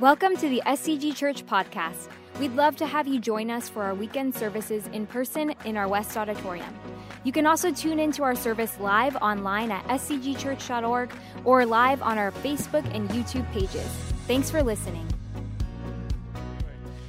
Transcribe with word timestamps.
Welcome 0.00 0.36
to 0.36 0.48
the 0.48 0.62
SCG 0.64 1.16
Church 1.16 1.44
podcast. 1.44 2.06
We'd 2.38 2.54
love 2.54 2.76
to 2.76 2.86
have 2.86 3.08
you 3.08 3.18
join 3.18 3.50
us 3.50 3.68
for 3.68 3.82
our 3.82 3.96
weekend 3.96 4.32
services 4.32 4.86
in 4.92 5.08
person 5.08 5.52
in 5.64 5.76
our 5.76 5.88
West 5.88 6.16
Auditorium. 6.16 6.72
You 7.24 7.32
can 7.32 7.46
also 7.46 7.72
tune 7.72 7.98
into 7.98 8.22
our 8.22 8.36
service 8.36 8.78
live 8.78 9.16
online 9.16 9.72
at 9.72 9.84
scgchurch.org 9.88 11.10
or 11.44 11.66
live 11.66 12.00
on 12.00 12.16
our 12.16 12.30
Facebook 12.30 12.84
and 12.94 13.10
YouTube 13.10 13.50
pages. 13.50 13.88
Thanks 14.28 14.52
for 14.52 14.62
listening. 14.62 15.04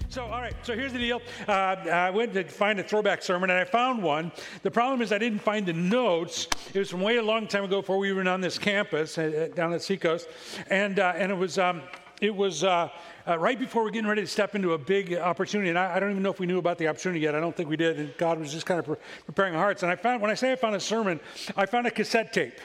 So, 0.10 0.24
all 0.24 0.42
right, 0.42 0.56
so 0.64 0.74
here's 0.74 0.92
the 0.92 0.98
deal. 0.98 1.22
Uh, 1.48 1.52
I 1.52 2.10
went 2.10 2.34
to 2.34 2.44
find 2.46 2.80
a 2.80 2.84
throwback 2.84 3.22
sermon 3.22 3.52
and 3.52 3.60
I 3.60 3.66
found 3.66 4.02
one. 4.02 4.32
The 4.64 4.72
problem 4.72 5.04
is 5.04 5.12
I 5.12 5.20
didn't 5.20 5.44
find 5.44 5.64
the 5.64 5.74
notes. 5.74 6.48
It 6.74 6.80
was 6.80 6.90
from 6.90 7.02
way 7.02 7.18
a 7.18 7.22
long 7.22 7.46
time 7.46 7.66
ago 7.66 7.82
before 7.82 8.00
we 8.00 8.12
were 8.12 8.28
on 8.28 8.42
this 8.42 8.58
campus 8.58 9.20
uh, 9.20 9.50
down 9.54 9.74
at 9.74 9.84
Seacoast. 9.84 10.28
And, 10.72 10.98
uh, 10.98 11.14
and 11.16 11.32
it 11.32 11.36
was, 11.36 11.60
um, 11.60 11.84
it 12.22 12.36
was 12.36 12.64
uh, 12.64 12.90
uh, 13.28 13.38
right 13.38 13.58
before 13.58 13.84
we're 13.84 13.90
getting 13.92 14.10
ready 14.10 14.22
to 14.22 14.28
step 14.28 14.56
into 14.56 14.74
a 14.74 14.78
big 14.78 15.14
opportunity. 15.14 15.70
And 15.70 15.80
I, 15.80 15.96
I, 15.96 16.00
don't 16.00 16.12
even 16.12 16.24
know 16.24 16.32
if 16.32 16.40
we 16.40 16.48
knew 16.48 16.58
about 16.58 16.78
the 16.78 16.88
opportunity 16.88 17.22
yet. 17.22 17.36
I 17.36 17.40
don't 17.40 17.56
think 17.56 17.70
we 17.70 17.78
did. 17.78 18.00
And 18.00 18.18
God 18.18 18.40
was 18.40 18.52
just 18.52 18.66
kind 18.66 18.80
of 18.80 18.86
pre- 18.86 18.96
preparing 19.26 19.56
our 19.56 19.62
hearts. 19.62 19.84
And 19.84 19.92
I 19.92 19.96
found, 19.96 20.22
when 20.22 20.32
I 20.32 20.36
say 20.36 20.52
I 20.52 20.56
found 20.56 20.76
a 20.76 20.80
sermon, 20.80 21.20
I 21.56 21.66
found 21.66 21.88
a 21.88 21.92
cassette 21.92 22.34
tape. 22.34 22.60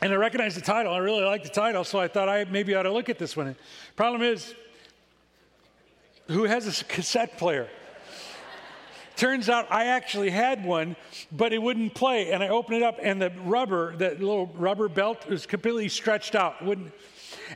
and 0.00 0.12
I 0.12 0.16
recognized 0.16 0.56
the 0.56 0.62
title. 0.62 0.92
I 0.92 0.98
really 0.98 1.24
liked 1.24 1.44
the 1.44 1.50
title, 1.50 1.84
so 1.84 1.98
I 1.98 2.08
thought 2.08 2.28
I 2.28 2.44
maybe 2.44 2.74
ought 2.74 2.84
to 2.84 2.92
look 2.92 3.08
at 3.08 3.18
this 3.18 3.36
one. 3.36 3.54
Problem 3.96 4.22
is, 4.22 4.54
who 6.28 6.44
has 6.44 6.80
a 6.80 6.84
cassette 6.84 7.36
player. 7.36 7.68
Turns 9.16 9.48
out 9.48 9.70
I 9.70 9.86
actually 9.86 10.30
had 10.30 10.64
one, 10.64 10.96
but 11.30 11.52
it 11.52 11.62
wouldn't 11.62 11.94
play. 11.94 12.32
And 12.32 12.42
I 12.42 12.48
opened 12.48 12.78
it 12.78 12.82
up, 12.82 12.98
and 13.00 13.22
the 13.22 13.30
rubber, 13.44 13.96
that 13.96 14.20
little 14.20 14.46
rubber 14.56 14.88
belt, 14.88 15.28
was 15.28 15.46
completely 15.46 15.88
stretched 15.88 16.34
out. 16.34 16.64
Wouldn't. 16.64 16.92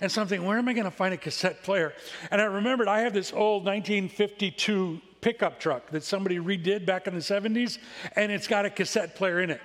And 0.00 0.10
so 0.10 0.20
I'm 0.20 0.28
thinking, 0.28 0.46
where 0.46 0.58
am 0.58 0.68
I 0.68 0.72
going 0.72 0.84
to 0.84 0.90
find 0.90 1.14
a 1.14 1.16
cassette 1.16 1.62
player? 1.62 1.94
And 2.30 2.40
I 2.40 2.44
remembered 2.44 2.88
I 2.88 3.00
have 3.00 3.12
this 3.12 3.32
old 3.32 3.64
1952 3.64 5.00
pickup 5.20 5.58
truck 5.58 5.90
that 5.90 6.04
somebody 6.04 6.38
redid 6.38 6.86
back 6.86 7.06
in 7.06 7.14
the 7.14 7.20
70s, 7.20 7.78
and 8.14 8.30
it's 8.30 8.46
got 8.46 8.64
a 8.64 8.70
cassette 8.70 9.16
player 9.16 9.40
in 9.40 9.50
it. 9.50 9.60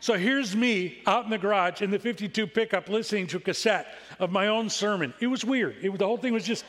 So 0.00 0.14
here's 0.14 0.54
me 0.54 1.02
out 1.06 1.24
in 1.24 1.30
the 1.30 1.38
garage 1.38 1.82
in 1.82 1.90
the 1.90 1.98
52 1.98 2.46
pickup 2.46 2.88
listening 2.88 3.26
to 3.28 3.38
a 3.38 3.40
cassette 3.40 3.94
of 4.20 4.30
my 4.30 4.46
own 4.46 4.70
sermon. 4.70 5.12
It 5.20 5.26
was 5.26 5.44
weird. 5.44 5.76
It, 5.82 5.96
the 5.98 6.06
whole 6.06 6.16
thing 6.16 6.32
was 6.32 6.44
just, 6.44 6.64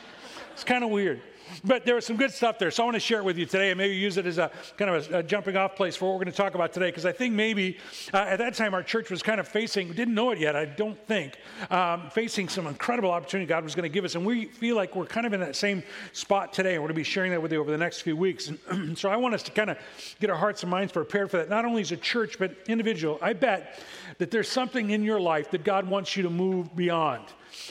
it's 0.52 0.64
kind 0.64 0.82
of 0.82 0.90
weird. 0.90 1.22
But 1.64 1.84
there 1.84 1.94
was 1.94 2.06
some 2.06 2.16
good 2.16 2.30
stuff 2.30 2.58
there. 2.58 2.70
So 2.70 2.82
I 2.82 2.86
want 2.86 2.94
to 2.94 3.00
share 3.00 3.18
it 3.18 3.24
with 3.24 3.38
you 3.38 3.46
today 3.46 3.70
and 3.70 3.78
maybe 3.78 3.94
use 3.94 4.16
it 4.16 4.26
as 4.26 4.38
a 4.38 4.50
kind 4.76 4.90
of 4.90 5.10
a, 5.10 5.18
a 5.18 5.22
jumping 5.22 5.56
off 5.56 5.76
place 5.76 5.96
for 5.96 6.06
what 6.06 6.12
we're 6.12 6.24
going 6.24 6.32
to 6.32 6.36
talk 6.36 6.54
about 6.54 6.72
today. 6.72 6.88
Because 6.88 7.06
I 7.06 7.12
think 7.12 7.34
maybe 7.34 7.78
uh, 8.12 8.18
at 8.18 8.38
that 8.38 8.54
time 8.54 8.74
our 8.74 8.82
church 8.82 9.10
was 9.10 9.22
kind 9.22 9.40
of 9.40 9.48
facing, 9.48 9.92
didn't 9.92 10.14
know 10.14 10.30
it 10.30 10.38
yet, 10.38 10.56
I 10.56 10.64
don't 10.64 10.98
think, 11.06 11.36
um, 11.70 12.10
facing 12.10 12.48
some 12.48 12.66
incredible 12.66 13.10
opportunity 13.10 13.46
God 13.46 13.64
was 13.64 13.74
going 13.74 13.90
to 13.90 13.92
give 13.92 14.04
us. 14.04 14.14
And 14.14 14.24
we 14.24 14.46
feel 14.46 14.76
like 14.76 14.94
we're 14.94 15.06
kind 15.06 15.26
of 15.26 15.32
in 15.32 15.40
that 15.40 15.56
same 15.56 15.82
spot 16.12 16.52
today. 16.52 16.74
And 16.74 16.82
we're 16.82 16.88
going 16.88 16.96
to 16.96 17.00
be 17.00 17.04
sharing 17.04 17.30
that 17.32 17.42
with 17.42 17.52
you 17.52 17.60
over 17.60 17.70
the 17.70 17.78
next 17.78 18.02
few 18.02 18.16
weeks. 18.16 18.50
And 18.68 18.98
so 18.98 19.10
I 19.10 19.16
want 19.16 19.34
us 19.34 19.42
to 19.44 19.50
kind 19.50 19.70
of 19.70 19.78
get 20.20 20.30
our 20.30 20.36
hearts 20.36 20.62
and 20.62 20.70
minds 20.70 20.92
prepared 20.92 21.30
for 21.30 21.38
that, 21.38 21.48
not 21.48 21.64
only 21.64 21.82
as 21.82 21.92
a 21.92 21.96
church, 21.96 22.38
but 22.38 22.56
individual. 22.68 23.18
I 23.22 23.32
bet 23.32 23.80
that 24.18 24.30
there's 24.30 24.48
something 24.48 24.90
in 24.90 25.02
your 25.02 25.20
life 25.20 25.50
that 25.50 25.64
God 25.64 25.88
wants 25.88 26.16
you 26.16 26.22
to 26.24 26.30
move 26.30 26.74
beyond 26.76 27.24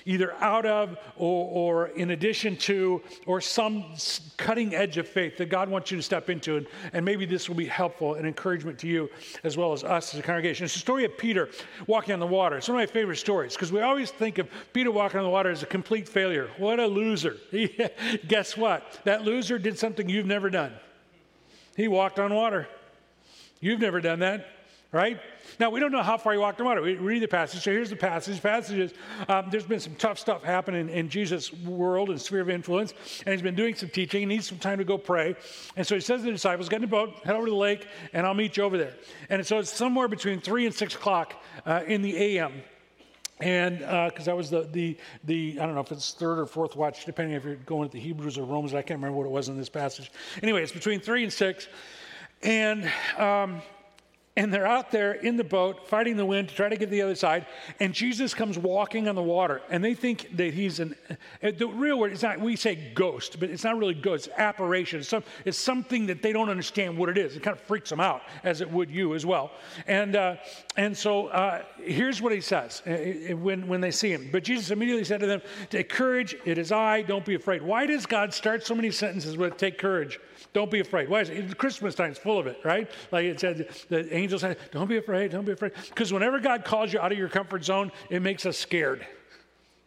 either 0.06 0.34
out 0.36 0.66
of 0.66 0.98
or, 1.16 1.48
or 1.48 1.88
in 1.90 2.12
addition 2.12 2.56
to, 2.58 3.02
or 3.26 3.42
some 3.42 3.86
cutting 4.38 4.76
edge 4.76 4.98
of 4.98 5.08
faith 5.08 5.38
that 5.38 5.50
God 5.50 5.70
wants 5.70 5.92
you 5.92 5.98
to 5.98 6.04
step 6.04 6.30
into. 6.30 6.58
And, 6.58 6.68
and 6.94 7.06
maybe 7.06 7.26
this 7.26 7.48
will 7.48 7.56
be 7.56 7.66
helpful 7.66 8.16
and 8.16 8.28
encouragement 8.28 8.80
to 8.80 8.88
you 8.88 9.10
as 9.44 9.58
well 9.58 9.74
as 9.74 9.84
us 9.84 10.14
as 10.14 10.20
a 10.20 10.24
congregation. 10.24 10.66
It's 10.66 10.74
the 10.74 10.80
story 10.80 11.06
of 11.06 11.18
Peter 11.18 11.50
walking 11.88 12.14
on 12.14 12.20
the 12.20 12.28
water. 12.28 12.58
It's 12.58 12.68
one 12.68 12.82
of 12.82 12.88
my 12.88 12.92
favorite 12.92 13.18
stories 13.18 13.54
because 13.54 13.72
we 13.72 13.82
always 13.82 14.12
think 14.12 14.38
of 14.38 14.48
Peter 14.74 14.92
walking 14.92 15.20
on 15.20 15.24
the 15.24 15.32
water 15.32 15.50
as 15.50 15.64
a 15.64 15.68
complete 15.68 16.08
failure. 16.08 16.50
What 16.58 16.80
a 16.80 16.88
loser. 16.88 17.38
Guess 18.28 18.58
what? 18.58 19.00
That 19.06 19.24
loser 19.24 19.60
did 19.60 19.78
something 19.78 20.10
you've 20.10 20.26
never 20.26 20.50
done. 20.50 20.74
He 21.76 21.88
walked 21.88 22.20
on 22.20 22.34
water. 22.34 22.68
You've 23.62 23.80
never 23.80 24.02
done 24.02 24.20
that 24.20 24.48
right? 24.92 25.20
Now, 25.60 25.70
we 25.70 25.80
don't 25.80 25.92
know 25.92 26.02
how 26.02 26.18
far 26.18 26.34
he 26.34 26.40
walked 26.40 26.60
on 26.60 26.66
water. 26.66 26.82
We 26.82 26.96
read 26.96 27.22
the 27.22 27.28
passage. 27.28 27.64
So 27.64 27.72
here's 27.72 27.90
the 27.90 27.96
passage. 27.96 28.38
The 28.38 28.42
passage 28.42 28.80
is 28.80 28.94
um, 29.28 29.48
there's 29.52 29.66
been 29.66 29.80
some 29.80 29.96
tough 29.96 30.18
stuff 30.18 30.44
happening 30.44 30.90
in 30.90 31.10
Jesus' 31.10 31.54
world 31.54 32.10
and 32.10 32.20
sphere 32.20 32.42
of 32.42 32.50
influence, 32.50 32.94
and 33.26 33.34
he's 33.34 33.42
been 33.42 33.56
doing 33.56 33.76
some 33.76 33.90
teaching. 33.90 34.22
He 34.22 34.26
needs 34.26 34.48
some 34.48 34.58
time 34.58 34.80
to 34.80 34.84
go 34.84 34.98
pray. 34.98 35.36
And 35.76 35.86
so 35.86 35.96
he 35.96 36.02
says 36.02 36.22
to 36.22 36.26
the 36.26 36.32
disciples, 36.32 36.70
get 36.70 36.78
in 36.78 36.82
the 36.82 36.88
boat, 36.88 37.14
head 37.24 37.36
over 37.36 37.46
to 37.46 37.52
the 37.52 37.58
lake, 37.58 37.88
and 38.14 38.26
I'll 38.26 38.34
meet 38.34 38.58
you 38.58 38.64
over 38.64 38.78
there. 38.78 38.96
And 39.30 39.46
so 39.46 39.60
it's 39.60 39.72
somewhere 39.72 40.08
between 40.08 40.42
3 40.42 40.66
and 40.66 40.76
6 40.76 40.96
o'clock 40.96 41.36
uh, 41.66 41.84
in 41.86 42.02
the 42.02 42.38
a.m., 42.38 42.64
and 43.42 43.80
because 43.80 44.28
uh, 44.28 44.32
that 44.32 44.36
was 44.36 44.50
the, 44.50 44.68
the, 44.74 44.98
the, 45.24 45.58
I 45.62 45.66
don't 45.66 45.74
know 45.74 45.80
if 45.80 45.94
it's 45.94 46.12
third 46.12 46.40
or 46.40 46.46
fourth 46.46 46.76
watch, 46.76 47.06
depending 47.06 47.36
if 47.36 47.46
you're 47.46 47.56
going 47.56 47.84
with 47.84 47.92
the 47.92 48.00
Hebrews 48.00 48.38
or 48.38 48.44
Romans. 48.44 48.74
I 48.74 48.82
can't 48.82 49.00
remember 49.00 49.18
what 49.18 49.26
it 49.26 49.32
was 49.32 49.48
in 49.48 49.56
this 49.56 49.70
passage. 49.70 50.12
Anyway, 50.44 50.62
it's 50.62 50.74
between 50.74 51.00
three 51.00 51.24
and 51.24 51.32
six. 51.32 51.70
And 52.44 52.92
um, 53.18 53.62
and 54.40 54.54
they're 54.54 54.66
out 54.68 54.90
there 54.92 55.14
in 55.14 55.38
the 55.38 55.44
boat 55.44 55.88
fighting 55.88 56.18
the 56.18 56.26
wind 56.26 56.50
to 56.50 56.56
try 56.56 56.70
to 56.70 56.78
get 56.78 56.86
to 56.86 56.92
the 56.92 57.02
other 57.02 57.16
side 57.16 57.46
and 57.80 57.94
jesus 57.94 58.34
comes 58.34 58.58
walking 58.58 59.08
on 59.08 59.16
the 59.16 59.22
water 59.22 59.62
and 59.70 59.84
they 59.84 59.94
think 59.94 60.36
that 60.36 60.54
he's 60.54 60.80
an 60.80 60.96
uh, 61.44 61.52
the 61.58 61.68
real 61.68 62.00
word 62.00 62.12
is 62.12 62.24
not 62.24 62.40
we 62.40 62.56
say 62.56 62.92
ghost 62.94 63.40
but 63.40 63.50
it's 63.50 63.64
not 63.64 63.78
really 63.78 63.94
ghost 63.94 64.28
it's 64.28 64.36
apparition 64.38 65.00
it's, 65.00 65.10
some, 65.10 65.24
it's 65.46 65.58
something 65.58 66.06
that 66.06 66.22
they 66.22 66.32
don't 66.34 66.50
understand 66.50 66.98
what 66.98 67.10
it 67.10 67.18
is 67.18 67.36
it 67.36 67.44
kind 67.44 67.56
of 67.56 67.64
freaks 67.64 67.90
them 67.90 68.00
out 68.00 68.22
as 68.44 68.62
it 68.62 68.72
would 68.72 68.90
you 68.90 69.16
as 69.16 69.26
well. 69.26 69.52
And 69.88 70.16
uh, 70.16 70.36
and 70.78 70.98
so 70.98 71.28
uh, 71.28 71.64
here's 71.78 72.22
what 72.22 72.34
he 72.34 72.42
says 72.42 72.82
uh, 72.88 72.92
uh, 72.92 73.38
when 73.38 73.68
when 73.68 73.82
they 73.82 73.92
see 73.92 74.12
him. 74.12 74.30
But 74.32 74.44
jesus 74.44 74.72
immediately 74.72 75.04
said 75.04 75.20
to 75.20 75.28
them 75.28 75.42
take 75.70 75.90
courage 75.90 76.36
it 76.46 76.58
is 76.58 76.72
i 76.72 77.02
don't 77.04 77.26
be 77.26 77.36
afraid. 77.36 77.62
Why 77.62 77.86
does 77.86 78.06
god 78.06 78.34
start 78.34 78.66
so 78.66 78.76
many 78.76 78.92
sentences 78.92 79.38
with 79.38 79.58
take 79.58 79.78
courage 79.78 80.20
don't 80.54 80.72
be 80.72 80.80
afraid. 80.80 81.10
Why 81.10 81.22
is 81.22 81.30
it? 81.30 81.58
Christmas 81.58 81.96
time 81.96 82.12
is 82.12 82.18
full 82.18 82.40
of 82.40 82.48
it, 82.48 82.60
right? 82.64 82.90
Like 83.12 83.26
it 83.26 83.40
said, 83.40 83.70
the 83.90 84.14
angels 84.16 84.42
said, 84.42 84.58
don't 84.72 84.88
be 84.88 84.98
afraid, 84.98 85.32
don't 85.32 85.46
be 85.46 85.52
afraid. 85.52 85.74
Because 85.90 86.12
whenever 86.12 86.40
God 86.40 86.66
calls 86.66 86.92
you 86.92 87.00
out 87.00 87.12
of 87.12 87.18
your 87.18 87.30
comfort 87.30 87.64
zone, 87.64 87.92
it 88.10 88.22
makes 88.22 88.46
us 88.46 88.58
scared. 88.58 89.06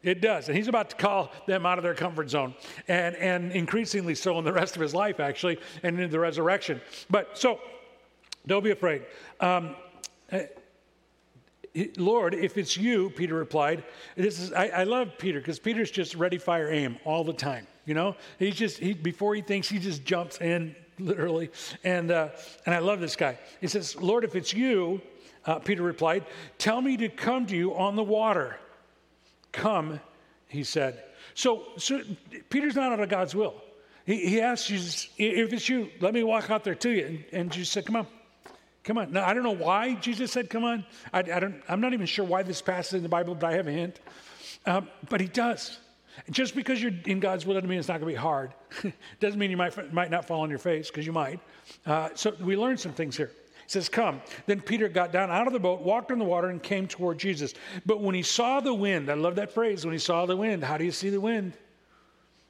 It 0.02 0.20
does. 0.20 0.48
And 0.48 0.56
he's 0.56 0.68
about 0.68 0.90
to 0.90 0.96
call 0.96 1.32
them 1.46 1.64
out 1.64 1.78
of 1.78 1.84
their 1.84 1.94
comfort 1.94 2.30
zone. 2.30 2.54
And, 2.88 3.14
and 3.16 3.52
increasingly 3.52 4.14
so 4.14 4.38
in 4.38 4.44
the 4.44 4.52
rest 4.52 4.74
of 4.76 4.82
his 4.82 4.94
life, 4.94 5.20
actually, 5.20 5.58
and 5.82 5.98
in 5.98 6.10
the 6.10 6.18
resurrection. 6.18 6.80
But 7.08 7.38
so, 7.38 7.60
don't 8.46 8.64
be 8.64 8.72
afraid. 8.72 9.02
Um, 9.40 9.76
eh, 10.30 10.46
Lord, 11.96 12.34
if 12.34 12.58
it's 12.58 12.76
you, 12.76 13.10
Peter 13.10 13.34
replied. 13.34 13.84
This 14.16 14.38
is, 14.38 14.52
I, 14.52 14.68
I 14.68 14.84
love 14.84 15.16
Peter 15.18 15.38
because 15.40 15.58
Peter's 15.58 15.90
just 15.90 16.14
ready, 16.14 16.38
fire, 16.38 16.70
aim 16.70 16.98
all 17.04 17.24
the 17.24 17.32
time. 17.32 17.66
You 17.86 17.94
know, 17.94 18.16
he's 18.38 18.54
just, 18.54 18.78
he, 18.78 18.92
before 18.92 19.34
he 19.34 19.40
thinks, 19.40 19.68
he 19.68 19.78
just 19.78 20.04
jumps 20.04 20.40
in 20.40 20.76
literally. 20.98 21.50
And, 21.82 22.10
uh, 22.10 22.28
and 22.66 22.74
I 22.74 22.78
love 22.78 23.00
this 23.00 23.16
guy. 23.16 23.38
He 23.60 23.68
says, 23.68 23.96
Lord, 23.96 24.24
if 24.24 24.36
it's 24.36 24.52
you, 24.52 25.00
uh, 25.46 25.58
Peter 25.58 25.82
replied, 25.82 26.24
tell 26.58 26.80
me 26.80 26.96
to 26.98 27.08
come 27.08 27.46
to 27.46 27.56
you 27.56 27.74
on 27.74 27.96
the 27.96 28.02
water. 28.02 28.56
Come, 29.50 30.00
he 30.48 30.62
said. 30.62 31.02
So, 31.34 31.64
so 31.78 32.00
Peter's 32.50 32.76
not 32.76 32.92
out 32.92 33.00
of 33.00 33.08
God's 33.08 33.34
will. 33.34 33.54
He, 34.04 34.26
he 34.26 34.40
asks 34.40 34.68
Jesus, 34.68 35.08
if 35.16 35.52
it's 35.52 35.68
you, 35.68 35.88
let 36.00 36.12
me 36.12 36.22
walk 36.22 36.50
out 36.50 36.64
there 36.64 36.74
to 36.74 36.90
you. 36.90 37.06
And, 37.06 37.24
and 37.32 37.50
Jesus 37.50 37.70
said, 37.70 37.86
come 37.86 37.96
on. 37.96 38.06
Come 38.84 38.98
on. 38.98 39.12
Now, 39.12 39.26
I 39.26 39.32
don't 39.32 39.44
know 39.44 39.50
why 39.50 39.94
Jesus 39.94 40.32
said, 40.32 40.50
come 40.50 40.64
on. 40.64 40.84
I, 41.12 41.20
I 41.20 41.22
don't, 41.22 41.62
I'm 41.68 41.80
not 41.80 41.92
even 41.92 42.06
sure 42.06 42.24
why 42.24 42.42
this 42.42 42.60
passage 42.60 42.96
in 42.96 43.02
the 43.02 43.08
Bible, 43.08 43.34
but 43.34 43.52
I 43.52 43.56
have 43.56 43.68
a 43.68 43.72
hint. 43.72 44.00
Um, 44.66 44.88
but 45.08 45.20
he 45.20 45.28
does. 45.28 45.78
Just 46.30 46.54
because 46.54 46.82
you're 46.82 46.92
in 47.06 47.20
God's 47.20 47.46
will 47.46 47.54
doesn't 47.54 47.68
mean 47.68 47.78
it's 47.78 47.88
not 47.88 48.00
going 48.00 48.12
to 48.12 48.18
be 48.18 48.22
hard. 48.22 48.52
doesn't 49.20 49.38
mean 49.38 49.50
you 49.50 49.56
might, 49.56 49.92
might 49.92 50.10
not 50.10 50.26
fall 50.26 50.40
on 50.40 50.50
your 50.50 50.58
face, 50.58 50.88
because 50.88 51.06
you 51.06 51.12
might. 51.12 51.40
Uh, 51.86 52.10
so 52.14 52.34
we 52.40 52.56
learned 52.56 52.80
some 52.80 52.92
things 52.92 53.16
here. 53.16 53.30
He 53.64 53.68
says, 53.68 53.88
Come. 53.88 54.20
Then 54.46 54.60
Peter 54.60 54.88
got 54.88 55.12
down 55.12 55.30
out 55.30 55.46
of 55.46 55.52
the 55.52 55.60
boat, 55.60 55.80
walked 55.80 56.10
on 56.10 56.18
the 56.18 56.24
water, 56.24 56.48
and 56.48 56.62
came 56.62 56.86
toward 56.86 57.18
Jesus. 57.18 57.54
But 57.86 58.00
when 58.00 58.14
he 58.14 58.22
saw 58.22 58.60
the 58.60 58.74
wind, 58.74 59.10
I 59.10 59.14
love 59.14 59.36
that 59.36 59.52
phrase, 59.52 59.84
when 59.84 59.92
he 59.92 59.98
saw 59.98 60.26
the 60.26 60.36
wind, 60.36 60.64
how 60.64 60.76
do 60.76 60.84
you 60.84 60.92
see 60.92 61.08
the 61.08 61.20
wind? 61.20 61.54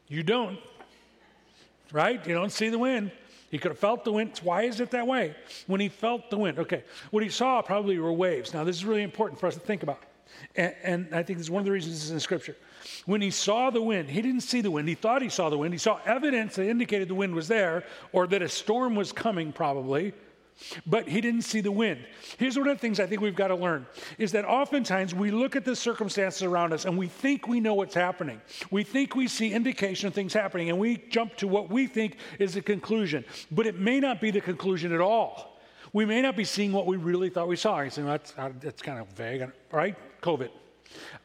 You 0.09 0.23
don't, 0.23 0.59
right? 1.93 2.27
You 2.27 2.35
don't 2.35 2.53
see 2.53 2.69
the 2.69 2.79
wind. 2.79 3.13
He 3.53 3.59
could 3.59 3.71
have 3.71 3.79
felt 3.79 4.03
the 4.03 4.13
wind. 4.13 4.41
Why 4.43 4.63
is 4.63 4.81
it 4.81 4.91
that 4.93 5.07
way? 5.07 5.37
When 5.67 5.79
he 5.79 5.91
felt 5.91 6.31
the 6.31 6.39
wind, 6.39 6.59
okay, 6.59 6.85
what 7.11 7.23
he 7.23 7.29
saw 7.29 7.61
probably 7.61 7.99
were 7.99 8.11
waves. 8.11 8.55
Now, 8.55 8.65
this 8.65 8.77
is 8.77 8.85
really 8.87 9.03
important 9.03 9.39
for 9.39 9.47
us 9.47 9.55
to 9.55 9.61
think 9.61 9.83
about. 9.83 10.01
And, 10.57 10.75
and 10.83 11.15
I 11.15 11.23
think 11.23 11.39
this 11.39 11.47
is 11.47 11.51
one 11.51 11.61
of 11.61 11.67
the 11.67 11.71
reasons 11.71 11.97
this 11.97 12.05
is 12.05 12.11
in 12.13 12.19
Scripture. 12.19 12.57
When 13.05 13.21
he 13.21 13.31
saw 13.31 13.69
the 13.69 13.83
wind, 13.83 14.09
he 14.09 14.23
didn't 14.23 14.41
see 14.41 14.63
the 14.63 14.71
wind. 14.71 14.89
He 14.89 14.95
thought 14.95 15.21
he 15.21 15.29
saw 15.29 15.51
the 15.51 15.59
wind. 15.59 15.75
He 15.75 15.79
saw 15.79 16.01
evidence 16.07 16.55
that 16.55 16.67
indicated 16.67 17.09
the 17.09 17.15
wind 17.15 17.35
was 17.35 17.47
there 17.47 17.85
or 18.13 18.27
that 18.29 18.41
a 18.41 18.49
storm 18.49 18.95
was 18.95 19.13
coming, 19.13 19.53
probably, 19.53 20.15
but 20.87 21.09
he 21.09 21.21
didn't 21.21 21.43
see 21.43 21.61
the 21.61 21.73
wind. 21.73 22.05
Here's 22.39 22.59
one 22.59 22.69
of 22.69 22.77
the 22.77 22.81
things 22.81 23.01
I 23.01 23.07
think 23.07 23.21
we've 23.21 23.35
got 23.35 23.49
to 23.49 23.57
learn 23.57 23.87
is 24.19 24.33
that 24.33 24.45
oftentimes 24.45 25.15
we 25.15 25.31
look 25.31 25.57
at 25.57 25.65
the 25.65 25.77
circumstances 25.77 26.43
around 26.43 26.73
us 26.73 26.85
and 26.85 26.97
we 26.97 27.07
think 27.07 27.49
we 27.49 27.61
know 27.61 27.75
what's 27.75 27.95
happening. 27.95 28.41
We 28.71 28.85
think 28.85 29.15
we 29.15 29.29
see 29.29 29.53
indication 29.53 30.09
of 30.09 30.15
things 30.15 30.33
happening 30.33 30.71
and 30.71 30.79
we 30.79 30.99
jump 31.11 31.37
to 31.37 31.49
what 31.49 31.71
we 31.71 31.87
think 31.87 32.17
is 32.39 32.55
the 32.55 32.63
conclusion, 32.63 33.25
but 33.51 33.67
it 33.67 33.79
may 33.79 34.01
not 34.01 34.21
be 34.21 34.31
the 34.31 34.41
conclusion 34.41 34.93
at 34.93 35.01
all. 35.01 35.61
We 35.93 36.07
may 36.07 36.23
not 36.23 36.37
be 36.37 36.45
seeing 36.45 36.73
what 36.73 36.87
we 36.87 36.97
really 36.97 37.29
thought 37.29 37.49
we 37.49 37.57
saw. 37.57 37.81
You 37.81 37.91
say, 37.91 38.03
well, 38.03 38.13
that's, 38.13 38.35
uh, 38.39 38.51
that's 38.61 38.81
kind 38.81 38.99
of 38.99 39.09
vague, 39.09 39.51
right? 39.71 39.95
COVID. 40.23 40.49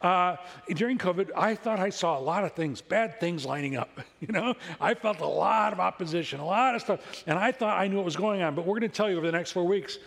Uh, 0.00 0.36
during 0.74 0.98
COVID, 0.98 1.30
I 1.36 1.54
thought 1.54 1.78
I 1.78 1.90
saw 1.90 2.18
a 2.18 2.20
lot 2.20 2.44
of 2.44 2.52
things, 2.52 2.80
bad 2.80 3.20
things 3.20 3.44
lining 3.44 3.76
up. 3.76 3.90
You 4.20 4.32
know, 4.32 4.54
I 4.80 4.94
felt 4.94 5.20
a 5.20 5.26
lot 5.26 5.72
of 5.72 5.78
opposition, 5.78 6.40
a 6.40 6.44
lot 6.44 6.74
of 6.74 6.80
stuff, 6.80 7.22
and 7.28 7.38
I 7.38 7.52
thought 7.52 7.78
I 7.78 7.86
knew 7.86 7.96
what 7.96 8.04
was 8.04 8.16
going 8.16 8.42
on. 8.42 8.56
But 8.56 8.66
we're 8.66 8.80
going 8.80 8.90
to 8.90 8.96
tell 8.96 9.08
you 9.08 9.16
over 9.16 9.24
the 9.24 9.32
next 9.32 9.52
four 9.52 9.64
weeks 9.64 9.98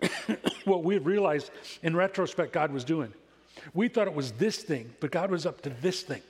what 0.64 0.82
we 0.82 0.94
have 0.94 1.04
realized 1.04 1.50
in 1.82 1.94
retrospect 1.94 2.54
God 2.54 2.72
was 2.72 2.82
doing. 2.82 3.12
We 3.74 3.88
thought 3.88 4.06
it 4.06 4.14
was 4.14 4.32
this 4.32 4.62
thing, 4.62 4.90
but 5.00 5.10
God 5.10 5.30
was 5.30 5.44
up 5.44 5.60
to 5.62 5.70
this 5.82 6.00
thing. 6.00 6.22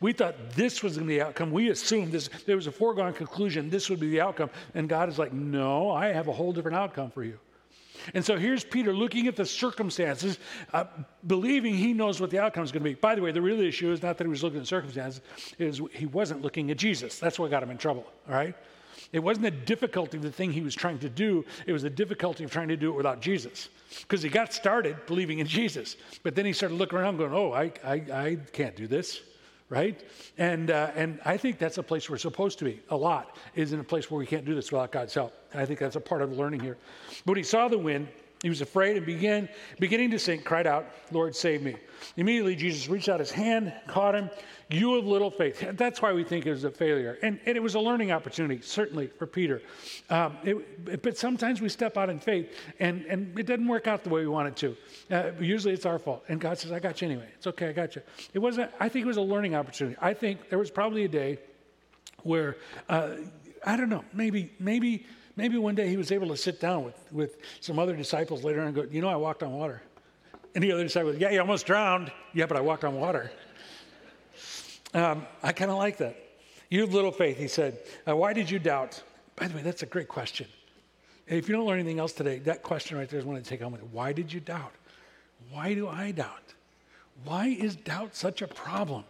We 0.00 0.12
thought 0.12 0.34
this 0.50 0.82
was 0.82 0.96
going 0.96 1.06
to 1.06 1.08
be 1.08 1.18
the 1.18 1.26
outcome. 1.26 1.50
We 1.50 1.70
assumed 1.70 2.12
this, 2.12 2.28
there 2.46 2.56
was 2.56 2.66
a 2.66 2.72
foregone 2.72 3.14
conclusion, 3.14 3.70
this 3.70 3.90
would 3.90 3.98
be 3.98 4.10
the 4.10 4.20
outcome. 4.20 4.50
And 4.74 4.88
God 4.88 5.08
is 5.08 5.18
like, 5.18 5.32
no, 5.32 5.90
I 5.90 6.08
have 6.08 6.28
a 6.28 6.32
whole 6.32 6.52
different 6.52 6.76
outcome 6.76 7.10
for 7.10 7.24
you. 7.24 7.38
And 8.14 8.24
so 8.24 8.36
here's 8.36 8.64
Peter 8.64 8.92
looking 8.92 9.26
at 9.26 9.36
the 9.36 9.46
circumstances, 9.46 10.38
uh, 10.72 10.84
believing 11.26 11.74
he 11.74 11.92
knows 11.92 12.20
what 12.20 12.30
the 12.30 12.38
outcome 12.38 12.64
is 12.64 12.72
going 12.72 12.82
to 12.82 12.90
be. 12.90 12.94
By 12.94 13.14
the 13.14 13.22
way, 13.22 13.32
the 13.32 13.42
real 13.42 13.60
issue 13.60 13.90
is 13.92 14.02
not 14.02 14.18
that 14.18 14.24
he 14.24 14.30
was 14.30 14.42
looking 14.42 14.60
at 14.60 14.66
circumstances, 14.66 15.20
is 15.58 15.80
he 15.92 16.06
wasn't 16.06 16.42
looking 16.42 16.70
at 16.70 16.76
Jesus. 16.76 17.18
That's 17.18 17.38
what 17.38 17.50
got 17.50 17.62
him 17.62 17.70
in 17.70 17.78
trouble, 17.78 18.06
all 18.28 18.34
right? 18.34 18.54
It 19.12 19.20
wasn't 19.20 19.44
the 19.44 19.50
difficulty 19.50 20.16
of 20.16 20.22
the 20.22 20.32
thing 20.32 20.52
he 20.52 20.62
was 20.62 20.74
trying 20.74 20.98
to 21.00 21.08
do, 21.08 21.44
it 21.66 21.72
was 21.72 21.82
the 21.82 21.90
difficulty 21.90 22.44
of 22.44 22.50
trying 22.50 22.68
to 22.68 22.76
do 22.76 22.90
it 22.90 22.96
without 22.96 23.20
Jesus. 23.20 23.68
Because 24.02 24.22
he 24.22 24.28
got 24.28 24.52
started 24.52 24.96
believing 25.06 25.38
in 25.38 25.46
Jesus, 25.46 25.96
but 26.22 26.34
then 26.34 26.46
he 26.46 26.52
started 26.52 26.76
looking 26.76 26.98
around 26.98 27.18
going, 27.18 27.34
oh, 27.34 27.52
I, 27.52 27.72
I, 27.84 27.94
I 28.12 28.38
can't 28.52 28.74
do 28.74 28.86
this 28.86 29.20
right? 29.72 30.04
And, 30.36 30.70
uh, 30.70 30.90
and 30.94 31.18
I 31.24 31.38
think 31.38 31.58
that's 31.58 31.78
a 31.78 31.82
place 31.82 32.10
we're 32.10 32.18
supposed 32.18 32.58
to 32.58 32.66
be 32.66 32.82
a 32.90 32.96
lot, 32.96 33.38
is 33.54 33.72
in 33.72 33.80
a 33.80 33.84
place 33.84 34.10
where 34.10 34.18
we 34.18 34.26
can't 34.26 34.44
do 34.44 34.54
this 34.54 34.70
without 34.70 34.92
God's 34.92 35.14
help. 35.14 35.32
And 35.50 35.62
I 35.62 35.64
think 35.64 35.80
that's 35.80 35.96
a 35.96 36.00
part 36.00 36.20
of 36.20 36.36
learning 36.36 36.60
here. 36.60 36.76
But 37.24 37.38
he 37.38 37.42
saw 37.42 37.68
the 37.68 37.78
wind, 37.78 38.08
he 38.42 38.48
was 38.48 38.60
afraid 38.60 38.96
and 38.96 39.06
began, 39.06 39.48
beginning 39.78 40.10
to 40.10 40.18
sink, 40.18 40.44
cried 40.44 40.66
out, 40.66 40.86
Lord, 41.12 41.34
save 41.36 41.62
me. 41.62 41.76
Immediately, 42.16 42.56
Jesus 42.56 42.88
reached 42.88 43.08
out 43.08 43.20
his 43.20 43.30
hand, 43.30 43.72
caught 43.86 44.16
him. 44.16 44.28
You 44.68 44.96
have 44.96 45.04
little 45.04 45.30
faith. 45.30 45.64
That's 45.74 46.02
why 46.02 46.12
we 46.12 46.24
think 46.24 46.44
it 46.46 46.50
was 46.50 46.64
a 46.64 46.70
failure. 46.70 47.18
And, 47.22 47.38
and 47.46 47.56
it 47.56 47.62
was 47.62 47.76
a 47.76 47.80
learning 47.80 48.10
opportunity, 48.10 48.60
certainly, 48.60 49.06
for 49.06 49.28
Peter. 49.28 49.62
Um, 50.10 50.38
it, 50.42 51.02
but 51.02 51.16
sometimes 51.16 51.60
we 51.60 51.68
step 51.68 51.96
out 51.96 52.10
in 52.10 52.18
faith 52.18 52.52
and, 52.80 53.04
and 53.06 53.38
it 53.38 53.46
doesn't 53.46 53.68
work 53.68 53.86
out 53.86 54.02
the 54.02 54.10
way 54.10 54.22
we 54.22 54.28
want 54.28 54.48
it 54.48 54.56
to. 54.56 54.76
Uh, 55.14 55.30
usually 55.40 55.72
it's 55.72 55.86
our 55.86 56.00
fault. 56.00 56.24
And 56.28 56.40
God 56.40 56.58
says, 56.58 56.72
I 56.72 56.80
got 56.80 57.00
you 57.00 57.08
anyway. 57.08 57.28
It's 57.36 57.46
okay, 57.46 57.68
I 57.68 57.72
got 57.72 57.94
you. 57.94 58.02
It 58.34 58.40
wasn't, 58.40 58.72
I 58.80 58.88
think 58.88 59.04
it 59.04 59.08
was 59.08 59.18
a 59.18 59.22
learning 59.22 59.54
opportunity. 59.54 59.96
I 60.00 60.14
think 60.14 60.48
there 60.48 60.58
was 60.58 60.70
probably 60.70 61.04
a 61.04 61.08
day 61.08 61.38
where, 62.24 62.56
uh, 62.88 63.10
I 63.64 63.76
don't 63.76 63.88
know, 63.88 64.04
maybe, 64.12 64.52
maybe 64.58 65.06
Maybe 65.36 65.56
one 65.56 65.74
day 65.74 65.88
he 65.88 65.96
was 65.96 66.12
able 66.12 66.28
to 66.28 66.36
sit 66.36 66.60
down 66.60 66.84
with, 66.84 66.96
with 67.10 67.38
some 67.60 67.78
other 67.78 67.96
disciples 67.96 68.44
later 68.44 68.60
on 68.60 68.66
and 68.68 68.74
go, 68.74 68.82
You 68.90 69.00
know, 69.00 69.08
I 69.08 69.16
walked 69.16 69.42
on 69.42 69.52
water. 69.52 69.82
And 70.54 70.62
the 70.62 70.72
other 70.72 70.82
disciple, 70.82 71.14
Yeah, 71.14 71.30
you 71.30 71.40
almost 71.40 71.66
drowned. 71.66 72.12
Yeah, 72.34 72.46
but 72.46 72.56
I 72.56 72.60
walked 72.60 72.84
on 72.84 72.94
water. 72.94 73.30
Um, 74.94 75.26
I 75.42 75.52
kind 75.52 75.70
of 75.70 75.78
like 75.78 75.96
that. 75.98 76.16
You 76.68 76.80
have 76.82 76.92
little 76.92 77.12
faith, 77.12 77.38
he 77.38 77.48
said. 77.48 77.78
Uh, 78.06 78.16
why 78.16 78.32
did 78.32 78.50
you 78.50 78.58
doubt? 78.58 79.02
By 79.36 79.48
the 79.48 79.56
way, 79.56 79.62
that's 79.62 79.82
a 79.82 79.86
great 79.86 80.08
question. 80.08 80.46
If 81.26 81.48
you 81.48 81.54
don't 81.54 81.66
learn 81.66 81.78
anything 81.78 81.98
else 81.98 82.12
today, 82.12 82.38
that 82.40 82.62
question 82.62 82.98
right 82.98 83.08
there 83.08 83.18
is 83.18 83.24
one 83.24 83.36
to 83.36 83.42
take 83.42 83.62
home 83.62 83.72
with 83.72 83.80
you. 83.80 83.88
Why 83.92 84.12
did 84.12 84.32
you 84.32 84.40
doubt? 84.40 84.72
Why 85.50 85.74
do 85.74 85.88
I 85.88 86.10
doubt? 86.10 86.54
Why 87.24 87.46
is 87.46 87.76
doubt 87.76 88.14
such 88.14 88.42
a 88.42 88.48
problem? 88.48 89.04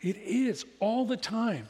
It 0.00 0.16
is 0.16 0.64
all 0.80 1.04
the 1.04 1.16
time. 1.16 1.66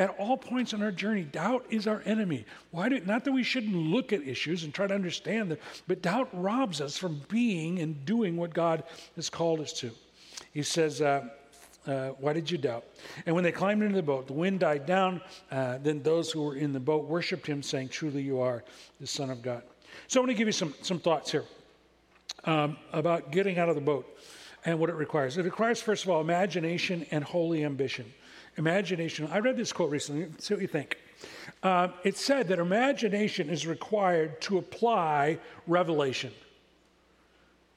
At 0.00 0.16
all 0.18 0.38
points 0.38 0.72
in 0.72 0.82
our 0.82 0.90
journey, 0.90 1.24
doubt 1.24 1.66
is 1.68 1.86
our 1.86 2.02
enemy. 2.06 2.46
Why 2.70 2.88
do, 2.88 3.00
not 3.00 3.22
that 3.26 3.32
we 3.32 3.42
shouldn't 3.42 3.76
look 3.76 4.14
at 4.14 4.26
issues 4.26 4.64
and 4.64 4.72
try 4.72 4.86
to 4.86 4.94
understand 4.94 5.50
them, 5.50 5.58
but 5.86 6.00
doubt 6.00 6.30
robs 6.32 6.80
us 6.80 6.96
from 6.96 7.20
being 7.28 7.80
and 7.80 8.02
doing 8.06 8.38
what 8.38 8.54
God 8.54 8.82
has 9.16 9.28
called 9.28 9.60
us 9.60 9.74
to. 9.74 9.90
He 10.54 10.62
says, 10.62 11.02
uh, 11.02 11.28
uh, 11.86 12.08
Why 12.18 12.32
did 12.32 12.50
you 12.50 12.56
doubt? 12.56 12.84
And 13.26 13.34
when 13.34 13.44
they 13.44 13.52
climbed 13.52 13.82
into 13.82 13.94
the 13.94 14.02
boat, 14.02 14.26
the 14.26 14.32
wind 14.32 14.60
died 14.60 14.86
down. 14.86 15.20
Uh, 15.50 15.76
then 15.82 16.02
those 16.02 16.30
who 16.30 16.44
were 16.44 16.56
in 16.56 16.72
the 16.72 16.80
boat 16.80 17.04
worshiped 17.04 17.46
him, 17.46 17.62
saying, 17.62 17.90
Truly 17.90 18.22
you 18.22 18.40
are 18.40 18.64
the 19.02 19.06
Son 19.06 19.28
of 19.28 19.42
God. 19.42 19.62
So 20.08 20.18
I 20.18 20.20
want 20.22 20.30
to 20.30 20.34
give 20.34 20.48
you 20.48 20.52
some, 20.52 20.72
some 20.80 20.98
thoughts 20.98 21.30
here 21.30 21.44
um, 22.44 22.78
about 22.94 23.32
getting 23.32 23.58
out 23.58 23.68
of 23.68 23.74
the 23.74 23.82
boat 23.82 24.06
and 24.64 24.78
what 24.78 24.88
it 24.88 24.96
requires. 24.96 25.36
It 25.36 25.44
requires, 25.44 25.82
first 25.82 26.04
of 26.04 26.10
all, 26.10 26.22
imagination 26.22 27.04
and 27.10 27.22
holy 27.22 27.66
ambition 27.66 28.10
imagination. 28.56 29.28
I 29.30 29.38
read 29.38 29.56
this 29.56 29.72
quote 29.72 29.90
recently. 29.90 30.26
See 30.38 30.54
what 30.54 30.60
you 30.60 30.68
think. 30.68 30.98
Uh, 31.62 31.88
it 32.04 32.16
said 32.16 32.48
that 32.48 32.58
imagination 32.58 33.50
is 33.50 33.66
required 33.66 34.40
to 34.42 34.58
apply 34.58 35.38
revelation. 35.66 36.32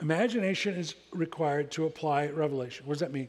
Imagination 0.02 0.76
is 0.76 0.96
required 1.12 1.72
to 1.72 1.86
apply 1.86 2.28
revelation. 2.28 2.86
What 2.86 2.94
does 2.94 3.02
that 3.02 3.14
mean? 3.14 3.28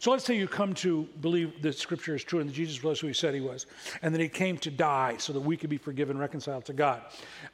So 0.00 0.12
let's 0.12 0.24
say 0.24 0.36
you 0.36 0.46
come 0.46 0.74
to 0.74 1.08
believe 1.20 1.60
that 1.62 1.76
Scripture 1.76 2.14
is 2.14 2.22
true 2.22 2.38
and 2.38 2.48
that 2.48 2.52
Jesus 2.52 2.82
was 2.82 3.00
who 3.00 3.08
he 3.08 3.12
said 3.12 3.34
he 3.34 3.40
was, 3.40 3.66
and 4.02 4.14
that 4.14 4.20
he 4.20 4.28
came 4.28 4.56
to 4.58 4.70
die 4.70 5.16
so 5.18 5.32
that 5.32 5.40
we 5.40 5.56
could 5.56 5.70
be 5.70 5.78
forgiven, 5.78 6.16
reconciled 6.16 6.64
to 6.66 6.72
God. 6.72 7.02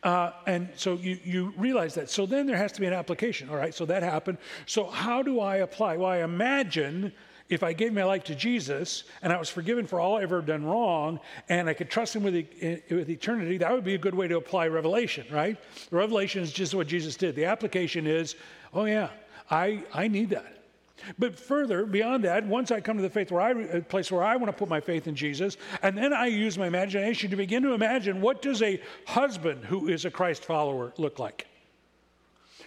Uh, 0.02 0.32
and 0.46 0.68
so 0.76 0.94
you, 0.94 1.18
you 1.24 1.54
realize 1.56 1.94
that. 1.94 2.10
So 2.10 2.26
then 2.26 2.46
there 2.46 2.56
has 2.56 2.72
to 2.72 2.80
be 2.80 2.86
an 2.86 2.92
application. 2.92 3.48
All 3.48 3.56
right, 3.56 3.74
so 3.74 3.86
that 3.86 4.02
happened. 4.02 4.38
So 4.66 4.84
how 4.84 5.22
do 5.22 5.40
I 5.40 5.56
apply? 5.56 5.96
Well, 5.96 6.10
I 6.10 6.18
imagine 6.18 7.12
if 7.48 7.62
I 7.62 7.72
gave 7.72 7.92
my 7.92 8.04
life 8.04 8.24
to 8.24 8.34
Jesus 8.34 9.04
and 9.22 9.32
I 9.32 9.38
was 9.38 9.50
forgiven 9.50 9.86
for 9.86 10.00
all 10.00 10.16
I 10.16 10.22
ever 10.22 10.40
done 10.40 10.64
wrong 10.64 11.20
and 11.48 11.68
I 11.68 11.74
could 11.74 11.90
trust 11.90 12.16
him 12.16 12.22
with, 12.22 12.34
with 12.90 13.10
eternity, 13.10 13.58
that 13.58 13.70
would 13.70 13.84
be 13.84 13.94
a 13.94 13.98
good 13.98 14.14
way 14.14 14.28
to 14.28 14.36
apply 14.36 14.68
revelation, 14.68 15.26
right? 15.30 15.56
Revelation 15.90 16.42
is 16.42 16.52
just 16.52 16.74
what 16.74 16.86
Jesus 16.86 17.16
did. 17.16 17.36
The 17.36 17.44
application 17.44 18.06
is, 18.06 18.34
oh 18.72 18.84
yeah, 18.84 19.10
I, 19.50 19.84
I 19.92 20.08
need 20.08 20.30
that. 20.30 20.64
But 21.18 21.38
further, 21.38 21.84
beyond 21.84 22.24
that, 22.24 22.46
once 22.46 22.70
I 22.70 22.80
come 22.80 22.96
to 22.96 23.02
the 23.02 23.10
faith 23.10 23.30
where 23.30 23.42
I, 23.42 23.50
a 23.50 23.82
place 23.82 24.10
where 24.10 24.22
I 24.22 24.36
want 24.36 24.46
to 24.46 24.52
put 24.52 24.68
my 24.68 24.80
faith 24.80 25.06
in 25.06 25.14
Jesus, 25.14 25.56
and 25.82 25.98
then 25.98 26.12
I 26.12 26.26
use 26.26 26.56
my 26.56 26.66
imagination 26.66 27.30
to 27.30 27.36
begin 27.36 27.62
to 27.64 27.72
imagine 27.72 28.20
what 28.20 28.40
does 28.40 28.62
a 28.62 28.80
husband 29.06 29.64
who 29.64 29.88
is 29.88 30.04
a 30.04 30.10
Christ 30.10 30.44
follower 30.44 30.92
look 30.96 31.18
like? 31.18 31.46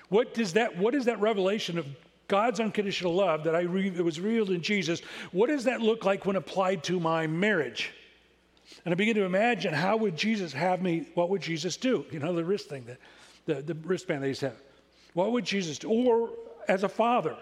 What 0.09 0.33
does 0.33 0.53
that, 0.53 0.77
what 0.77 0.94
is 0.94 1.06
that 1.06 1.19
revelation 1.19 1.77
of 1.77 1.88
God's 2.27 2.59
unconditional 2.59 3.13
love 3.13 3.44
that 3.45 3.56
I 3.56 3.62
re- 3.62 3.89
was 3.89 4.19
revealed 4.19 4.51
in 4.51 4.62
Jesus, 4.62 5.01
what 5.31 5.47
does 5.47 5.63
that 5.63 5.81
look 5.81 6.03
like 6.03 6.25
when 6.25 6.35
applied 6.35 6.83
to 6.85 7.00
my 7.00 7.27
marriage? 7.27 7.94
And 8.83 8.91
I 8.91 8.95
begin 8.95 9.15
to 9.15 9.24
imagine 9.24 9.74
how 9.74 9.97
would 9.97 10.18
Jesus 10.18 10.51
have 10.53 10.81
me, 10.81 11.07
what 11.13 11.29
would 11.29 11.41
Jesus 11.41 11.77
do? 11.77 12.06
You 12.12 12.19
know, 12.19 12.33
the 12.33 12.44
wrist 12.44 12.69
thing, 12.69 12.85
that, 12.85 12.97
the, 13.45 13.74
the 13.74 13.79
wristband 13.88 14.24
they 14.24 14.29
used 14.29 14.41
to 14.41 14.50
have. 14.50 14.62
What 15.13 15.31
would 15.31 15.45
Jesus 15.45 15.79
do? 15.79 15.89
Or 15.89 16.29
as 16.68 16.83
a 16.83 16.89
father, 16.89 17.38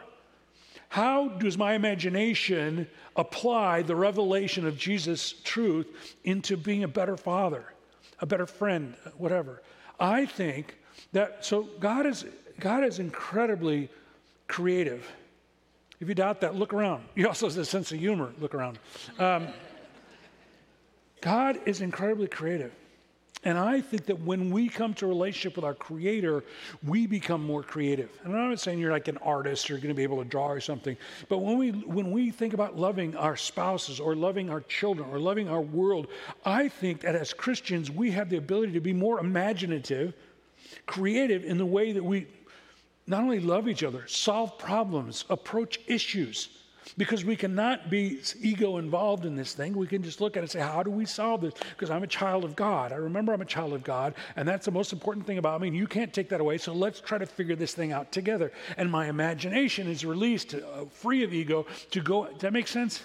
how 0.90 1.30
does 1.30 1.58
my 1.58 1.74
imagination 1.74 2.88
apply 3.16 3.82
the 3.82 3.96
revelation 3.96 4.68
of 4.68 4.78
Jesus' 4.78 5.34
truth 5.44 6.16
into 6.24 6.56
being 6.56 6.84
a 6.84 6.88
better 6.88 7.18
father, 7.18 7.74
a 8.20 8.26
better 8.26 8.46
friend, 8.46 8.96
whatever? 9.18 9.62
I 10.00 10.26
think 10.26 10.78
that, 11.12 11.44
so 11.44 11.64
God 11.80 12.06
is, 12.06 12.26
God 12.60 12.84
is 12.84 13.00
incredibly 13.00 13.90
creative. 14.48 15.08
If 16.00 16.10
you 16.10 16.16
doubt 16.16 16.42
that, 16.42 16.56
look 16.56 16.74
around. 16.74 17.04
He 17.16 17.26
also 17.26 17.48
has 17.48 17.58
a 17.58 17.66
sense 17.66 17.92
of 17.92 18.00
humor. 18.00 18.34
Look 18.40 18.54
around. 18.54 18.80
Um, 19.20 19.48
God 21.22 21.60
is 21.66 21.82
incredibly 21.82 22.28
creative. 22.28 22.72
And 23.46 23.60
I 23.60 23.80
think 23.80 24.08
that 24.08 24.20
when 24.22 24.50
we 24.50 24.68
come 24.68 24.96
to 24.96 25.06
a 25.06 25.08
relationship 25.08 25.56
with 25.56 25.66
our 25.66 25.76
Creator, 25.76 26.44
we 26.84 27.06
become 27.06 27.46
more 27.46 27.62
creative. 27.62 28.10
And 28.24 28.36
I'm 28.36 28.50
not 28.50 28.60
saying 28.60 28.80
you're 28.80 28.92
like 28.92 29.08
an 29.08 29.20
artist, 29.20 29.70
you're 29.70 29.78
going 29.78 29.90
to 29.90 29.96
be 29.96 30.02
able 30.02 30.18
to 30.18 30.28
draw 30.28 30.48
or 30.48 30.60
something. 30.60 30.98
But 31.30 31.38
when 31.38 31.60
we 31.60 31.70
when 31.70 32.12
we 32.12 32.32
think 32.32 32.54
about 32.54 32.76
loving 32.76 33.16
our 33.16 33.36
spouses 33.36 34.00
or 34.00 34.16
loving 34.16 34.50
our 34.50 34.62
children 34.62 35.08
or 35.12 35.20
loving 35.20 35.48
our 35.48 35.62
world, 35.62 36.08
I 36.44 36.68
think 36.68 37.02
that 37.02 37.16
as 37.16 37.34
Christians 37.34 37.92
we 37.92 38.10
have 38.12 38.32
the 38.32 38.38
ability 38.38 38.74
to 38.74 38.82
be 38.82 38.94
more 38.94 39.20
imaginative, 39.20 40.16
creative 40.88 41.46
in 41.46 41.60
the 41.60 41.68
way 41.68 41.92
that 41.92 42.04
we 42.04 42.26
not 43.08 43.22
only 43.22 43.40
love 43.40 43.68
each 43.68 43.84
other, 43.84 44.06
solve 44.08 44.58
problems, 44.58 45.26
approach 45.30 45.80
issues. 45.88 46.50
Because 46.98 47.26
we 47.26 47.36
cannot 47.36 47.90
be 47.90 48.22
ego 48.40 48.78
involved 48.78 49.26
in 49.26 49.36
this 49.36 49.54
thing. 49.54 49.76
We 49.76 49.88
can 49.88 50.04
just 50.04 50.22
look 50.22 50.38
at 50.38 50.42
it 50.42 50.44
and 50.44 50.52
say, 50.52 50.60
How 50.60 50.84
do 50.84 50.92
we 50.92 51.06
solve 51.06 51.42
this? 51.42 51.54
Because 51.72 51.90
I'm 51.90 52.04
a 52.04 52.08
child 52.08 52.44
of 52.46 52.56
God. 52.56 52.92
I 52.92 52.98
remember 52.98 53.34
I'm 53.34 53.42
a 53.42 53.46
child 53.46 53.74
of 53.74 53.84
God, 53.84 54.14
and 54.36 54.48
that's 54.48 54.66
the 54.66 54.72
most 54.72 54.94
important 54.94 55.26
thing 55.26 55.40
about 55.40 55.60
me. 55.62 55.68
And 55.70 55.76
you 55.76 55.88
can't 55.88 56.14
take 56.14 56.30
that 56.30 56.42
away. 56.42 56.60
So 56.60 56.74
let's 56.74 57.00
try 57.00 57.18
to 57.18 57.26
figure 57.26 57.56
this 57.56 57.74
thing 57.74 57.92
out 57.92 58.12
together. 58.12 58.52
And 58.78 58.90
my 58.92 59.10
imagination 59.10 59.88
is 59.88 60.06
released, 60.06 60.54
uh, 60.54 60.86
free 60.86 61.24
of 61.24 61.34
ego, 61.34 61.66
to 61.90 62.02
go. 62.02 62.28
Does 62.28 62.42
that 62.42 62.54
make 62.54 62.68
sense? 62.68 63.02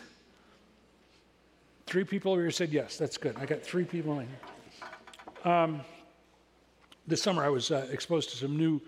Three 1.86 2.04
people 2.04 2.32
over 2.32 2.42
here 2.42 2.50
said 2.50 2.70
yes. 2.70 2.98
That's 2.98 3.16
good. 3.16 3.34
I 3.38 3.46
got 3.46 3.62
three 3.62 3.84
people 3.84 4.20
in 4.20 4.28
here. 4.28 5.52
Um, 5.52 5.80
this 7.06 7.22
summer, 7.22 7.42
I 7.42 7.48
was 7.48 7.70
uh, 7.70 7.88
exposed 7.90 8.30
to 8.30 8.36
some 8.36 8.56
new 8.56 8.80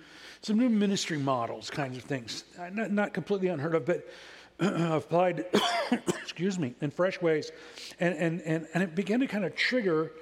some 0.42 0.58
new 0.58 0.68
ministry 0.68 1.18
models, 1.18 1.70
kinds 1.70 1.96
of 1.96 2.04
things. 2.04 2.44
Uh, 2.58 2.68
not, 2.70 2.90
not 2.90 3.14
completely 3.14 3.48
unheard 3.48 3.74
of, 3.74 3.86
but 3.86 4.08
applied, 4.60 5.46
excuse 6.22 6.58
me, 6.58 6.74
in 6.80 6.90
fresh 6.90 7.20
ways. 7.20 7.52
And, 8.00 8.14
and, 8.16 8.40
and, 8.42 8.66
and 8.74 8.82
it 8.82 8.94
began 8.94 9.20
to 9.20 9.26
kind 9.26 9.44
of 9.44 9.54
trigger 9.54 10.12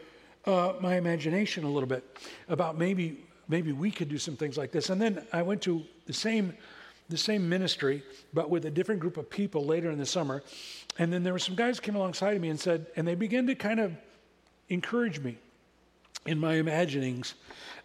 uh, 0.46 0.74
my 0.80 0.96
imagination 0.96 1.64
a 1.64 1.70
little 1.70 1.88
bit 1.88 2.18
about 2.48 2.78
maybe, 2.78 3.24
maybe 3.48 3.72
we 3.72 3.90
could 3.90 4.08
do 4.08 4.18
some 4.18 4.36
things 4.36 4.56
like 4.56 4.72
this. 4.72 4.90
And 4.90 5.00
then 5.00 5.26
I 5.32 5.42
went 5.42 5.62
to 5.62 5.82
the 6.06 6.12
same 6.12 6.54
the 7.10 7.18
same 7.18 7.48
ministry, 7.48 8.04
but 8.32 8.48
with 8.50 8.64
a 8.66 8.70
different 8.70 9.00
group 9.00 9.16
of 9.16 9.28
people 9.28 9.64
later 9.64 9.90
in 9.90 9.98
the 9.98 10.06
summer. 10.06 10.44
And 10.98 11.12
then 11.12 11.24
there 11.24 11.32
were 11.32 11.40
some 11.40 11.56
guys 11.56 11.80
came 11.80 11.96
alongside 11.96 12.36
of 12.36 12.40
me 12.40 12.50
and 12.50 12.58
said, 12.58 12.86
and 12.94 13.06
they 13.06 13.16
began 13.16 13.48
to 13.48 13.56
kind 13.56 13.80
of 13.80 13.92
encourage 14.68 15.18
me 15.18 15.36
in 16.24 16.38
my 16.38 16.54
imaginings. 16.54 17.34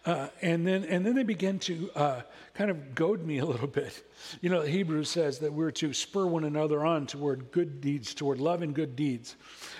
Uh, 0.06 0.28
and 0.40 0.64
then 0.64 0.84
and 0.84 1.04
then 1.04 1.16
they 1.16 1.24
began 1.24 1.58
to 1.58 1.90
uh, 1.96 2.22
kind 2.54 2.70
of 2.70 2.94
goad 2.94 3.26
me 3.26 3.38
a 3.38 3.44
little 3.44 3.66
bit. 3.66 4.08
You 4.40 4.50
know, 4.50 4.62
Hebrews 4.62 5.10
says 5.10 5.40
that 5.40 5.52
we're 5.52 5.72
to 5.72 5.92
spur 5.92 6.26
one 6.26 6.44
another 6.44 6.86
on 6.86 7.08
toward 7.08 7.50
good 7.50 7.80
deeds, 7.80 8.14
toward 8.14 8.38
love 8.38 8.62
and 8.62 8.72
good 8.72 8.94
deeds. 8.94 9.34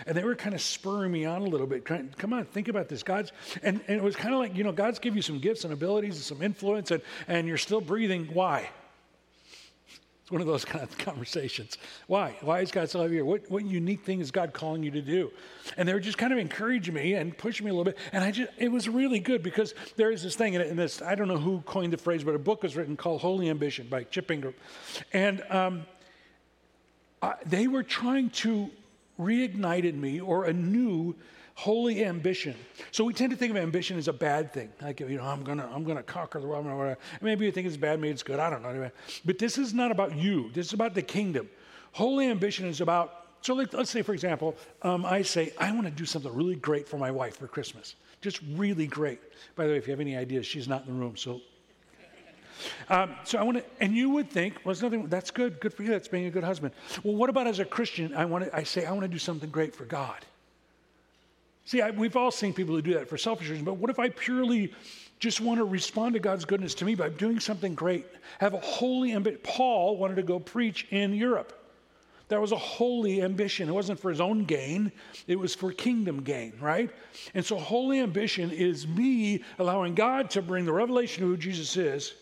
And 0.05 0.17
they 0.17 0.25
were 0.25 0.35
kind 0.35 0.55
of 0.55 0.61
spurring 0.61 1.13
me 1.13 1.25
on 1.25 1.43
a 1.43 1.45
little 1.47 1.69
bit. 1.69 1.85
Come 1.85 2.33
on, 2.33 2.45
think 2.45 2.67
about 2.67 2.89
this. 2.89 3.05
God's 3.05 3.31
and, 3.63 3.81
and 3.87 3.97
it 3.99 4.03
was 4.03 4.17
kind 4.17 4.35
of 4.35 4.41
like, 4.41 4.57
you 4.57 4.65
know, 4.65 4.73
God's 4.73 4.99
give 4.99 5.15
you 5.15 5.23
some 5.23 5.39
gifts 5.39 5.63
and 5.63 5.73
abilities 5.73 6.17
and 6.17 6.25
some 6.25 6.43
influence, 6.43 6.91
and, 6.91 7.03
and 7.29 7.47
you're 7.47 7.57
still 7.57 7.81
breathing. 7.81 8.27
Why? 8.33 8.69
It's 10.27 10.33
one 10.33 10.41
of 10.41 10.49
those 10.49 10.65
kind 10.65 10.83
of 10.83 10.99
conversations. 10.99 11.79
Why? 12.09 12.37
Why 12.41 12.59
is 12.59 12.73
God 12.73 12.89
still 12.89 13.03
have 13.03 13.13
here? 13.13 13.25
What, 13.25 13.49
what 13.49 13.65
unique 13.65 14.05
thing 14.05 14.19
is 14.19 14.33
God 14.33 14.53
calling 14.53 14.83
you 14.83 14.91
to 14.91 15.01
do? 15.01 15.31
And 15.77 15.89
they 15.89 15.95
were 15.95 16.01
just 16.01 16.19
kind 16.19 16.33
of 16.33 16.41
encouraging 16.41 16.95
me 16.95 17.15
and 17.15 17.39
pushing 17.39 17.65
me 17.65 17.71
a 17.71 17.75
little 17.75 17.85
bit. 17.85 17.97
And 18.11 18.25
I 18.25 18.33
just, 18.33 18.51
it 18.59 18.73
was 18.73 18.89
really 18.89 19.21
good 19.21 19.41
because 19.45 19.73
there 19.95 20.11
is 20.11 20.25
this 20.25 20.35
thing, 20.35 20.55
in 20.55 20.75
this, 20.75 21.01
I 21.01 21.15
don't 21.15 21.29
know 21.29 21.39
who 21.39 21.61
coined 21.61 21.93
the 21.93 21.97
phrase, 21.97 22.25
but 22.25 22.35
a 22.35 22.41
book 22.41 22.65
was 22.65 22.75
written 22.75 22.97
called 22.97 23.21
Holy 23.21 23.49
Ambition 23.49 23.87
by 23.89 24.03
Chip 24.03 24.29
Ingram. 24.33 24.55
And 25.13 25.45
um, 25.49 25.87
I, 27.23 27.35
they 27.47 27.69
were 27.69 27.85
trying 27.85 28.31
to 28.31 28.69
reignite 29.21 29.85
in 29.85 30.01
me 30.01 30.21
or 30.21 30.47
a 30.47 30.53
new 30.53 31.15
holy 31.57 32.05
ambition. 32.05 32.55
So 32.93 33.03
we 33.03 33.15
tend 33.15 33.31
to 33.31 33.37
think 33.37 33.51
of 33.51 33.57
ambition 33.57 33.97
as 33.97 34.09
a 34.09 34.13
bad 34.13 34.53
thing. 34.53 34.71
Like, 34.81 35.01
you 35.01 35.17
know, 35.17 35.25
I'm 35.25 35.43
gonna, 35.43 35.69
I'm 35.75 35.85
gonna 35.85 36.03
conquer 36.03 36.39
the 36.39 36.47
world. 36.47 36.97
Maybe 37.21 37.47
you 37.47 37.51
think 37.51 37.67
it's 37.67 37.79
bad, 37.79 37.99
maybe 37.99 38.13
it's 38.13 38.23
good. 38.23 38.39
I 38.39 38.51
don't 38.51 38.63
know. 38.63 38.91
But 39.25 39.39
this 39.39 39.59
is 39.59 39.73
not 39.75 39.91
about 39.91 40.15
you. 40.15 40.51
This 40.53 40.67
is 40.67 40.73
about 40.75 40.95
the 40.95 41.03
kingdom. 41.03 41.49
Holy 41.93 42.27
ambition 42.29 42.67
is 42.67 42.81
about. 42.81 43.23
So 43.41 43.55
like, 43.55 43.73
let's 43.73 43.91
say, 43.91 44.03
for 44.03 44.13
example, 44.13 44.55
um, 44.83 45.07
I 45.07 45.23
say 45.23 45.53
I 45.59 45.73
want 45.73 45.87
to 45.87 45.91
do 45.91 46.05
something 46.05 46.33
really 46.35 46.57
great 46.57 46.87
for 46.87 46.99
my 46.99 47.11
wife 47.11 47.39
for 47.39 47.49
Christmas. 47.49 47.95
Just 48.21 48.41
really 48.55 48.87
great. 48.87 49.21
By 49.55 49.67
the 49.67 49.73
way, 49.73 49.79
if 49.79 49.87
you 49.87 49.93
have 49.93 50.01
any 50.01 50.17
ideas, 50.17 50.47
she's 50.47 50.69
not 50.69 50.87
in 50.87 50.93
the 50.93 51.01
room, 51.01 51.17
so 51.17 51.41
um, 52.89 53.15
so 53.25 53.39
I 53.39 53.43
want 53.43 53.59
to, 53.59 53.65
and 53.81 53.95
you 53.95 54.11
would 54.11 54.31
think, 54.31 54.55
well, 54.57 54.75
there's 54.75 54.83
nothing. 54.83 55.07
That's 55.09 55.31
good. 55.31 55.61
Good 55.61 55.75
for 55.75 55.83
you. 55.83 55.91
That's 55.91 56.09
being 56.09 56.27
a 56.27 56.31
good 56.31 56.45
husband. 56.45 56.75
Well, 57.03 57.15
what 57.15 57.29
about 57.29 57.47
as 57.47 57.59
a 57.59 57.65
Christian? 57.65 58.15
I 58.15 58.25
want 58.25 58.45
to. 58.45 58.57
I 58.57 58.63
say 58.63 58.87
I 58.87 58.93
want 58.93 59.03
to 59.03 59.09
do 59.09 59.19
something 59.19 59.51
great 59.51 59.75
for 59.75 59.85
God. 59.85 60.25
See, 61.67 61.83
I, 61.83 61.91
we've 61.91 62.17
all 62.17 62.31
seen 62.31 62.55
people 62.55 62.77
who 62.77 62.81
do 62.81 62.95
that 62.95 63.09
for 63.09 63.19
selfish 63.19 63.49
reasons, 63.49 63.67
but 63.67 63.77
what 63.77 63.91
if 63.91 63.99
I 63.99 64.09
purely 64.09 64.73
just 65.19 65.41
want 65.41 65.59
to 65.59 65.65
respond 65.65 66.15
to 66.15 66.21
God's 66.21 66.45
goodness 66.45 66.75
to 66.77 66.85
me 66.85 66.95
by 66.95 67.09
doing 67.09 67.41
something 67.41 67.75
great? 67.75 68.07
Have 68.39 68.55
a 68.55 68.61
holy 68.61 69.13
ambition. 69.13 69.41
Paul 69.43 69.99
wanted 69.99 70.15
to 70.15 70.23
go 70.23 70.39
preach 70.39 70.87
in 70.91 71.13
Europe. 71.13 71.53
That 72.29 72.41
was 72.41 72.53
a 72.53 72.57
holy 72.57 73.21
ambition. 73.21 73.69
It 73.69 73.73
wasn't 73.73 73.99
for 73.99 74.11
his 74.11 74.21
own 74.21 74.45
gain, 74.45 74.93
it 75.27 75.39
was 75.39 75.55
for 75.57 75.73
kingdom 75.73 76.23
gain, 76.23 76.53
right? 76.61 76.91
And 77.35 77.45
so, 77.45 77.57
holy 77.57 77.99
ambition 78.01 78.51
is 78.53 78.87
me 78.87 79.43
allowing 79.59 79.97
God 79.97 80.31
to 80.31 80.43
bring 80.43 80.65
the 80.65 80.73
revelation 80.73 81.25
of 81.25 81.31
who 81.31 81.37
Jesus 81.37 81.77
is, 81.77 82.15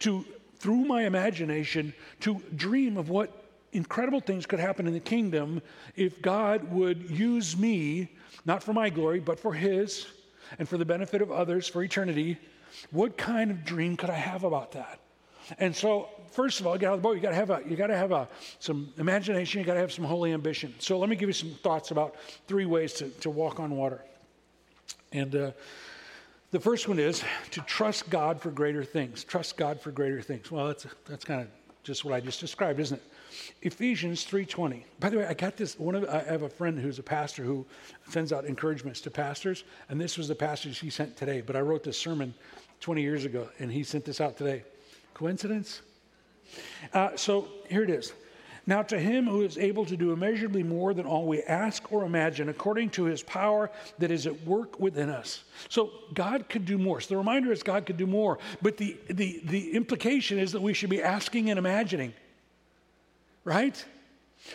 to, 0.00 0.24
through 0.58 0.84
my 0.84 1.04
imagination, 1.04 1.94
to 2.20 2.42
dream 2.56 2.98
of 2.98 3.08
what 3.08 3.41
incredible 3.72 4.20
things 4.20 4.46
could 4.46 4.60
happen 4.60 4.86
in 4.86 4.92
the 4.92 5.00
kingdom 5.00 5.62
if 5.96 6.20
God 6.22 6.70
would 6.72 7.10
use 7.10 7.56
me 7.56 8.10
not 8.44 8.62
for 8.62 8.72
my 8.72 8.90
glory, 8.90 9.20
but 9.20 9.38
for 9.38 9.52
His 9.52 10.06
and 10.58 10.68
for 10.68 10.76
the 10.76 10.84
benefit 10.84 11.22
of 11.22 11.30
others 11.30 11.68
for 11.68 11.82
eternity. 11.82 12.38
What 12.90 13.16
kind 13.16 13.50
of 13.50 13.64
dream 13.64 13.96
could 13.96 14.10
I 14.10 14.16
have 14.16 14.44
about 14.44 14.72
that? 14.72 14.98
And 15.58 15.74
so, 15.74 16.08
first 16.30 16.60
of 16.60 16.66
all, 16.66 16.78
get 16.78 16.88
out 16.88 16.94
of 16.94 17.02
the 17.02 17.08
boat. 17.08 17.16
You 17.16 17.20
got 17.20 17.30
to 17.30 17.34
have 17.34 17.50
a, 17.50 17.62
you 17.66 17.76
got 17.76 17.88
to 17.88 17.96
have 17.96 18.12
a, 18.12 18.28
some 18.58 18.92
imagination. 18.96 19.60
You 19.60 19.66
got 19.66 19.74
to 19.74 19.80
have 19.80 19.92
some 19.92 20.04
holy 20.04 20.32
ambition. 20.32 20.74
So, 20.78 20.98
let 20.98 21.08
me 21.08 21.16
give 21.16 21.28
you 21.28 21.34
some 21.34 21.50
thoughts 21.62 21.90
about 21.90 22.16
three 22.46 22.66
ways 22.66 22.92
to, 22.94 23.08
to 23.08 23.30
walk 23.30 23.60
on 23.60 23.76
water. 23.76 24.00
And 25.12 25.34
uh, 25.34 25.50
the 26.52 26.60
first 26.60 26.88
one 26.88 26.98
is 26.98 27.24
to 27.50 27.60
trust 27.62 28.08
God 28.08 28.40
for 28.40 28.50
greater 28.50 28.84
things. 28.84 29.24
Trust 29.24 29.56
God 29.56 29.80
for 29.80 29.90
greater 29.90 30.22
things. 30.22 30.50
Well, 30.50 30.68
that's 30.68 30.86
that's 31.06 31.24
kind 31.24 31.40
of 31.40 31.48
just 31.82 32.04
what 32.04 32.14
I 32.14 32.20
just 32.20 32.40
described, 32.40 32.78
isn't 32.78 32.96
it? 32.96 33.11
Ephesians 33.62 34.24
3:20. 34.24 34.84
By 35.00 35.10
the 35.10 35.18
way, 35.18 35.26
I 35.26 35.34
got 35.34 35.56
this 35.56 35.78
one 35.78 35.94
of 35.94 36.08
I 36.08 36.22
have 36.24 36.42
a 36.42 36.48
friend 36.48 36.78
who's 36.78 36.98
a 36.98 37.02
pastor 37.02 37.44
who 37.44 37.66
sends 38.08 38.32
out 38.32 38.44
encouragements 38.44 39.00
to 39.02 39.10
pastors, 39.10 39.64
and 39.88 40.00
this 40.00 40.18
was 40.18 40.28
the 40.28 40.34
passage 40.34 40.78
he 40.78 40.90
sent 40.90 41.16
today, 41.16 41.40
but 41.40 41.56
I 41.56 41.60
wrote 41.60 41.82
this 41.82 41.98
sermon 41.98 42.34
20 42.80 43.00
years 43.00 43.24
ago 43.24 43.48
and 43.58 43.70
he 43.70 43.84
sent 43.84 44.04
this 44.04 44.20
out 44.20 44.36
today. 44.36 44.64
Coincidence? 45.14 45.82
Uh, 46.92 47.16
so 47.16 47.48
here 47.68 47.82
it 47.82 47.90
is. 47.90 48.12
Now, 48.64 48.82
to 48.82 48.98
him 48.98 49.26
who 49.26 49.42
is 49.42 49.58
able 49.58 49.84
to 49.86 49.96
do 49.96 50.12
immeasurably 50.12 50.62
more 50.62 50.94
than 50.94 51.04
all 51.04 51.26
we 51.26 51.42
ask 51.42 51.90
or 51.90 52.04
imagine, 52.04 52.48
according 52.48 52.90
to 52.90 53.04
his 53.04 53.20
power 53.22 53.70
that 53.98 54.12
is 54.12 54.26
at 54.28 54.40
work 54.46 54.78
within 54.78 55.08
us. 55.08 55.42
So, 55.68 55.90
God 56.14 56.48
could 56.48 56.64
do 56.64 56.78
more. 56.78 57.00
So, 57.00 57.08
the 57.08 57.16
reminder 57.16 57.50
is 57.50 57.64
God 57.64 57.86
could 57.86 57.96
do 57.96 58.06
more. 58.06 58.38
But 58.60 58.76
the, 58.76 58.96
the, 59.10 59.42
the 59.46 59.72
implication 59.72 60.38
is 60.38 60.52
that 60.52 60.62
we 60.62 60.74
should 60.74 60.90
be 60.90 61.02
asking 61.02 61.50
and 61.50 61.58
imagining 61.58 62.14
right? 63.44 63.84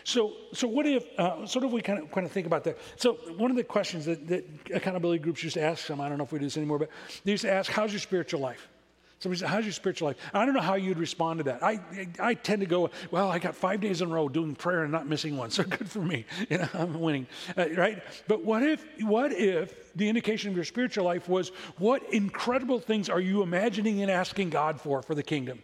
So, 0.03 0.33
so 0.53 0.67
what 0.67 0.85
if, 0.85 1.05
uh, 1.17 1.45
sort 1.45 1.65
of 1.65 1.71
we 1.71 1.81
kind 1.81 1.99
of, 1.99 2.11
kind 2.11 2.25
of 2.25 2.31
think 2.31 2.45
about 2.45 2.63
that. 2.65 2.77
So 2.97 3.13
one 3.37 3.51
of 3.51 3.57
the 3.57 3.63
questions 3.63 4.05
that, 4.05 4.27
that 4.27 4.45
accountability 4.73 5.19
groups 5.19 5.43
used 5.43 5.53
to 5.55 5.61
ask 5.61 5.87
them, 5.87 6.01
I 6.01 6.09
don't 6.09 6.17
know 6.17 6.25
if 6.25 6.31
we 6.31 6.39
do 6.39 6.45
this 6.45 6.57
anymore, 6.57 6.79
but 6.79 6.89
they 7.23 7.31
used 7.31 7.43
to 7.43 7.51
ask, 7.51 7.71
how's 7.71 7.91
your 7.93 7.99
spiritual 7.99 8.41
life? 8.41 8.67
Somebody 9.19 9.39
said, 9.39 9.49
how's 9.49 9.63
your 9.63 9.73
spiritual 9.73 10.09
life? 10.09 10.17
I 10.31 10.45
don't 10.45 10.53
know 10.53 10.61
how 10.61 10.75
you'd 10.75 10.99
respond 10.99 11.39
to 11.39 11.43
that. 11.45 11.63
I, 11.63 11.79
I 12.19 12.35
tend 12.35 12.59
to 12.59 12.67
go, 12.67 12.91
well, 13.09 13.31
I 13.31 13.39
got 13.39 13.55
five 13.55 13.81
days 13.81 14.01
in 14.01 14.11
a 14.11 14.13
row 14.13 14.29
doing 14.29 14.53
prayer 14.55 14.83
and 14.83 14.91
not 14.91 15.07
missing 15.07 15.37
one, 15.37 15.49
so 15.49 15.63
good 15.63 15.89
for 15.89 16.01
me. 16.01 16.25
You 16.49 16.59
know, 16.59 16.69
I'm 16.73 16.99
winning, 16.99 17.27
uh, 17.57 17.67
right? 17.75 18.01
But 18.27 18.45
what 18.45 18.61
if, 18.61 18.85
what 19.01 19.31
if 19.33 19.93
the 19.95 20.07
indication 20.07 20.51
of 20.51 20.55
your 20.55 20.65
spiritual 20.65 21.03
life 21.03 21.27
was, 21.27 21.49
what 21.77 22.13
incredible 22.13 22.79
things 22.79 23.09
are 23.09 23.19
you 23.19 23.41
imagining 23.41 24.01
and 24.01 24.11
asking 24.11 24.51
God 24.51 24.79
for, 24.79 25.01
for 25.01 25.15
the 25.15 25.23
kingdom? 25.23 25.63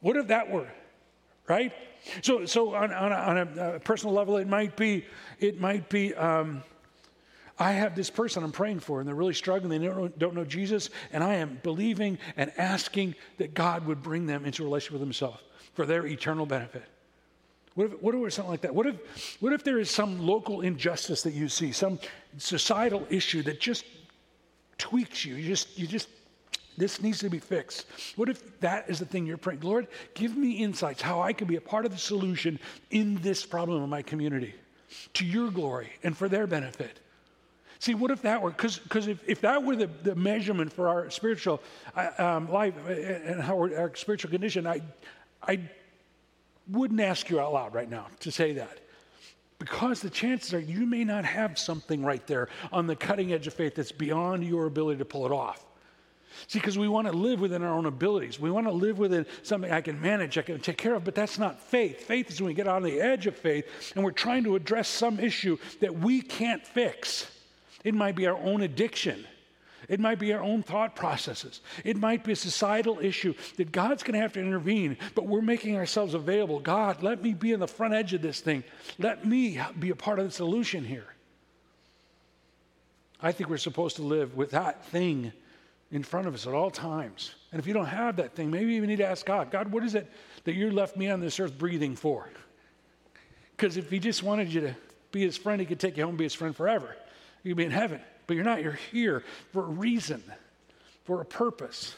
What 0.00 0.16
if 0.16 0.28
that 0.28 0.50
were 0.50 0.68
right? 1.48 1.72
So, 2.22 2.46
so 2.46 2.74
on, 2.74 2.92
on, 2.92 3.12
a, 3.12 3.14
on 3.14 3.58
a, 3.58 3.80
personal 3.80 4.14
level, 4.14 4.36
it 4.36 4.46
might 4.46 4.76
be, 4.76 5.04
it 5.40 5.60
might 5.60 5.88
be, 5.88 6.14
um, 6.14 6.62
I 7.58 7.72
have 7.72 7.96
this 7.96 8.10
person 8.10 8.44
I'm 8.44 8.52
praying 8.52 8.80
for, 8.80 9.00
and 9.00 9.08
they're 9.08 9.14
really 9.14 9.34
struggling. 9.34 9.80
They 9.80 9.86
don't, 9.86 10.16
don't 10.18 10.34
know 10.34 10.44
Jesus, 10.44 10.90
and 11.12 11.24
I 11.24 11.34
am 11.36 11.58
believing 11.62 12.18
and 12.36 12.52
asking 12.58 13.14
that 13.38 13.54
God 13.54 13.86
would 13.86 14.02
bring 14.02 14.26
them 14.26 14.44
into 14.44 14.62
a 14.62 14.66
relationship 14.66 14.92
with 14.92 15.02
Himself 15.02 15.42
for 15.74 15.86
their 15.86 16.06
eternal 16.06 16.46
benefit. 16.46 16.84
What 17.74 17.86
if, 17.86 18.02
what 18.02 18.14
if 18.14 18.32
something 18.32 18.50
like 18.50 18.62
that? 18.62 18.74
What 18.74 18.86
if, 18.86 19.36
what 19.40 19.52
if 19.52 19.62
there 19.62 19.78
is 19.78 19.90
some 19.90 20.26
local 20.26 20.62
injustice 20.62 21.22
that 21.22 21.34
you 21.34 21.48
see, 21.48 21.72
some 21.72 21.98
societal 22.38 23.06
issue 23.10 23.42
that 23.42 23.60
just 23.60 23.84
tweaks 24.78 25.24
you? 25.24 25.34
You 25.34 25.48
just, 25.48 25.78
you 25.78 25.86
just 25.86 26.08
this 26.76 27.00
needs 27.00 27.18
to 27.20 27.30
be 27.30 27.38
fixed. 27.38 27.86
What 28.16 28.28
if 28.28 28.60
that 28.60 28.88
is 28.88 28.98
the 28.98 29.06
thing 29.06 29.26
you're 29.26 29.36
praying? 29.36 29.60
Lord, 29.60 29.88
give 30.14 30.36
me 30.36 30.52
insights 30.52 31.02
how 31.02 31.20
I 31.20 31.32
can 31.32 31.46
be 31.46 31.56
a 31.56 31.60
part 31.60 31.86
of 31.86 31.92
the 31.92 31.98
solution 31.98 32.58
in 32.90 33.16
this 33.22 33.44
problem 33.46 33.82
in 33.82 33.88
my 33.88 34.02
community 34.02 34.54
to 35.14 35.24
your 35.24 35.50
glory 35.50 35.90
and 36.02 36.16
for 36.16 36.28
their 36.28 36.46
benefit. 36.46 37.00
See, 37.78 37.94
what 37.94 38.10
if 38.10 38.22
that 38.22 38.40
were, 38.40 38.50
because 38.50 39.06
if, 39.06 39.22
if 39.28 39.42
that 39.42 39.62
were 39.62 39.76
the, 39.76 39.90
the 40.02 40.14
measurement 40.14 40.72
for 40.72 40.88
our 40.88 41.10
spiritual 41.10 41.62
uh, 41.94 42.10
um, 42.18 42.50
life 42.50 42.74
uh, 42.88 42.92
and 42.92 43.42
how 43.42 43.58
our 43.58 43.94
spiritual 43.94 44.30
condition, 44.30 44.66
I, 44.66 44.80
I 45.42 45.60
wouldn't 46.70 47.00
ask 47.00 47.28
you 47.28 47.38
out 47.38 47.52
loud 47.52 47.74
right 47.74 47.88
now 47.88 48.06
to 48.20 48.30
say 48.30 48.52
that. 48.54 48.80
Because 49.58 50.00
the 50.00 50.10
chances 50.10 50.54
are 50.54 50.58
you 50.58 50.86
may 50.86 51.04
not 51.04 51.24
have 51.24 51.58
something 51.58 52.02
right 52.02 52.26
there 52.26 52.48
on 52.72 52.86
the 52.86 52.96
cutting 52.96 53.32
edge 53.32 53.46
of 53.46 53.54
faith 53.54 53.74
that's 53.74 53.92
beyond 53.92 54.44
your 54.44 54.66
ability 54.66 54.98
to 54.98 55.04
pull 55.04 55.26
it 55.26 55.32
off. 55.32 55.65
See, 56.48 56.58
because 56.58 56.78
we 56.78 56.88
want 56.88 57.06
to 57.06 57.12
live 57.12 57.40
within 57.40 57.62
our 57.62 57.72
own 57.72 57.86
abilities. 57.86 58.38
We 58.38 58.50
want 58.50 58.66
to 58.66 58.72
live 58.72 58.98
within 58.98 59.26
something 59.42 59.70
I 59.70 59.80
can 59.80 60.00
manage, 60.00 60.38
I 60.38 60.42
can 60.42 60.60
take 60.60 60.76
care 60.76 60.94
of, 60.94 61.04
but 61.04 61.14
that's 61.14 61.38
not 61.38 61.60
faith. 61.60 62.02
Faith 62.02 62.30
is 62.30 62.40
when 62.40 62.48
we 62.48 62.54
get 62.54 62.68
on 62.68 62.82
the 62.82 63.00
edge 63.00 63.26
of 63.26 63.36
faith 63.36 63.66
and 63.94 64.04
we're 64.04 64.10
trying 64.10 64.44
to 64.44 64.56
address 64.56 64.88
some 64.88 65.18
issue 65.18 65.58
that 65.80 65.94
we 65.94 66.20
can't 66.20 66.66
fix. 66.66 67.30
It 67.84 67.94
might 67.94 68.16
be 68.16 68.26
our 68.26 68.36
own 68.36 68.62
addiction. 68.62 69.24
It 69.88 70.00
might 70.00 70.18
be 70.18 70.32
our 70.32 70.42
own 70.42 70.62
thought 70.62 70.96
processes. 70.96 71.60
It 71.84 71.96
might 71.96 72.24
be 72.24 72.32
a 72.32 72.36
societal 72.36 72.98
issue 73.00 73.34
that 73.56 73.70
God's 73.70 74.02
going 74.02 74.14
to 74.14 74.20
have 74.20 74.32
to 74.32 74.40
intervene, 74.40 74.96
but 75.14 75.26
we're 75.26 75.42
making 75.42 75.76
ourselves 75.76 76.14
available. 76.14 76.58
God, 76.58 77.02
let 77.02 77.22
me 77.22 77.34
be 77.34 77.52
in 77.52 77.60
the 77.60 77.68
front 77.68 77.94
edge 77.94 78.12
of 78.12 78.22
this 78.22 78.40
thing. 78.40 78.64
Let 78.98 79.24
me 79.24 79.60
be 79.78 79.90
a 79.90 79.96
part 79.96 80.18
of 80.18 80.24
the 80.24 80.32
solution 80.32 80.84
here. 80.84 81.06
I 83.20 83.32
think 83.32 83.48
we're 83.48 83.56
supposed 83.56 83.96
to 83.96 84.02
live 84.02 84.36
with 84.36 84.50
that 84.50 84.84
thing 84.86 85.32
in 85.90 86.02
front 86.02 86.26
of 86.26 86.34
us 86.34 86.46
at 86.46 86.54
all 86.54 86.70
times. 86.70 87.34
And 87.52 87.60
if 87.60 87.66
you 87.66 87.72
don't 87.74 87.86
have 87.86 88.16
that 88.16 88.34
thing, 88.34 88.50
maybe 88.50 88.74
you 88.74 88.86
need 88.86 88.96
to 88.96 89.06
ask 89.06 89.24
God, 89.24 89.50
God, 89.50 89.70
what 89.70 89.84
is 89.84 89.94
it 89.94 90.10
that 90.44 90.54
you 90.54 90.70
left 90.70 90.96
me 90.96 91.10
on 91.10 91.20
this 91.20 91.38
earth 91.38 91.56
breathing 91.56 91.96
for? 91.96 92.28
Because 93.56 93.76
if 93.76 93.90
He 93.90 93.98
just 93.98 94.22
wanted 94.22 94.52
you 94.52 94.60
to 94.62 94.76
be 95.12 95.22
His 95.22 95.36
friend, 95.36 95.60
He 95.60 95.66
could 95.66 95.80
take 95.80 95.96
you 95.96 96.02
home 96.02 96.10
and 96.10 96.18
be 96.18 96.24
His 96.24 96.34
friend 96.34 96.54
forever. 96.54 96.96
You'd 97.42 97.56
be 97.56 97.64
in 97.64 97.70
heaven. 97.70 98.00
But 98.26 98.34
you're 98.34 98.44
not. 98.44 98.62
You're 98.62 98.78
here 98.90 99.22
for 99.52 99.62
a 99.62 99.68
reason, 99.68 100.22
for 101.04 101.20
a 101.20 101.24
purpose. 101.24 101.94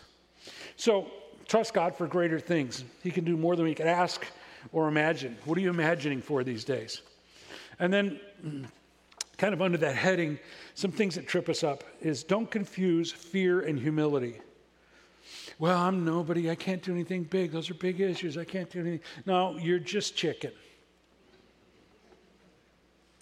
So 0.76 1.11
trust 1.47 1.73
God 1.73 1.97
for 1.97 2.07
greater 2.07 2.38
things. 2.38 2.85
He 3.02 3.11
can 3.11 3.25
do 3.25 3.37
more 3.37 3.57
than 3.57 3.64
we 3.64 3.75
can 3.75 3.88
ask 3.88 4.26
or 4.73 4.88
imagine. 4.88 5.38
What 5.45 5.57
are 5.57 5.61
you 5.62 5.71
imagining 5.71 6.21
for 6.21 6.45
these 6.45 6.64
days? 6.64 7.00
And 7.78 7.92
then, 7.92 8.21
kind 9.38 9.54
of 9.54 9.62
under 9.62 9.78
that 9.78 9.95
heading, 9.95 10.38
some 10.75 10.90
things 10.90 11.14
that 11.14 11.26
trip 11.26 11.49
us 11.49 11.64
up 11.64 11.85
is 12.00 12.25
don't 12.25 12.50
confuse 12.50 13.11
fear 13.11 13.61
and 13.61 13.78
humility. 13.78 14.40
Well, 15.59 15.78
I'm 15.78 16.04
nobody. 16.04 16.50
I 16.50 16.54
can't 16.54 16.83
do 16.83 16.92
anything 16.92 17.25
big. 17.25 17.52
Those 17.52 17.71
are 17.71 17.75
big 17.75 18.00
issues. 18.00 18.37
I 18.37 18.45
can't 18.45 18.71
do 18.71 18.80
anything. 18.80 19.00
No, 19.26 19.57
you're 19.57 19.78
just 19.78 20.16
chicken. 20.16 20.52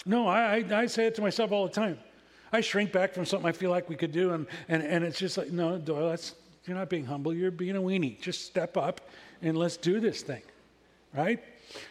No, 0.04 0.26
I, 0.26 0.56
I, 0.56 0.82
I 0.82 0.86
say 0.86 1.06
it 1.06 1.14
to 1.16 1.22
myself 1.22 1.52
all 1.52 1.66
the 1.66 1.72
time. 1.72 1.98
I 2.52 2.60
shrink 2.60 2.92
back 2.92 3.12
from 3.12 3.26
something 3.26 3.48
I 3.48 3.52
feel 3.52 3.70
like 3.70 3.88
we 3.88 3.96
could 3.96 4.12
do, 4.12 4.32
and, 4.32 4.46
and, 4.68 4.82
and 4.82 5.04
it's 5.04 5.18
just 5.18 5.36
like, 5.36 5.50
no, 5.50 5.78
Doyle, 5.78 6.10
that's, 6.10 6.34
you're 6.64 6.76
not 6.76 6.88
being 6.88 7.04
humble. 7.04 7.34
You're 7.34 7.50
being 7.50 7.76
a 7.76 7.80
weenie. 7.80 8.20
Just 8.20 8.44
step 8.46 8.76
up 8.76 9.00
and 9.42 9.56
let's 9.56 9.76
do 9.76 9.98
this 9.98 10.22
thing, 10.22 10.42
right? 11.12 11.42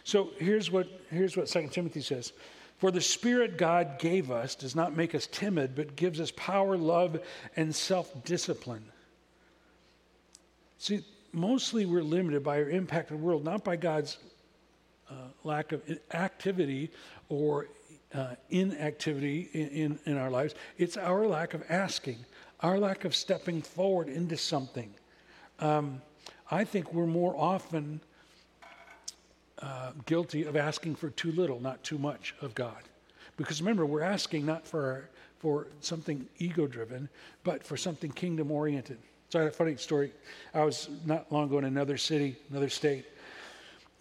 So 0.04 0.30
here's 0.38 0.70
what, 0.70 0.88
here's 1.10 1.36
what 1.36 1.46
2 1.46 1.68
Timothy 1.68 2.00
says. 2.00 2.32
For 2.78 2.90
the 2.90 3.00
Spirit 3.00 3.56
God 3.56 3.98
gave 3.98 4.30
us 4.30 4.54
does 4.54 4.76
not 4.76 4.96
make 4.96 5.14
us 5.14 5.26
timid, 5.26 5.74
but 5.74 5.96
gives 5.96 6.20
us 6.20 6.30
power, 6.36 6.76
love, 6.76 7.20
and 7.56 7.74
self 7.74 8.24
discipline. 8.24 8.84
See, 10.78 11.02
mostly 11.32 11.86
we're 11.86 12.02
limited 12.02 12.44
by 12.44 12.58
our 12.58 12.68
impact 12.68 13.10
on 13.10 13.18
the 13.18 13.22
world, 13.22 13.44
not 13.44 13.64
by 13.64 13.76
God's 13.76 14.18
uh, 15.10 15.14
lack 15.44 15.72
of 15.72 15.82
activity 16.12 16.90
or 17.28 17.68
uh, 18.14 18.34
inactivity 18.50 19.48
in, 19.52 19.68
in, 19.68 19.98
in, 20.04 20.16
our 20.16 20.30
lives. 20.30 20.54
It's 20.78 20.96
our 20.96 21.26
lack 21.26 21.54
of 21.54 21.62
asking, 21.68 22.18
our 22.60 22.78
lack 22.78 23.04
of 23.04 23.14
stepping 23.14 23.62
forward 23.62 24.08
into 24.08 24.36
something. 24.36 24.92
Um, 25.60 26.02
I 26.50 26.64
think 26.64 26.92
we're 26.92 27.06
more 27.06 27.36
often 27.36 28.00
uh, 29.62 29.92
guilty 30.04 30.44
of 30.44 30.56
asking 30.56 30.96
for 30.96 31.10
too 31.10 31.32
little, 31.32 31.60
not 31.60 31.82
too 31.82 31.98
much 31.98 32.34
of 32.40 32.54
God. 32.54 32.82
Because 33.36 33.60
remember, 33.60 33.86
we're 33.86 34.02
asking 34.02 34.46
not 34.46 34.66
for, 34.66 35.08
for 35.38 35.66
something 35.80 36.26
ego 36.38 36.66
driven, 36.66 37.08
but 37.44 37.62
for 37.62 37.76
something 37.76 38.10
kingdom 38.10 38.50
oriented. 38.50 38.98
So 39.28 39.40
I 39.40 39.42
had 39.42 39.52
a 39.52 39.54
funny 39.54 39.76
story. 39.76 40.12
I 40.54 40.64
was 40.64 40.88
not 41.04 41.30
long 41.32 41.44
ago 41.44 41.58
in 41.58 41.64
another 41.64 41.96
city, 41.96 42.36
another 42.50 42.68
state, 42.68 43.04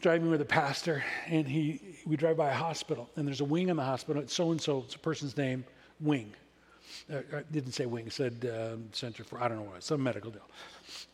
driving 0.02 0.30
with 0.30 0.42
a 0.42 0.46
pastor, 0.46 1.04
and 1.28 1.48
he 1.48 1.82
we 2.06 2.16
drive 2.16 2.38
by 2.38 2.50
a 2.50 2.54
hospital, 2.54 3.10
and 3.16 3.28
there's 3.28 3.42
a 3.42 3.46
wing 3.46 3.70
in 3.70 3.78
the 3.78 3.84
hospital. 3.84 4.22
It's 4.22 4.34
so 4.34 4.52
and 4.52 4.62
so, 4.62 4.84
it's 4.86 4.96
a 4.96 5.00
person's 5.00 5.36
name, 5.36 5.66
wing. 6.00 6.32
Uh, 7.12 7.22
I 7.36 7.42
didn't 7.52 7.72
say 7.72 7.86
wing, 7.86 8.10
said 8.12 8.46
uh, 8.46 8.78
center 8.92 9.24
for, 9.24 9.42
I 9.42 9.48
don't 9.48 9.58
know 9.58 9.72
what, 9.72 9.84
some 9.84 10.04
medical 10.04 10.30
deal. 10.30 10.48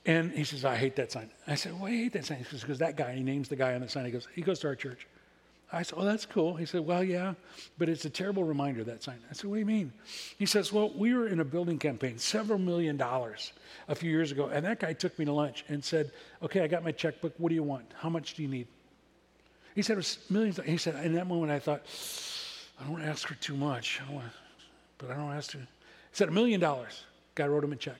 And 0.05 0.31
he 0.31 0.43
says, 0.43 0.65
I 0.65 0.75
hate 0.75 0.95
that 0.95 1.11
sign. 1.11 1.29
I 1.47 1.55
said, 1.55 1.79
Why 1.79 1.89
do 1.89 1.95
you 1.95 2.03
hate 2.03 2.13
that 2.13 2.25
sign? 2.25 2.39
He 2.39 2.43
says, 2.45 2.61
Because 2.61 2.79
that 2.79 2.97
guy, 2.97 3.13
he 3.13 3.23
names 3.23 3.49
the 3.49 3.55
guy 3.55 3.75
on 3.75 3.81
the 3.81 3.89
sign. 3.89 4.05
He 4.05 4.11
goes, 4.11 4.27
He 4.33 4.41
goes 4.41 4.59
to 4.59 4.67
our 4.67 4.75
church. 4.75 5.07
I 5.73 5.83
said, 5.83 5.97
Oh, 5.97 6.03
that's 6.03 6.25
cool. 6.25 6.55
He 6.55 6.65
said, 6.65 6.81
Well, 6.81 7.03
yeah, 7.03 7.33
but 7.77 7.87
it's 7.87 8.05
a 8.05 8.09
terrible 8.09 8.43
reminder, 8.43 8.83
that 8.83 9.03
sign. 9.03 9.19
I 9.29 9.33
said, 9.33 9.45
What 9.45 9.55
do 9.55 9.59
you 9.59 9.65
mean? 9.65 9.93
He 10.37 10.45
says, 10.45 10.73
Well, 10.73 10.91
we 10.95 11.13
were 11.13 11.27
in 11.27 11.39
a 11.39 11.45
building 11.45 11.77
campaign, 11.77 12.17
several 12.17 12.59
million 12.59 12.97
dollars 12.97 13.53
a 13.87 13.95
few 13.95 14.09
years 14.09 14.31
ago, 14.31 14.47
and 14.47 14.65
that 14.65 14.79
guy 14.79 14.93
took 14.93 15.17
me 15.17 15.25
to 15.25 15.31
lunch 15.31 15.63
and 15.69 15.83
said, 15.83 16.11
Okay, 16.43 16.61
I 16.61 16.67
got 16.67 16.83
my 16.83 16.91
checkbook. 16.91 17.33
What 17.37 17.49
do 17.49 17.55
you 17.55 17.63
want? 17.63 17.85
How 17.95 18.09
much 18.09 18.33
do 18.33 18.41
you 18.41 18.49
need? 18.49 18.67
He 19.75 19.81
said, 19.81 19.93
It 19.93 19.97
was 19.97 20.17
millions. 20.29 20.59
He 20.65 20.77
said, 20.77 21.03
In 21.05 21.13
that 21.13 21.27
moment, 21.27 21.51
I 21.51 21.59
thought, 21.59 21.83
I 22.79 22.83
don't 22.83 22.93
want 22.93 23.03
to 23.03 23.09
ask 23.09 23.27
for 23.27 23.35
too 23.35 23.55
much, 23.55 24.01
I 24.07 24.11
want, 24.11 24.31
but 24.97 25.11
I 25.11 25.15
don't 25.15 25.31
ask 25.31 25.51
to. 25.51 25.57
He 25.57 25.65
said, 26.11 26.29
A 26.29 26.31
million 26.31 26.59
dollars. 26.59 27.03
Guy 27.35 27.47
wrote 27.47 27.63
him 27.63 27.71
a 27.71 27.77
check. 27.77 27.95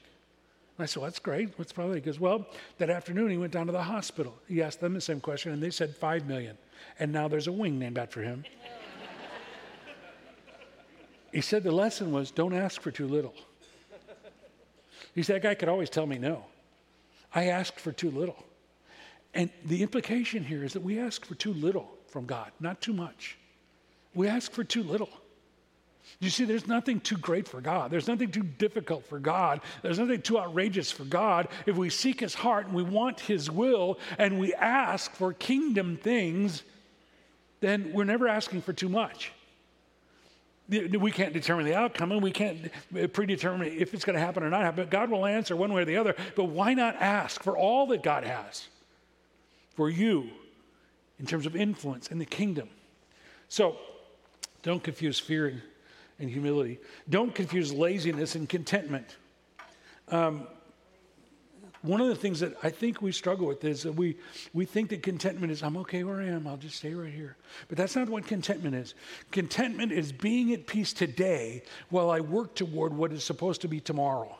I 0.81 0.85
said, 0.85 1.01
well, 1.01 1.09
that's 1.09 1.19
great. 1.19 1.57
What's 1.57 1.71
probably? 1.71 1.95
He 1.95 2.01
goes, 2.01 2.19
well, 2.19 2.47
that 2.77 2.89
afternoon 2.89 3.29
he 3.29 3.37
went 3.37 3.51
down 3.53 3.65
to 3.67 3.71
the 3.71 3.83
hospital. 3.83 4.33
He 4.47 4.61
asked 4.61 4.79
them 4.79 4.93
the 4.93 5.01
same 5.01 5.19
question, 5.19 5.51
and 5.51 5.61
they 5.61 5.69
said 5.69 5.95
five 5.95 6.27
million. 6.27 6.57
And 6.99 7.11
now 7.11 7.27
there's 7.27 7.47
a 7.47 7.51
wing 7.51 7.79
named 7.79 7.97
after 7.97 8.21
him. 8.21 8.43
he 11.31 11.41
said 11.41 11.63
the 11.63 11.71
lesson 11.71 12.11
was 12.11 12.31
don't 12.31 12.53
ask 12.53 12.81
for 12.81 12.91
too 12.91 13.07
little. 13.07 13.33
He 15.13 15.23
said 15.23 15.37
that 15.37 15.43
guy 15.43 15.55
could 15.55 15.69
always 15.69 15.89
tell 15.89 16.05
me 16.05 16.17
no. 16.17 16.45
I 17.33 17.47
asked 17.47 17.79
for 17.79 17.91
too 17.91 18.11
little. 18.11 18.43
And 19.33 19.49
the 19.65 19.81
implication 19.81 20.43
here 20.43 20.63
is 20.63 20.73
that 20.73 20.83
we 20.83 20.99
ask 20.99 21.25
for 21.25 21.35
too 21.35 21.53
little 21.53 21.89
from 22.07 22.25
God, 22.25 22.51
not 22.59 22.81
too 22.81 22.93
much. 22.93 23.37
We 24.13 24.27
ask 24.27 24.51
for 24.51 24.63
too 24.63 24.83
little. 24.83 25.09
You 26.19 26.29
see, 26.29 26.45
there's 26.45 26.67
nothing 26.67 26.99
too 26.99 27.17
great 27.17 27.47
for 27.47 27.61
God. 27.61 27.89
There's 27.89 28.07
nothing 28.07 28.31
too 28.31 28.43
difficult 28.43 29.05
for 29.05 29.17
God. 29.17 29.61
There's 29.81 29.97
nothing 29.97 30.21
too 30.21 30.37
outrageous 30.37 30.91
for 30.91 31.03
God. 31.03 31.47
If 31.65 31.77
we 31.77 31.89
seek 31.89 32.19
His 32.19 32.33
heart 32.35 32.67
and 32.67 32.75
we 32.75 32.83
want 32.83 33.19
His 33.19 33.49
will 33.49 33.97
and 34.17 34.39
we 34.39 34.53
ask 34.53 35.11
for 35.13 35.33
kingdom 35.33 35.97
things, 35.97 36.63
then 37.59 37.91
we're 37.93 38.03
never 38.03 38.27
asking 38.27 38.61
for 38.61 38.73
too 38.73 38.89
much. 38.89 39.31
We 40.69 41.11
can't 41.11 41.33
determine 41.33 41.65
the 41.65 41.75
outcome 41.75 42.11
and 42.11 42.21
we 42.21 42.31
can't 42.31 42.71
predetermine 43.13 43.67
if 43.67 43.93
it's 43.93 44.05
going 44.05 44.13
to 44.13 44.21
happen 44.21 44.43
or 44.43 44.49
not 44.49 44.61
happen. 44.61 44.83
But 44.83 44.89
God 44.89 45.09
will 45.09 45.25
answer 45.25 45.55
one 45.55 45.73
way 45.73 45.81
or 45.81 45.85
the 45.85 45.97
other. 45.97 46.15
But 46.35 46.45
why 46.45 46.73
not 46.73 46.95
ask 46.95 47.43
for 47.43 47.57
all 47.57 47.87
that 47.87 48.03
God 48.03 48.23
has 48.23 48.67
for 49.75 49.89
you 49.89 50.29
in 51.19 51.25
terms 51.25 51.45
of 51.45 51.55
influence 51.55 52.07
in 52.07 52.19
the 52.19 52.25
kingdom? 52.25 52.69
So 53.49 53.77
don't 54.63 54.83
confuse 54.83 55.19
fear 55.19 55.63
and 56.21 56.29
humility. 56.29 56.79
Don't 57.09 57.33
confuse 57.33 57.73
laziness 57.73 58.35
and 58.35 58.47
contentment. 58.47 59.17
Um, 60.09 60.47
one 61.81 61.99
of 61.99 62.07
the 62.09 62.15
things 62.15 62.39
that 62.41 62.55
I 62.61 62.69
think 62.69 63.01
we 63.01 63.11
struggle 63.11 63.47
with 63.47 63.63
is 63.63 63.83
that 63.83 63.93
we, 63.93 64.17
we 64.53 64.65
think 64.65 64.89
that 64.91 65.01
contentment 65.01 65.51
is, 65.51 65.63
I'm 65.63 65.77
okay 65.77 66.03
where 66.03 66.21
I 66.21 66.27
am, 66.27 66.45
I'll 66.45 66.57
just 66.57 66.75
stay 66.75 66.93
right 66.93 67.11
here. 67.11 67.37
But 67.69 67.77
that's 67.77 67.95
not 67.95 68.07
what 68.07 68.27
contentment 68.27 68.75
is. 68.75 68.93
Contentment 69.31 69.91
is 69.91 70.11
being 70.11 70.53
at 70.53 70.67
peace 70.67 70.93
today 70.93 71.63
while 71.89 72.11
I 72.11 72.19
work 72.19 72.53
toward 72.53 72.93
what 72.93 73.11
is 73.11 73.23
supposed 73.23 73.61
to 73.61 73.67
be 73.67 73.79
tomorrow. 73.79 74.37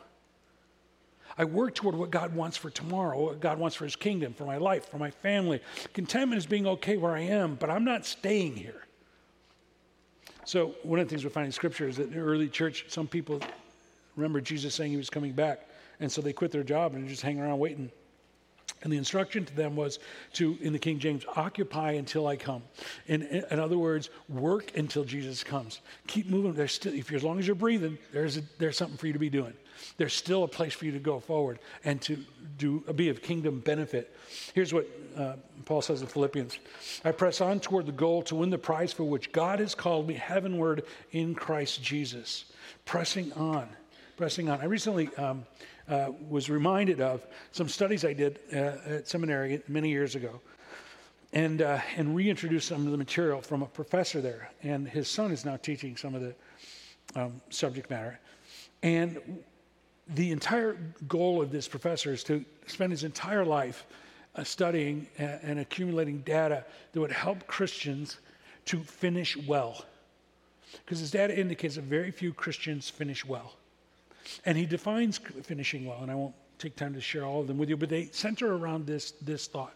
I 1.36 1.44
work 1.44 1.74
toward 1.74 1.96
what 1.96 2.10
God 2.10 2.34
wants 2.34 2.56
for 2.56 2.70
tomorrow, 2.70 3.24
what 3.24 3.40
God 3.40 3.58
wants 3.58 3.74
for 3.74 3.84
His 3.84 3.96
kingdom, 3.96 4.34
for 4.34 4.44
my 4.44 4.58
life, 4.58 4.88
for 4.88 4.98
my 4.98 5.10
family. 5.10 5.60
Contentment 5.94 6.38
is 6.38 6.46
being 6.46 6.66
okay 6.66 6.96
where 6.96 7.12
I 7.16 7.22
am, 7.22 7.56
but 7.56 7.70
I'm 7.70 7.84
not 7.84 8.06
staying 8.06 8.54
here. 8.54 8.84
So, 10.44 10.74
one 10.82 10.98
of 10.98 11.06
the 11.06 11.10
things 11.10 11.24
we 11.24 11.30
find 11.30 11.46
in 11.46 11.52
Scripture 11.52 11.86
is 11.86 11.96
that 11.96 12.08
in 12.08 12.14
the 12.14 12.18
early 12.18 12.48
church, 12.48 12.86
some 12.88 13.06
people 13.06 13.40
remember 14.16 14.40
Jesus 14.40 14.74
saying 14.74 14.90
He 14.90 14.96
was 14.96 15.10
coming 15.10 15.32
back. 15.32 15.68
And 16.00 16.10
so 16.10 16.20
they 16.20 16.32
quit 16.32 16.50
their 16.50 16.64
job 16.64 16.94
and 16.94 17.08
just 17.08 17.22
hang 17.22 17.40
around 17.40 17.58
waiting. 17.60 17.90
And 18.82 18.92
the 18.92 18.96
instruction 18.96 19.44
to 19.44 19.54
them 19.54 19.76
was 19.76 19.98
to, 20.34 20.58
in 20.60 20.72
the 20.72 20.78
King 20.78 20.98
James, 20.98 21.24
occupy 21.36 21.92
until 21.92 22.26
I 22.26 22.36
come. 22.36 22.62
In, 23.06 23.22
in 23.22 23.60
other 23.60 23.78
words, 23.78 24.10
work 24.28 24.76
until 24.76 25.04
Jesus 25.04 25.44
comes. 25.44 25.80
Keep 26.06 26.28
moving. 26.28 26.52
There's 26.54 26.72
still, 26.72 26.92
if 26.92 27.10
you're, 27.10 27.18
as 27.18 27.24
long 27.24 27.38
as 27.38 27.46
you're 27.46 27.54
breathing, 27.56 27.98
there's, 28.12 28.38
a, 28.38 28.42
there's 28.58 28.76
something 28.76 28.96
for 28.96 29.06
you 29.06 29.12
to 29.12 29.18
be 29.18 29.30
doing. 29.30 29.54
There's 29.96 30.14
still 30.14 30.44
a 30.44 30.48
place 30.48 30.74
for 30.74 30.84
you 30.84 30.92
to 30.92 30.98
go 30.98 31.20
forward 31.20 31.58
and 31.84 32.00
to 32.02 32.18
do, 32.58 32.80
be 32.94 33.08
of 33.08 33.22
kingdom 33.22 33.60
benefit. 33.60 34.16
Here's 34.54 34.72
what 34.72 34.88
uh, 35.16 35.34
Paul 35.64 35.82
says 35.82 36.00
in 36.00 36.06
Philippians 36.06 36.58
I 37.04 37.12
press 37.12 37.40
on 37.40 37.60
toward 37.60 37.86
the 37.86 37.92
goal 37.92 38.22
to 38.24 38.36
win 38.36 38.50
the 38.50 38.58
prize 38.58 38.92
for 38.92 39.04
which 39.04 39.32
God 39.32 39.60
has 39.60 39.74
called 39.74 40.06
me 40.06 40.14
heavenward 40.14 40.84
in 41.12 41.34
Christ 41.34 41.82
Jesus. 41.82 42.46
Pressing 42.84 43.32
on, 43.34 43.68
pressing 44.16 44.48
on. 44.48 44.60
I 44.60 44.64
recently. 44.64 45.14
Um, 45.16 45.44
uh, 45.88 46.10
was 46.28 46.48
reminded 46.48 47.00
of 47.00 47.26
some 47.50 47.68
studies 47.68 48.04
I 48.04 48.12
did 48.12 48.40
uh, 48.52 48.56
at 48.86 49.08
seminary 49.08 49.62
many 49.68 49.90
years 49.90 50.14
ago 50.14 50.40
and, 51.32 51.62
uh, 51.62 51.80
and 51.96 52.14
reintroduced 52.14 52.68
some 52.68 52.84
of 52.84 52.92
the 52.92 52.98
material 52.98 53.40
from 53.40 53.62
a 53.62 53.66
professor 53.66 54.20
there. 54.20 54.50
And 54.62 54.88
his 54.88 55.08
son 55.08 55.32
is 55.32 55.44
now 55.44 55.56
teaching 55.56 55.96
some 55.96 56.14
of 56.14 56.20
the 56.20 56.34
um, 57.14 57.40
subject 57.50 57.90
matter. 57.90 58.18
And 58.82 59.42
the 60.08 60.30
entire 60.30 60.76
goal 61.08 61.40
of 61.40 61.50
this 61.50 61.68
professor 61.68 62.12
is 62.12 62.24
to 62.24 62.44
spend 62.66 62.92
his 62.92 63.04
entire 63.04 63.44
life 63.44 63.86
uh, 64.34 64.44
studying 64.44 65.06
and, 65.18 65.40
and 65.42 65.60
accumulating 65.60 66.18
data 66.20 66.64
that 66.92 67.00
would 67.00 67.12
help 67.12 67.46
Christians 67.46 68.18
to 68.66 68.82
finish 68.82 69.36
well. 69.36 69.84
Because 70.84 71.00
his 71.00 71.10
data 71.10 71.38
indicates 71.38 71.76
that 71.76 71.84
very 71.84 72.10
few 72.10 72.32
Christians 72.32 72.88
finish 72.88 73.24
well. 73.24 73.54
And 74.44 74.56
he 74.56 74.66
defines 74.66 75.18
finishing 75.42 75.86
well, 75.86 76.02
and 76.02 76.10
I 76.10 76.14
won't 76.14 76.34
take 76.58 76.76
time 76.76 76.94
to 76.94 77.00
share 77.00 77.24
all 77.24 77.40
of 77.40 77.46
them 77.46 77.58
with 77.58 77.68
you, 77.68 77.76
but 77.76 77.88
they 77.88 78.06
center 78.12 78.54
around 78.54 78.86
this, 78.86 79.12
this 79.22 79.46
thought 79.46 79.74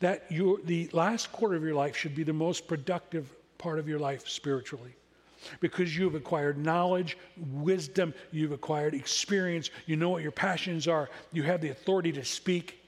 that 0.00 0.24
your, 0.30 0.58
the 0.64 0.88
last 0.92 1.32
quarter 1.32 1.54
of 1.54 1.62
your 1.62 1.74
life 1.74 1.96
should 1.96 2.14
be 2.14 2.24
the 2.24 2.32
most 2.32 2.66
productive 2.66 3.32
part 3.58 3.78
of 3.78 3.88
your 3.88 3.98
life 3.98 4.28
spiritually 4.28 4.94
because 5.60 5.96
you've 5.96 6.14
acquired 6.14 6.58
knowledge, 6.58 7.18
wisdom, 7.52 8.14
you've 8.32 8.52
acquired 8.52 8.94
experience, 8.94 9.70
you 9.86 9.96
know 9.96 10.08
what 10.08 10.22
your 10.22 10.32
passions 10.32 10.88
are, 10.88 11.10
you 11.32 11.42
have 11.42 11.60
the 11.60 11.68
authority 11.68 12.12
to 12.12 12.24
speak. 12.24 12.80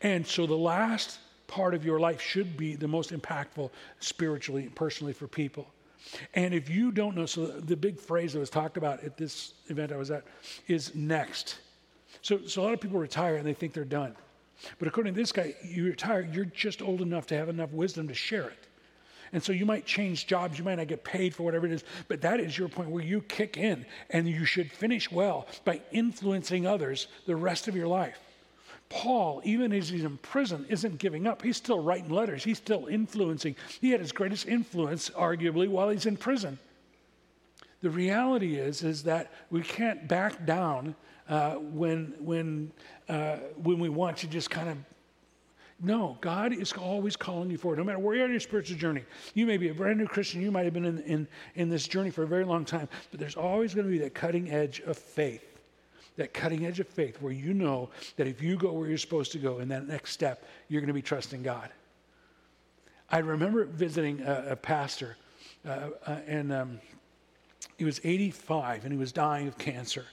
And 0.00 0.26
so 0.26 0.46
the 0.46 0.56
last 0.56 1.18
part 1.46 1.74
of 1.74 1.84
your 1.84 2.00
life 2.00 2.20
should 2.20 2.56
be 2.56 2.74
the 2.74 2.88
most 2.88 3.10
impactful 3.10 3.70
spiritually 4.00 4.62
and 4.62 4.74
personally 4.74 5.12
for 5.12 5.26
people. 5.26 5.66
And 6.34 6.54
if 6.54 6.68
you 6.70 6.92
don't 6.92 7.16
know, 7.16 7.26
so 7.26 7.46
the 7.46 7.76
big 7.76 8.00
phrase 8.00 8.32
that 8.32 8.38
was 8.38 8.50
talked 8.50 8.76
about 8.76 9.02
at 9.02 9.16
this 9.16 9.54
event 9.66 9.92
I 9.92 9.96
was 9.96 10.10
at 10.10 10.24
is 10.66 10.94
next. 10.94 11.58
So, 12.22 12.40
so 12.46 12.62
a 12.62 12.64
lot 12.64 12.72
of 12.72 12.80
people 12.80 12.98
retire 12.98 13.36
and 13.36 13.46
they 13.46 13.54
think 13.54 13.72
they're 13.72 13.84
done. 13.84 14.16
But 14.78 14.88
according 14.88 15.14
to 15.14 15.20
this 15.20 15.32
guy, 15.32 15.54
you 15.62 15.86
retire, 15.86 16.28
you're 16.32 16.44
just 16.44 16.82
old 16.82 17.00
enough 17.00 17.26
to 17.26 17.36
have 17.36 17.48
enough 17.48 17.70
wisdom 17.72 18.08
to 18.08 18.14
share 18.14 18.48
it. 18.48 18.66
And 19.32 19.42
so 19.42 19.52
you 19.52 19.66
might 19.66 19.84
change 19.84 20.26
jobs, 20.26 20.58
you 20.58 20.64
might 20.64 20.76
not 20.76 20.88
get 20.88 21.04
paid 21.04 21.34
for 21.34 21.42
whatever 21.42 21.66
it 21.66 21.72
is, 21.72 21.84
but 22.08 22.22
that 22.22 22.40
is 22.40 22.56
your 22.56 22.68
point 22.68 22.88
where 22.88 23.04
you 23.04 23.20
kick 23.20 23.56
in 23.56 23.84
and 24.10 24.26
you 24.26 24.44
should 24.44 24.72
finish 24.72 25.10
well 25.10 25.46
by 25.64 25.82
influencing 25.92 26.66
others 26.66 27.08
the 27.26 27.36
rest 27.36 27.68
of 27.68 27.76
your 27.76 27.88
life. 27.88 28.18
Paul, 28.88 29.42
even 29.44 29.72
as 29.72 29.88
he's 29.88 30.04
in 30.04 30.16
prison, 30.18 30.64
isn't 30.68 30.98
giving 30.98 31.26
up. 31.26 31.42
He's 31.42 31.56
still 31.56 31.80
writing 31.80 32.10
letters, 32.10 32.44
he's 32.44 32.58
still 32.58 32.86
influencing. 32.86 33.56
He 33.80 33.90
had 33.90 34.00
his 34.00 34.12
greatest 34.12 34.48
influence, 34.48 35.10
arguably, 35.10 35.68
while 35.68 35.90
he's 35.90 36.06
in 36.06 36.16
prison. 36.16 36.58
The 37.80 37.90
reality 37.90 38.56
is, 38.56 38.82
is 38.82 39.04
that 39.04 39.30
we 39.50 39.62
can't 39.62 40.08
back 40.08 40.46
down 40.46 40.94
uh, 41.28 41.56
when, 41.56 42.14
when, 42.18 42.72
uh, 43.08 43.36
when 43.62 43.78
we 43.78 43.88
want 43.88 44.16
to 44.18 44.26
just 44.26 44.50
kind 44.50 44.68
of 44.70 44.78
no, 45.80 46.18
God 46.20 46.52
is 46.52 46.72
always 46.72 47.14
calling 47.14 47.50
you 47.50 47.56
forward, 47.56 47.78
no 47.78 47.84
matter 47.84 48.00
where 48.00 48.16
you 48.16 48.22
are 48.22 48.24
in 48.24 48.32
your 48.32 48.40
spiritual 48.40 48.76
journey. 48.76 49.04
You 49.34 49.46
may 49.46 49.58
be 49.58 49.68
a 49.68 49.74
brand 49.74 49.98
new 49.98 50.08
Christian, 50.08 50.42
you 50.42 50.50
might 50.50 50.64
have 50.64 50.74
been 50.74 50.84
in, 50.84 50.98
in, 51.02 51.28
in 51.54 51.68
this 51.68 51.86
journey 51.86 52.10
for 52.10 52.24
a 52.24 52.26
very 52.26 52.44
long 52.44 52.64
time, 52.64 52.88
but 53.12 53.20
there's 53.20 53.36
always 53.36 53.74
going 53.74 53.86
to 53.86 53.90
be 53.92 53.98
that 53.98 54.12
cutting 54.12 54.50
edge 54.50 54.80
of 54.80 54.98
faith. 54.98 55.44
That 56.18 56.34
cutting 56.34 56.66
edge 56.66 56.78
of 56.78 56.86
faith 56.86 57.20
where 57.22 57.32
you 57.32 57.54
know 57.54 57.88
that 58.16 58.26
if 58.26 58.42
you 58.42 58.56
go 58.56 58.72
where 58.72 58.88
you're 58.88 58.98
supposed 58.98 59.32
to 59.32 59.38
go 59.38 59.60
in 59.60 59.68
that 59.68 59.88
next 59.88 60.12
step, 60.12 60.44
you're 60.68 60.82
going 60.82 60.88
to 60.88 60.94
be 60.94 61.02
trusting 61.02 61.42
God. 61.42 61.70
I 63.10 63.18
remember 63.18 63.64
visiting 63.64 64.20
a, 64.20 64.48
a 64.50 64.56
pastor, 64.56 65.16
uh, 65.66 65.88
uh, 66.06 66.18
and 66.26 66.52
um, 66.52 66.80
he 67.78 67.84
was 67.86 68.00
85 68.04 68.84
and 68.84 68.92
he 68.92 68.98
was 68.98 69.12
dying 69.12 69.48
of 69.48 69.56
cancer. 69.56 70.04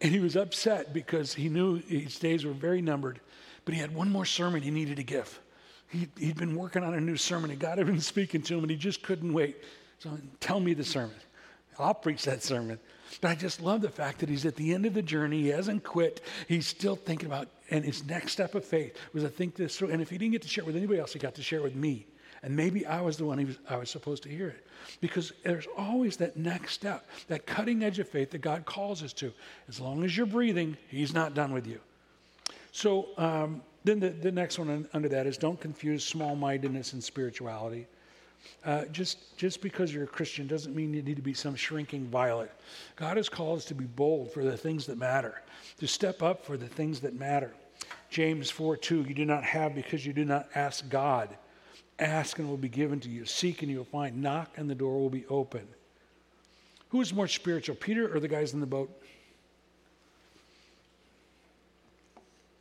And 0.00 0.12
he 0.12 0.20
was 0.20 0.36
upset 0.36 0.92
because 0.94 1.34
he 1.34 1.48
knew 1.48 1.76
his 1.88 2.18
days 2.20 2.44
were 2.44 2.52
very 2.52 2.80
numbered 2.80 3.20
but 3.66 3.74
he 3.74 3.80
had 3.80 3.94
one 3.94 4.08
more 4.08 4.24
sermon 4.24 4.62
he 4.62 4.70
needed 4.70 4.96
to 4.96 5.02
give. 5.02 5.38
He, 5.88 6.08
he'd 6.16 6.38
been 6.38 6.56
working 6.56 6.82
on 6.82 6.94
a 6.94 7.00
new 7.00 7.16
sermon, 7.16 7.50
and 7.50 7.60
God 7.60 7.76
had 7.76 7.86
been 7.86 8.00
speaking 8.14 8.40
to 8.42 8.54
him, 8.54 8.60
and 8.60 8.70
he 8.70 8.76
just 8.76 9.02
couldn't 9.02 9.32
wait. 9.32 9.58
So, 9.98 10.10
tell 10.40 10.60
me 10.60 10.72
the 10.72 10.84
sermon. 10.84 11.16
I'll 11.78 11.94
preach 11.94 12.24
that 12.24 12.42
sermon. 12.42 12.78
But 13.20 13.30
I 13.30 13.34
just 13.34 13.60
love 13.60 13.80
the 13.80 13.88
fact 13.88 14.18
that 14.20 14.28
he's 14.28 14.46
at 14.46 14.56
the 14.56 14.74
end 14.74 14.86
of 14.86 14.94
the 14.94 15.02
journey. 15.02 15.42
He 15.42 15.48
hasn't 15.48 15.84
quit. 15.84 16.20
He's 16.48 16.66
still 16.66 16.96
thinking 16.96 17.26
about, 17.26 17.48
and 17.70 17.84
his 17.84 18.04
next 18.04 18.32
step 18.32 18.54
of 18.54 18.64
faith 18.64 18.96
was 19.12 19.22
to 19.22 19.28
think 19.28 19.54
this 19.54 19.76
through. 19.76 19.90
And 19.90 20.02
if 20.02 20.10
he 20.10 20.18
didn't 20.18 20.32
get 20.32 20.42
to 20.42 20.48
share 20.48 20.64
it 20.64 20.66
with 20.66 20.76
anybody 20.76 21.00
else, 21.00 21.12
he 21.12 21.18
got 21.18 21.34
to 21.36 21.42
share 21.42 21.60
it 21.60 21.64
with 21.64 21.74
me. 21.74 22.06
And 22.42 22.54
maybe 22.54 22.86
I 22.86 23.00
was 23.00 23.16
the 23.16 23.24
one 23.24 23.44
was, 23.44 23.58
I 23.68 23.76
was 23.76 23.90
supposed 23.90 24.22
to 24.24 24.28
hear 24.28 24.48
it. 24.48 24.66
Because 25.00 25.32
there's 25.42 25.66
always 25.76 26.16
that 26.18 26.36
next 26.36 26.72
step, 26.72 27.08
that 27.28 27.46
cutting 27.46 27.82
edge 27.82 27.98
of 27.98 28.08
faith 28.08 28.30
that 28.30 28.40
God 28.40 28.64
calls 28.64 29.02
us 29.02 29.12
to. 29.14 29.32
As 29.68 29.80
long 29.80 30.04
as 30.04 30.16
you're 30.16 30.26
breathing, 30.26 30.76
He's 30.88 31.12
not 31.12 31.34
done 31.34 31.52
with 31.52 31.66
you. 31.66 31.80
So 32.72 33.08
um, 33.16 33.62
then 33.84 34.00
the, 34.00 34.10
the 34.10 34.32
next 34.32 34.58
one 34.58 34.86
under 34.92 35.08
that 35.08 35.26
is 35.26 35.38
don't 35.38 35.60
confuse 35.60 36.04
small 36.04 36.36
mindedness 36.36 36.92
and 36.92 37.02
spirituality. 37.02 37.86
Uh, 38.64 38.84
just, 38.86 39.36
just 39.36 39.60
because 39.60 39.92
you're 39.92 40.04
a 40.04 40.08
Christian 40.08 40.46
doesn't 40.46 40.74
mean 40.74 40.92
you 40.92 41.02
need 41.02 41.16
to 41.16 41.22
be 41.22 41.34
some 41.34 41.54
shrinking 41.54 42.06
violet. 42.06 42.50
God 42.96 43.16
has 43.16 43.28
called 43.28 43.58
us 43.58 43.64
to 43.66 43.74
be 43.74 43.84
bold 43.84 44.32
for 44.32 44.42
the 44.42 44.56
things 44.56 44.86
that 44.86 44.98
matter, 44.98 45.42
to 45.78 45.86
step 45.86 46.22
up 46.22 46.44
for 46.44 46.56
the 46.56 46.68
things 46.68 47.00
that 47.00 47.14
matter. 47.14 47.52
James 48.10 48.50
4 48.50 48.76
2, 48.76 49.02
you 49.02 49.14
do 49.14 49.24
not 49.24 49.44
have 49.44 49.74
because 49.74 50.04
you 50.04 50.12
do 50.12 50.24
not 50.24 50.48
ask 50.54 50.88
God. 50.88 51.36
Ask 51.98 52.38
and 52.38 52.46
it 52.46 52.50
will 52.50 52.56
be 52.56 52.68
given 52.68 53.00
to 53.00 53.08
you. 53.08 53.24
Seek 53.24 53.62
and 53.62 53.70
you 53.70 53.78
will 53.78 53.84
find. 53.84 54.20
Knock 54.20 54.58
and 54.58 54.68
the 54.68 54.74
door 54.74 54.98
will 54.98 55.10
be 55.10 55.24
open. 55.26 55.66
Who 56.90 57.00
is 57.00 57.12
more 57.12 57.28
spiritual, 57.28 57.76
Peter 57.76 58.14
or 58.14 58.20
the 58.20 58.28
guys 58.28 58.54
in 58.54 58.60
the 58.60 58.66
boat? 58.66 58.90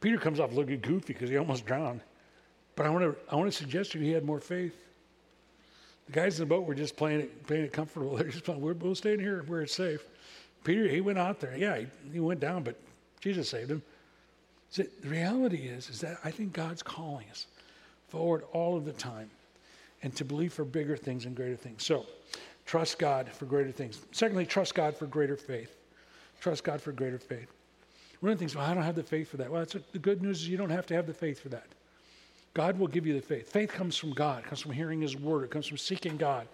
Peter 0.01 0.17
comes 0.17 0.39
off 0.39 0.53
looking 0.53 0.79
goofy 0.79 1.13
because 1.13 1.29
he 1.29 1.37
almost 1.37 1.65
drowned. 1.65 2.01
But 2.75 2.85
I 2.85 2.89
want 2.89 3.05
to 3.05 3.15
I 3.31 3.35
want 3.35 3.51
to 3.51 3.57
suggest 3.57 3.91
to 3.93 3.99
you 3.99 4.05
he 4.05 4.11
had 4.11 4.23
more 4.23 4.39
faith. 4.39 4.75
The 6.07 6.11
guys 6.11 6.39
in 6.39 6.47
the 6.47 6.53
boat 6.53 6.65
were 6.65 6.75
just 6.75 6.95
playing 6.95 7.21
it 7.21 7.47
playing 7.47 7.65
it 7.65 7.73
comfortable. 7.73 8.15
They're 8.17 8.27
just 8.27 8.43
playing, 8.43 8.61
we're 8.61 8.73
both 8.73 8.97
staying 8.97 9.19
here 9.19 9.43
where 9.47 9.61
it's 9.61 9.73
safe. 9.73 10.05
Peter, 10.63 10.87
he 10.87 11.01
went 11.01 11.19
out 11.19 11.39
there. 11.39 11.55
Yeah, 11.55 11.77
he, 11.77 11.87
he 12.11 12.19
went 12.19 12.39
down, 12.39 12.63
but 12.63 12.75
Jesus 13.19 13.49
saved 13.49 13.71
him. 13.71 13.83
The 14.73 14.89
reality 15.03 15.67
is, 15.67 15.89
is 15.89 16.01
that 16.01 16.17
I 16.23 16.31
think 16.31 16.53
God's 16.53 16.83
calling 16.83 17.25
us 17.31 17.47
forward 18.07 18.43
all 18.51 18.75
of 18.75 18.85
the 18.85 18.91
time 18.91 19.29
and 20.03 20.15
to 20.15 20.25
believe 20.25 20.53
for 20.53 20.65
bigger 20.65 20.97
things 20.97 21.25
and 21.25 21.35
greater 21.35 21.55
things. 21.55 21.85
So 21.85 22.05
trust 22.65 22.99
God 22.99 23.29
for 23.29 23.45
greater 23.45 23.71
things. 23.71 24.01
Secondly, 24.11 24.45
trust 24.45 24.75
God 24.75 24.95
for 24.95 25.05
greater 25.05 25.37
faith. 25.37 25.75
Trust 26.41 26.63
God 26.63 26.81
for 26.81 26.91
greater 26.91 27.17
faith. 27.17 27.47
One 28.19 28.31
of 28.31 28.37
the 28.37 28.41
things, 28.41 28.55
well, 28.55 28.65
I 28.65 28.73
don't 28.73 28.83
have 28.83 28.95
the 28.95 29.03
faith 29.03 29.29
for 29.29 29.37
that. 29.37 29.51
Well, 29.51 29.61
that's 29.61 29.75
the 29.91 29.99
good 29.99 30.21
news 30.21 30.41
is 30.41 30.49
you 30.49 30.57
don't 30.57 30.69
have 30.69 30.85
to 30.87 30.93
have 30.93 31.07
the 31.07 31.13
faith 31.13 31.39
for 31.39 31.49
that. 31.49 31.67
God 32.55 32.79
will 32.79 32.87
give 32.87 33.05
you 33.05 33.13
the 33.13 33.21
faith. 33.21 33.51
Faith 33.51 33.71
comes 33.71 33.97
from 33.97 34.13
God, 34.13 34.43
it 34.43 34.47
comes 34.47 34.61
from 34.61 34.71
hearing 34.71 35.01
His 35.01 35.15
word, 35.15 35.43
it 35.43 35.51
comes 35.51 35.67
from 35.67 35.77
seeking 35.77 36.17
God. 36.17 36.47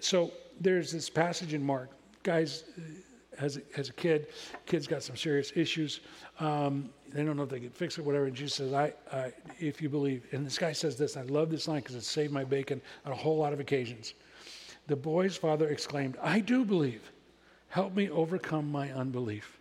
So 0.00 0.32
there's 0.60 0.92
this 0.92 1.08
passage 1.08 1.54
in 1.54 1.62
Mark. 1.62 1.90
Guys, 2.24 2.64
as 3.38 3.56
a, 3.56 3.62
as 3.76 3.88
a 3.88 3.92
kid, 3.92 4.26
kid's 4.66 4.86
got 4.86 5.02
some 5.02 5.16
serious 5.16 5.52
issues. 5.54 6.00
Um, 6.40 6.90
they 7.12 7.24
don't 7.24 7.36
know 7.36 7.44
if 7.44 7.48
they 7.48 7.60
can 7.60 7.70
fix 7.70 7.98
it, 7.98 8.04
whatever. 8.04 8.26
And 8.26 8.34
Jesus 8.34 8.54
says, 8.54 8.72
I, 8.72 8.92
I, 9.12 9.32
if 9.60 9.80
you 9.80 9.88
believe. 9.88 10.26
And 10.32 10.44
this 10.44 10.58
guy 10.58 10.72
says 10.72 10.96
this, 10.96 11.16
I 11.16 11.22
love 11.22 11.50
this 11.50 11.68
line 11.68 11.80
because 11.80 11.94
it 11.94 12.04
saved 12.04 12.32
my 12.32 12.44
bacon 12.44 12.80
on 13.06 13.12
a 13.12 13.16
whole 13.16 13.38
lot 13.38 13.52
of 13.52 13.60
occasions. 13.60 14.14
The 14.88 14.96
boy's 14.96 15.36
father 15.36 15.68
exclaimed, 15.68 16.16
I 16.20 16.40
do 16.40 16.64
believe. 16.64 17.12
Help 17.68 17.94
me 17.94 18.10
overcome 18.10 18.70
my 18.70 18.90
unbelief. 18.92 19.58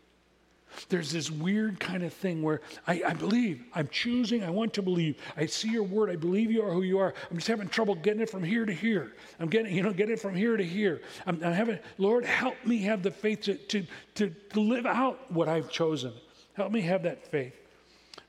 There's 0.90 1.12
this 1.12 1.30
weird 1.30 1.80
kind 1.80 2.04
of 2.04 2.14
thing 2.14 2.42
where 2.42 2.62
I, 2.88 3.02
I, 3.08 3.14
believe, 3.14 3.64
I'm 3.74 3.88
choosing, 3.90 4.44
I 4.44 4.50
want 4.50 4.74
to 4.76 4.82
believe. 4.82 5.18
I 5.36 5.46
see 5.46 5.70
your 5.70 5.84
word, 5.84 6.10
I 6.10 6.16
believe 6.16 6.52
you 6.52 6.64
are 6.64 6.72
who 6.72 6.84
you 6.84 7.00
are. 7.00 7.14
I'm 7.30 7.38
just 7.38 7.48
having 7.48 7.68
trouble 7.68 7.96
getting 7.96 8.22
it 8.22 8.30
from 8.30 8.44
here 8.44 8.66
to 8.66 8.74
here. 8.74 9.14
I'm 9.40 9.50
getting, 9.50 9.76
you 9.76 9.84
know, 9.84 9.94
getting 9.94 10.14
it 10.14 10.20
from 10.20 10.36
here 10.36 10.58
to 10.58 10.64
here. 10.64 11.02
I'm, 11.26 11.44
I'm 11.44 11.54
having, 11.54 11.80
Lord, 11.98 12.26
help 12.26 12.56
me 12.66 12.78
have 12.84 13.04
the 13.04 13.12
faith 13.12 13.42
to, 13.42 13.56
to, 13.56 13.86
to, 14.16 14.30
to 14.30 14.60
live 14.60 14.86
out 14.86 15.32
what 15.32 15.48
I've 15.48 15.70
chosen. 15.70 16.14
Help 16.54 16.72
me 16.72 16.82
have 16.82 17.04
that 17.04 17.26
faith. 17.28 17.56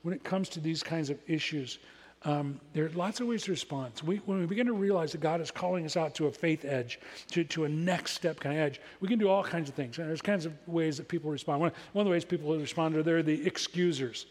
When 0.01 0.13
it 0.13 0.23
comes 0.23 0.49
to 0.49 0.59
these 0.59 0.83
kinds 0.83 1.09
of 1.09 1.17
issues, 1.27 1.79
um, 2.25 2.59
there 2.73 2.85
are 2.85 2.89
lots 2.89 3.19
of 3.19 3.27
ways 3.27 3.43
to 3.43 3.51
respond. 3.51 3.93
We, 4.05 4.17
when 4.17 4.39
we 4.39 4.45
begin 4.45 4.67
to 4.67 4.73
realize 4.73 5.11
that 5.11 5.21
God 5.21 5.41
is 5.41 5.51
calling 5.51 5.85
us 5.85 5.97
out 5.97 6.15
to 6.15 6.27
a 6.27 6.31
faith 6.31 6.63
edge, 6.63 6.99
to, 7.31 7.43
to 7.43 7.65
a 7.65 7.69
next 7.69 8.13
step 8.13 8.39
kind 8.39 8.55
of 8.55 8.61
edge, 8.61 8.79
we 9.01 9.07
can 9.07 9.19
do 9.19 9.27
all 9.27 9.43
kinds 9.43 9.67
of 9.67 9.75
things. 9.75 9.97
And 9.97 10.07
there's 10.07 10.21
kinds 10.21 10.45
of 10.45 10.53
ways 10.67 10.97
that 10.97 11.07
people 11.07 11.29
respond. 11.29 11.59
One, 11.59 11.71
one 11.91 12.03
of 12.03 12.05
the 12.05 12.11
ways 12.11 12.23
people 12.23 12.55
respond 12.57 12.95
are 12.95 13.03
they're 13.03 13.23
the 13.23 13.45
excusers. 13.45 14.25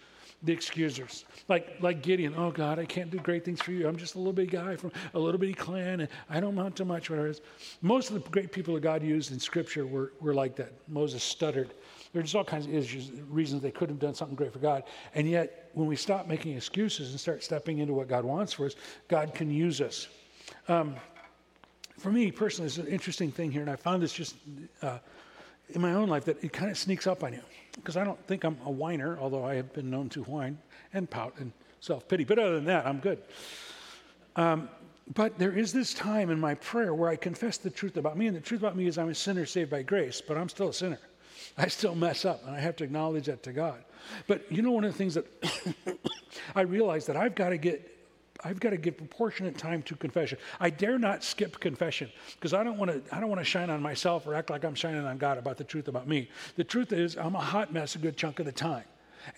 The 0.44 0.52
excusers. 0.52 1.24
Like, 1.48 1.76
like 1.80 2.02
Gideon, 2.02 2.34
oh 2.36 2.50
God, 2.50 2.80
I 2.80 2.84
can't 2.84 3.10
do 3.10 3.18
great 3.18 3.44
things 3.44 3.60
for 3.60 3.70
you. 3.70 3.86
I'm 3.86 3.96
just 3.96 4.16
a 4.16 4.18
little 4.18 4.32
bitty 4.32 4.50
guy 4.50 4.74
from 4.74 4.90
a 5.14 5.18
little 5.18 5.38
bitty 5.38 5.54
clan, 5.54 6.00
and 6.00 6.08
I 6.28 6.40
don't 6.40 6.54
amount 6.54 6.74
to 6.76 6.84
much, 6.84 7.10
whatever 7.10 7.28
it 7.28 7.32
is. 7.32 7.40
Most 7.80 8.10
of 8.10 8.14
the 8.20 8.28
great 8.30 8.50
people 8.50 8.74
that 8.74 8.80
God 8.80 9.04
used 9.04 9.30
in 9.30 9.38
Scripture 9.38 9.86
were, 9.86 10.14
were 10.20 10.34
like 10.34 10.56
that. 10.56 10.72
Moses 10.88 11.22
stuttered. 11.22 11.74
There's 12.12 12.24
just 12.24 12.34
all 12.34 12.44
kinds 12.44 12.66
of 12.66 12.74
issues, 12.74 13.10
reasons 13.30 13.62
they 13.62 13.70
could 13.70 13.88
have 13.88 13.98
done 13.98 14.14
something 14.14 14.36
great 14.36 14.52
for 14.52 14.58
God. 14.58 14.84
And 15.14 15.28
yet, 15.28 15.70
when 15.72 15.86
we 15.86 15.96
stop 15.96 16.26
making 16.26 16.56
excuses 16.56 17.10
and 17.10 17.18
start 17.18 17.42
stepping 17.42 17.78
into 17.78 17.94
what 17.94 18.08
God 18.08 18.24
wants 18.24 18.52
for 18.52 18.66
us, 18.66 18.76
God 19.08 19.34
can 19.34 19.50
use 19.50 19.80
us. 19.80 20.08
Um, 20.68 20.94
for 21.98 22.12
me 22.12 22.30
personally, 22.30 22.66
it's 22.66 22.76
an 22.76 22.86
interesting 22.86 23.30
thing 23.30 23.50
here, 23.50 23.62
and 23.62 23.70
I 23.70 23.76
found 23.76 24.02
this 24.02 24.12
just 24.12 24.36
uh, 24.82 24.98
in 25.70 25.80
my 25.80 25.94
own 25.94 26.08
life 26.08 26.24
that 26.26 26.42
it 26.44 26.52
kind 26.52 26.70
of 26.70 26.76
sneaks 26.76 27.06
up 27.06 27.24
on 27.24 27.32
you. 27.32 27.40
Because 27.76 27.96
I 27.96 28.04
don't 28.04 28.22
think 28.26 28.44
I'm 28.44 28.58
a 28.66 28.70
whiner, 28.70 29.18
although 29.18 29.44
I 29.44 29.54
have 29.54 29.72
been 29.72 29.88
known 29.88 30.10
to 30.10 30.22
whine 30.24 30.58
and 30.92 31.08
pout 31.08 31.34
and 31.38 31.52
self 31.80 32.06
pity. 32.08 32.24
But 32.24 32.38
other 32.38 32.56
than 32.56 32.66
that, 32.66 32.86
I'm 32.86 32.98
good. 32.98 33.22
Um, 34.36 34.68
but 35.14 35.38
there 35.38 35.52
is 35.52 35.72
this 35.72 35.94
time 35.94 36.30
in 36.30 36.38
my 36.38 36.54
prayer 36.54 36.94
where 36.94 37.08
I 37.08 37.16
confess 37.16 37.56
the 37.56 37.70
truth 37.70 37.96
about 37.96 38.18
me, 38.18 38.26
and 38.26 38.36
the 38.36 38.40
truth 38.40 38.60
about 38.60 38.76
me 38.76 38.86
is 38.86 38.98
I'm 38.98 39.08
a 39.08 39.14
sinner 39.14 39.46
saved 39.46 39.70
by 39.70 39.82
grace, 39.82 40.20
but 40.20 40.36
I'm 40.36 40.48
still 40.48 40.68
a 40.68 40.74
sinner. 40.74 40.98
I 41.56 41.68
still 41.68 41.94
mess 41.94 42.24
up, 42.24 42.46
and 42.46 42.54
I 42.54 42.60
have 42.60 42.76
to 42.76 42.84
acknowledge 42.84 43.26
that 43.26 43.42
to 43.44 43.52
God. 43.52 43.84
But 44.26 44.50
you 44.50 44.62
know, 44.62 44.72
one 44.72 44.84
of 44.84 44.92
the 44.92 44.98
things 44.98 45.14
that 45.14 45.26
I 46.54 46.62
realize 46.62 47.06
that 47.06 47.16
I've 47.16 47.34
got 47.34 47.50
to 47.50 47.58
get 47.58 47.88
I've 48.44 48.58
got 48.58 48.70
to 48.70 48.76
give 48.76 48.96
proportionate 48.96 49.56
time 49.56 49.82
to 49.84 49.94
confession. 49.94 50.38
I 50.58 50.70
dare 50.70 50.98
not 50.98 51.22
skip 51.22 51.60
confession 51.60 52.10
because 52.34 52.52
I 52.52 52.64
don't 52.64 52.76
want 52.76 52.90
to 52.90 53.14
I 53.14 53.20
don't 53.20 53.28
want 53.28 53.40
to 53.40 53.44
shine 53.44 53.70
on 53.70 53.80
myself 53.80 54.26
or 54.26 54.34
act 54.34 54.50
like 54.50 54.64
I'm 54.64 54.74
shining 54.74 55.04
on 55.04 55.18
God 55.18 55.38
about 55.38 55.56
the 55.56 55.64
truth 55.64 55.88
about 55.88 56.08
me. 56.08 56.28
The 56.56 56.64
truth 56.64 56.92
is 56.92 57.16
I'm 57.16 57.36
a 57.36 57.40
hot 57.40 57.72
mess 57.72 57.94
a 57.94 57.98
good 57.98 58.16
chunk 58.16 58.40
of 58.40 58.46
the 58.46 58.52
time. 58.52 58.84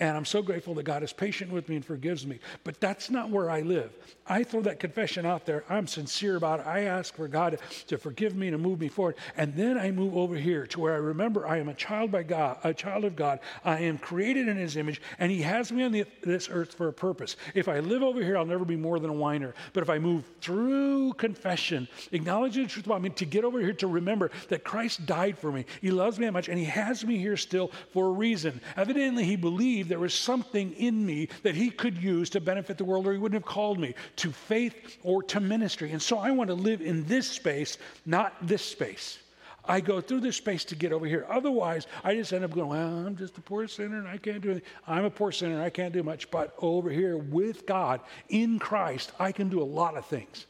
And 0.00 0.16
I'm 0.16 0.24
so 0.24 0.42
grateful 0.42 0.74
that 0.74 0.84
God 0.84 1.02
is 1.02 1.12
patient 1.12 1.52
with 1.52 1.68
me 1.68 1.76
and 1.76 1.84
forgives 1.84 2.26
me. 2.26 2.38
But 2.64 2.80
that's 2.80 3.10
not 3.10 3.30
where 3.30 3.50
I 3.50 3.60
live. 3.60 3.92
I 4.26 4.42
throw 4.42 4.62
that 4.62 4.80
confession 4.80 5.26
out 5.26 5.46
there. 5.46 5.64
I'm 5.68 5.86
sincere 5.86 6.36
about 6.36 6.60
it. 6.60 6.66
I 6.66 6.82
ask 6.82 7.14
for 7.14 7.28
God 7.28 7.58
to 7.88 7.98
forgive 7.98 8.34
me 8.34 8.48
and 8.48 8.54
to 8.54 8.58
move 8.58 8.80
me 8.80 8.88
forward. 8.88 9.16
And 9.36 9.54
then 9.54 9.78
I 9.78 9.90
move 9.90 10.16
over 10.16 10.36
here 10.36 10.66
to 10.68 10.80
where 10.80 10.94
I 10.94 10.98
remember 10.98 11.46
I 11.46 11.58
am 11.58 11.68
a 11.68 11.74
child 11.74 12.10
by 12.10 12.22
God, 12.22 12.58
a 12.64 12.72
child 12.72 13.04
of 13.04 13.16
God. 13.16 13.40
I 13.64 13.80
am 13.80 13.98
created 13.98 14.48
in 14.48 14.56
his 14.56 14.76
image, 14.76 15.02
and 15.18 15.30
he 15.30 15.42
has 15.42 15.72
me 15.72 15.82
on 15.82 15.92
the, 15.92 16.04
this 16.22 16.48
earth 16.50 16.74
for 16.74 16.88
a 16.88 16.92
purpose. 16.92 17.36
If 17.54 17.68
I 17.68 17.80
live 17.80 18.02
over 18.02 18.22
here, 18.22 18.36
I'll 18.36 18.46
never 18.46 18.64
be 18.64 18.76
more 18.76 18.98
than 18.98 19.10
a 19.10 19.14
whiner. 19.14 19.54
But 19.72 19.82
if 19.82 19.90
I 19.90 19.98
move 19.98 20.24
through 20.40 21.14
confession, 21.14 21.88
acknowledging 22.12 22.64
the 22.64 22.68
truth 22.68 22.86
about 22.86 23.02
me, 23.02 23.10
to 23.10 23.24
get 23.24 23.44
over 23.44 23.60
here 23.60 23.72
to 23.74 23.86
remember 23.86 24.30
that 24.48 24.64
Christ 24.64 25.06
died 25.06 25.38
for 25.38 25.52
me, 25.52 25.66
he 25.80 25.90
loves 25.90 26.18
me 26.18 26.26
that 26.26 26.32
much, 26.32 26.48
and 26.48 26.58
he 26.58 26.64
has 26.64 27.04
me 27.04 27.18
here 27.18 27.36
still 27.36 27.70
for 27.92 28.08
a 28.08 28.12
reason. 28.12 28.60
Evidently, 28.76 29.24
he 29.24 29.36
believes 29.36 29.73
there 29.82 29.98
was 29.98 30.14
something 30.14 30.72
in 30.72 31.04
me 31.04 31.28
that 31.42 31.54
he 31.54 31.70
could 31.70 31.98
use 31.98 32.30
to 32.30 32.40
benefit 32.40 32.78
the 32.78 32.84
world, 32.84 33.06
or 33.06 33.12
he 33.12 33.18
wouldn't 33.18 33.42
have 33.42 33.50
called 33.50 33.78
me 33.78 33.94
to 34.16 34.30
faith 34.30 34.98
or 35.02 35.22
to 35.24 35.40
ministry. 35.40 35.92
And 35.92 36.00
so 36.00 36.18
I 36.18 36.30
want 36.30 36.48
to 36.48 36.54
live 36.54 36.80
in 36.80 37.04
this 37.04 37.26
space, 37.26 37.78
not 38.06 38.34
this 38.46 38.64
space. 38.64 39.18
I 39.66 39.80
go 39.80 40.00
through 40.00 40.20
this 40.20 40.36
space 40.36 40.64
to 40.66 40.76
get 40.76 40.92
over 40.92 41.06
here. 41.06 41.26
Otherwise, 41.28 41.86
I 42.02 42.14
just 42.14 42.32
end 42.32 42.44
up 42.44 42.52
going, 42.52 42.68
well, 42.68 43.06
I'm 43.06 43.16
just 43.16 43.38
a 43.38 43.40
poor 43.40 43.66
sinner 43.66 43.98
and 43.98 44.06
I 44.06 44.18
can't 44.18 44.42
do 44.42 44.50
anything. 44.50 44.68
I'm 44.86 45.04
a 45.04 45.10
poor 45.10 45.32
sinner 45.32 45.54
and 45.54 45.62
I 45.62 45.70
can't 45.70 45.92
do 45.92 46.02
much. 46.02 46.30
But 46.30 46.54
over 46.58 46.90
here 46.90 47.16
with 47.16 47.64
God, 47.64 48.00
in 48.28 48.58
Christ, 48.58 49.12
I 49.18 49.32
can 49.32 49.48
do 49.48 49.62
a 49.62 49.64
lot 49.64 49.96
of 49.96 50.04
things 50.04 50.46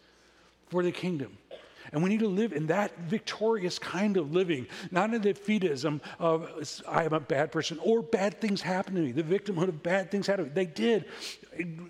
for 0.69 0.83
the 0.83 0.91
kingdom. 0.91 1.37
And 1.93 2.03
we 2.03 2.11
need 2.11 2.21
to 2.21 2.29
live 2.29 2.53
in 2.53 2.67
that 2.67 2.97
victorious 3.01 3.79
kind 3.79 4.17
of 4.17 4.33
living, 4.33 4.67
not 4.91 5.13
in 5.13 5.21
the 5.21 5.35
defeatism 5.35 6.01
of 6.19 6.83
I 6.89 7.05
am 7.05 7.13
a 7.13 7.21
bad 7.21 7.53
person 7.53 7.79
or 7.83 8.03
bad 8.03 8.41
things 8.41 8.63
happen 8.63 8.95
to 8.95 9.01
me, 9.01 9.13
the 9.13 9.23
victimhood 9.23 9.69
of 9.69 9.83
bad 9.83 10.11
things 10.11 10.27
happen 10.27 10.45
to 10.45 10.51
me. 10.51 10.55
They 10.55 10.67
did. 10.67 11.05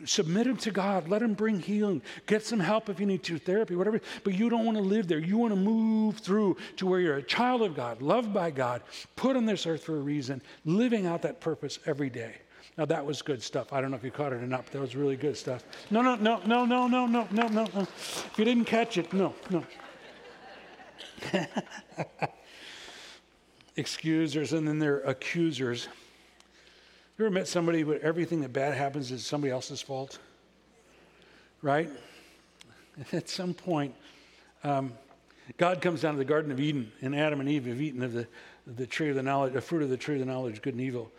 Submit 0.05 0.45
them 0.47 0.57
to 0.59 0.71
God. 0.71 1.09
Let 1.09 1.23
Him 1.23 1.35
bring 1.35 1.59
healing. 1.61 2.03
Get 2.27 2.45
some 2.45 2.61
help 2.61 2.89
if 2.89 3.01
you 3.01 3.07
need 3.07 3.23
to, 3.25 3.39
therapy, 3.39 3.77
whatever. 3.77 4.01
But 4.23 4.35
you 4.35 4.51
don't 4.51 4.67
want 4.67 4.77
to 4.77 4.85
live 4.85 5.09
there. 5.09 5.19
You 5.19 5.39
want 5.39 5.55
to 5.55 5.61
move 5.61 6.19
through 6.19 6.57
to 6.77 6.87
where 6.87 7.01
you're 7.01 7.17
a 7.17 7.23
child 7.23 7.63
of 7.63 7.75
God, 7.75 8.03
loved 8.03 8.35
by 8.35 8.51
God, 8.51 8.83
put 9.17 9.37
on 9.37 9.47
this 9.47 9.67
earth 9.67 9.85
for 9.85 9.97
a 9.97 10.01
reason, 10.01 10.43
living 10.65 11.07
out 11.07 11.23
that 11.23 11.41
purpose 11.41 11.79
every 11.87 12.11
day. 12.11 12.35
Now 12.77 12.85
that 12.87 13.07
was 13.07 13.23
good 13.23 13.43
stuff. 13.43 13.73
I 13.73 13.81
don't 13.81 13.91
know 13.91 13.97
if 13.97 14.05
you 14.05 14.11
caught 14.11 14.33
it 14.33 14.43
or 14.43 14.47
not, 14.47 14.65
but 14.65 14.73
that 14.73 14.81
was 14.81 14.97
really 14.97 15.17
good 15.17 15.37
stuff. 15.37 15.65
No, 15.91 16.03
no, 16.03 16.17
no, 16.17 16.41
no, 16.45 16.65
no, 16.65 16.87
no, 16.87 17.07
no, 17.07 17.27
no, 17.31 17.49
no. 17.49 17.67
If 17.77 18.33
you 18.37 18.45
didn't 18.45 18.65
catch 18.65 18.99
it, 18.99 19.13
no, 19.13 19.35
no. 19.51 19.65
Excusers 23.77 24.53
and 24.53 24.67
then 24.67 24.79
they're 24.79 25.01
accusers. 25.01 25.89
You 27.19 27.25
ever 27.27 27.33
met 27.33 27.49
somebody 27.49 27.85
where 27.85 28.03
everything 28.03 28.41
that 28.41 28.53
bad 28.53 28.75
happens 28.75 29.11
is 29.13 29.25
somebody 29.25 29.53
else's 29.53 29.81
fault? 29.81 30.19
Right? 31.63 31.89
At 33.13 33.29
some 33.29 33.55
point, 33.55 33.95
um, 34.65 34.93
God 35.59 35.81
comes 35.81 36.01
down 36.01 36.15
to 36.15 36.19
the 36.19 36.25
Garden 36.25 36.51
of 36.51 36.59
Eden, 36.59 36.91
and 37.03 37.15
Adam 37.15 37.41
and 37.41 37.49
Eve 37.49 37.67
have 37.67 37.81
eaten 37.81 38.03
of 38.03 38.13
the, 38.13 38.27
the 38.67 38.87
tree 38.87 39.11
of 39.11 39.17
the 39.17 39.23
knowledge, 39.23 39.53
the 39.53 39.61
fruit 39.61 39.83
of 39.83 39.91
the 39.91 39.97
tree 39.97 40.15
of 40.15 40.21
the 40.21 40.27
knowledge, 40.27 40.63
good 40.63 40.75
and 40.75 40.83
evil, 40.83 41.11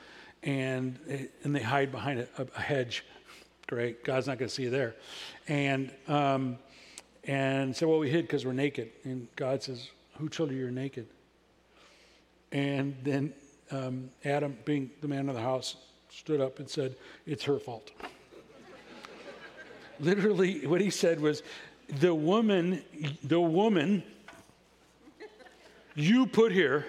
and 0.43 0.99
and 1.43 1.55
they 1.55 1.61
hide 1.61 1.91
behind 1.91 2.19
a, 2.19 2.27
a 2.55 2.61
hedge. 2.61 3.05
Great, 3.67 4.03
God's 4.03 4.27
not 4.27 4.38
going 4.38 4.49
to 4.49 4.53
see 4.53 4.63
you 4.63 4.69
there, 4.69 4.95
and 5.47 5.91
um, 6.07 6.57
and 7.27 7.75
so 7.75 7.88
well 7.88 7.99
we 7.99 8.09
hid 8.09 8.23
because 8.23 8.45
we're 8.45 8.53
naked, 8.53 8.91
and 9.03 9.27
God 9.35 9.63
says, 9.63 9.89
who 10.17 10.29
told 10.29 10.51
you 10.51 10.57
you're 10.57 10.71
naked? 10.71 11.07
And 12.51 12.95
then 13.03 13.33
um, 13.71 14.09
Adam, 14.23 14.57
being 14.65 14.89
the 15.01 15.07
man 15.07 15.27
of 15.29 15.35
the 15.35 15.41
house, 15.41 15.75
stood 16.09 16.39
up 16.39 16.59
and 16.59 16.69
said, 16.69 16.95
It's 17.25 17.43
her 17.43 17.59
fault. 17.59 17.91
Literally, 19.99 20.65
what 20.65 20.81
he 20.81 20.89
said 20.89 21.19
was, 21.19 21.43
The 21.99 22.13
woman, 22.13 22.83
the 23.23 23.41
woman 23.41 24.03
you 25.95 26.25
put 26.25 26.51
here. 26.51 26.85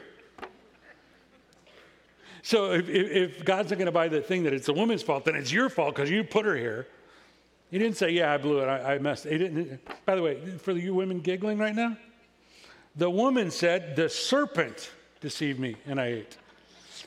So 2.43 2.73
if, 2.73 2.89
if 2.89 3.45
God's 3.45 3.71
not 3.71 3.79
going 3.79 3.87
to 3.87 3.93
buy 3.93 4.07
the 4.07 4.21
thing 4.21 4.45
that 4.45 4.53
it's 4.53 4.69
a 4.69 4.73
woman's 4.73 5.03
fault, 5.03 5.25
then 5.25 5.35
it's 5.35 5.51
your 5.51 5.69
fault 5.69 5.97
because 5.97 6.11
you 6.11 6.23
put 6.23 6.45
her 6.45 6.57
here. 6.57 6.87
He 7.71 7.79
didn't 7.79 7.97
say, 7.97 8.11
"Yeah, 8.11 8.33
I 8.33 8.39
blew 8.39 8.61
it. 8.61 8.67
I, 8.67 8.95
I 8.95 8.99
messed." 8.99 9.25
He 9.25 9.39
didn't. 9.39 9.81
By 10.05 10.17
the 10.17 10.23
way, 10.23 10.41
for 10.59 10.73
you 10.73 10.95
women 10.95 11.21
giggling 11.21 11.59
right 11.59 11.75
now, 11.75 11.97
the 12.97 13.11
woman 13.11 13.51
said, 13.51 13.95
The 13.95 14.09
serpent 14.09 14.91
deceived 15.21 15.61
me 15.61 15.77
and 15.87 16.01
I 16.01 16.07
ate. 16.07 16.37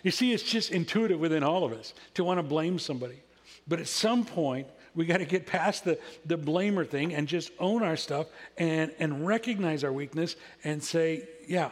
You 0.04 0.12
see, 0.12 0.32
it's 0.32 0.44
just 0.44 0.72
intuitive 0.72 1.20
within 1.20 1.44
all 1.44 1.66
of 1.66 1.74
us 1.74 1.94
to 2.14 2.24
want 2.24 2.38
to 2.38 2.44
blame 2.44 2.80
somebody. 2.80 3.20
But 3.68 3.80
at 3.80 3.88
some 3.88 4.24
point, 4.24 4.68
we 4.96 5.06
got 5.06 5.18
to 5.18 5.26
get 5.26 5.46
past 5.46 5.84
the, 5.84 6.00
the 6.26 6.38
blamer 6.38 6.88
thing 6.88 7.14
and 7.14 7.28
just 7.28 7.52
own 7.60 7.84
our 7.84 7.98
stuff 7.98 8.28
and, 8.58 8.92
and 9.00 9.26
recognize 9.26 9.84
our 9.84 9.92
weakness 9.92 10.36
and 10.64 10.82
say, 10.82 11.28
yeah. 11.48 11.70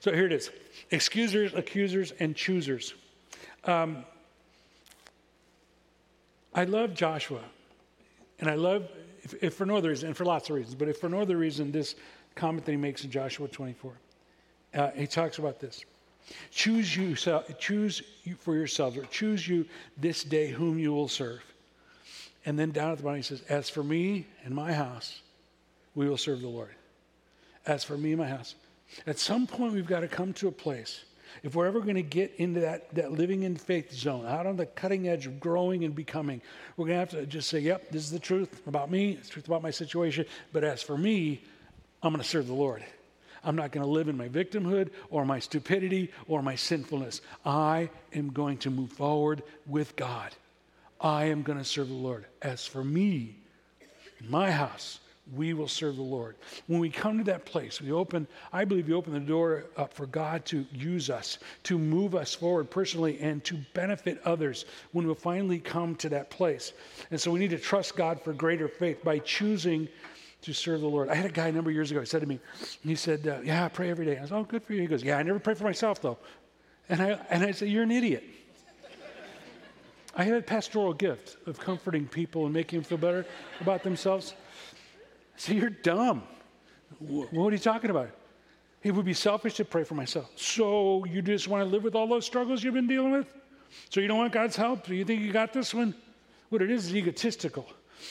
So 0.00 0.12
here 0.12 0.26
it 0.26 0.32
is 0.32 0.50
excusers, 0.90 1.54
accusers, 1.54 2.12
and 2.18 2.34
choosers. 2.34 2.94
Um, 3.64 4.04
I 6.54 6.64
love 6.64 6.94
Joshua. 6.94 7.40
And 8.44 8.50
I 8.50 8.56
love, 8.56 8.86
if, 9.22 9.42
if, 9.42 9.54
for 9.54 9.64
no 9.64 9.78
other 9.78 9.88
reason, 9.88 10.08
and 10.08 10.14
for 10.14 10.26
lots 10.26 10.50
of 10.50 10.56
reasons, 10.56 10.74
but 10.74 10.86
if 10.86 10.98
for 10.98 11.08
no 11.08 11.22
other 11.22 11.38
reason, 11.38 11.72
this 11.72 11.94
comment 12.34 12.66
that 12.66 12.72
he 12.72 12.76
makes 12.76 13.02
in 13.02 13.10
Joshua 13.10 13.48
24. 13.48 13.92
Uh, 14.74 14.90
he 14.90 15.06
talks 15.06 15.38
about 15.38 15.60
this. 15.60 15.82
Choose 16.50 16.94
you, 16.94 17.16
choose 17.58 18.02
you 18.24 18.34
for 18.34 18.54
yourselves, 18.54 18.98
or 18.98 19.04
choose 19.06 19.48
you 19.48 19.64
this 19.96 20.24
day 20.24 20.48
whom 20.48 20.78
you 20.78 20.92
will 20.92 21.08
serve. 21.08 21.42
And 22.44 22.58
then 22.58 22.70
down 22.70 22.90
at 22.90 22.98
the 22.98 23.04
bottom 23.04 23.16
he 23.16 23.22
says, 23.22 23.40
As 23.48 23.70
for 23.70 23.82
me 23.82 24.26
and 24.44 24.54
my 24.54 24.74
house, 24.74 25.22
we 25.94 26.06
will 26.06 26.18
serve 26.18 26.42
the 26.42 26.48
Lord. 26.48 26.74
As 27.66 27.82
for 27.82 27.96
me 27.96 28.10
and 28.10 28.20
my 28.20 28.28
house. 28.28 28.56
At 29.06 29.18
some 29.18 29.46
point, 29.46 29.72
we've 29.72 29.86
got 29.86 30.00
to 30.00 30.08
come 30.08 30.34
to 30.34 30.48
a 30.48 30.52
place. 30.52 31.06
If 31.42 31.54
we're 31.54 31.66
ever 31.66 31.80
going 31.80 31.96
to 31.96 32.02
get 32.02 32.34
into 32.36 32.60
that, 32.60 32.94
that 32.94 33.12
living 33.12 33.42
in 33.42 33.56
faith 33.56 33.92
zone, 33.92 34.26
out 34.26 34.46
on 34.46 34.56
the 34.56 34.66
cutting 34.66 35.08
edge 35.08 35.26
of 35.26 35.40
growing 35.40 35.84
and 35.84 35.94
becoming, 35.94 36.40
we're 36.76 36.86
going 36.86 36.96
to 36.96 37.00
have 37.00 37.10
to 37.10 37.26
just 37.26 37.48
say, 37.48 37.58
Yep, 37.58 37.90
this 37.90 38.02
is 38.04 38.10
the 38.10 38.18
truth 38.18 38.66
about 38.66 38.90
me, 38.90 39.12
it's 39.12 39.28
truth 39.28 39.46
about 39.46 39.62
my 39.62 39.70
situation. 39.70 40.26
But 40.52 40.64
as 40.64 40.82
for 40.82 40.96
me, 40.96 41.42
I'm 42.02 42.12
going 42.12 42.22
to 42.22 42.28
serve 42.28 42.46
the 42.46 42.54
Lord. 42.54 42.84
I'm 43.42 43.56
not 43.56 43.72
going 43.72 43.84
to 43.84 43.90
live 43.90 44.08
in 44.08 44.16
my 44.16 44.28
victimhood 44.28 44.90
or 45.10 45.24
my 45.24 45.38
stupidity 45.38 46.10
or 46.28 46.42
my 46.42 46.54
sinfulness. 46.54 47.20
I 47.44 47.90
am 48.14 48.30
going 48.30 48.58
to 48.58 48.70
move 48.70 48.92
forward 48.92 49.42
with 49.66 49.96
God. 49.96 50.34
I 51.00 51.26
am 51.26 51.42
going 51.42 51.58
to 51.58 51.64
serve 51.64 51.88
the 51.88 51.94
Lord. 51.94 52.24
As 52.40 52.66
for 52.66 52.82
me, 52.82 53.36
in 54.20 54.30
my 54.30 54.50
house, 54.50 55.00
we 55.32 55.54
will 55.54 55.68
serve 55.68 55.96
the 55.96 56.02
Lord. 56.02 56.36
When 56.66 56.80
we 56.80 56.90
come 56.90 57.18
to 57.18 57.24
that 57.24 57.46
place, 57.46 57.80
we 57.80 57.92
open, 57.92 58.26
I 58.52 58.64
believe 58.64 58.88
we 58.88 58.94
open 58.94 59.12
the 59.12 59.20
door 59.20 59.64
up 59.76 59.94
for 59.94 60.06
God 60.06 60.44
to 60.46 60.66
use 60.72 61.08
us, 61.08 61.38
to 61.64 61.78
move 61.78 62.14
us 62.14 62.34
forward 62.34 62.70
personally, 62.70 63.18
and 63.20 63.42
to 63.44 63.56
benefit 63.72 64.20
others 64.24 64.66
when 64.92 65.06
we 65.06 65.14
finally 65.14 65.58
come 65.58 65.94
to 65.96 66.08
that 66.10 66.30
place. 66.30 66.72
And 67.10 67.20
so 67.20 67.30
we 67.30 67.38
need 67.38 67.50
to 67.50 67.58
trust 67.58 67.96
God 67.96 68.20
for 68.20 68.32
greater 68.32 68.68
faith 68.68 69.02
by 69.02 69.18
choosing 69.20 69.88
to 70.42 70.52
serve 70.52 70.82
the 70.82 70.88
Lord. 70.88 71.08
I 71.08 71.14
had 71.14 71.24
a 71.24 71.30
guy 71.30 71.48
a 71.48 71.52
number 71.52 71.70
of 71.70 71.74
years 71.74 71.90
ago, 71.90 72.00
he 72.00 72.06
said 72.06 72.20
to 72.20 72.26
me, 72.26 72.38
he 72.82 72.94
said, 72.94 73.26
uh, 73.26 73.40
Yeah, 73.42 73.64
I 73.64 73.68
pray 73.68 73.90
every 73.90 74.04
day. 74.04 74.18
I 74.18 74.22
was, 74.22 74.32
Oh, 74.32 74.44
good 74.44 74.62
for 74.62 74.74
you. 74.74 74.82
He 74.82 74.86
goes, 74.86 75.02
Yeah, 75.02 75.16
I 75.16 75.22
never 75.22 75.38
pray 75.38 75.54
for 75.54 75.64
myself, 75.64 76.02
though. 76.02 76.18
And 76.90 77.00
I, 77.00 77.18
and 77.30 77.42
I 77.42 77.52
said, 77.52 77.68
You're 77.68 77.82
an 77.82 77.90
idiot. 77.90 78.24
I 80.16 80.24
have 80.24 80.36
a 80.36 80.42
pastoral 80.42 80.92
gift 80.92 81.38
of 81.48 81.58
comforting 81.58 82.06
people 82.06 82.44
and 82.44 82.54
making 82.54 82.78
them 82.78 82.84
feel 82.84 82.98
better 82.98 83.26
about 83.60 83.82
themselves. 83.82 84.34
So 85.36 85.52
You're 85.52 85.70
dumb. 85.70 86.22
What 86.98 87.52
are 87.52 87.52
you 87.52 87.58
talking 87.58 87.90
about? 87.90 88.10
It 88.82 88.94
would 88.94 89.06
be 89.06 89.14
selfish 89.14 89.54
to 89.54 89.64
pray 89.64 89.82
for 89.84 89.94
myself. 89.94 90.30
So 90.36 91.04
you 91.06 91.22
just 91.22 91.48
want 91.48 91.64
to 91.64 91.68
live 91.68 91.82
with 91.82 91.94
all 91.94 92.06
those 92.06 92.26
struggles 92.26 92.62
you've 92.62 92.74
been 92.74 92.86
dealing 92.86 93.12
with? 93.12 93.26
So 93.88 94.00
you 94.00 94.08
don't 94.08 94.18
want 94.18 94.32
God's 94.32 94.56
help? 94.56 94.86
Do 94.86 94.94
you 94.94 95.04
think 95.04 95.22
you 95.22 95.32
got 95.32 95.52
this 95.52 95.74
one? 95.74 95.94
What 96.50 96.62
it 96.62 96.70
is 96.70 96.86
is 96.86 96.94
egotistical. 96.94 97.66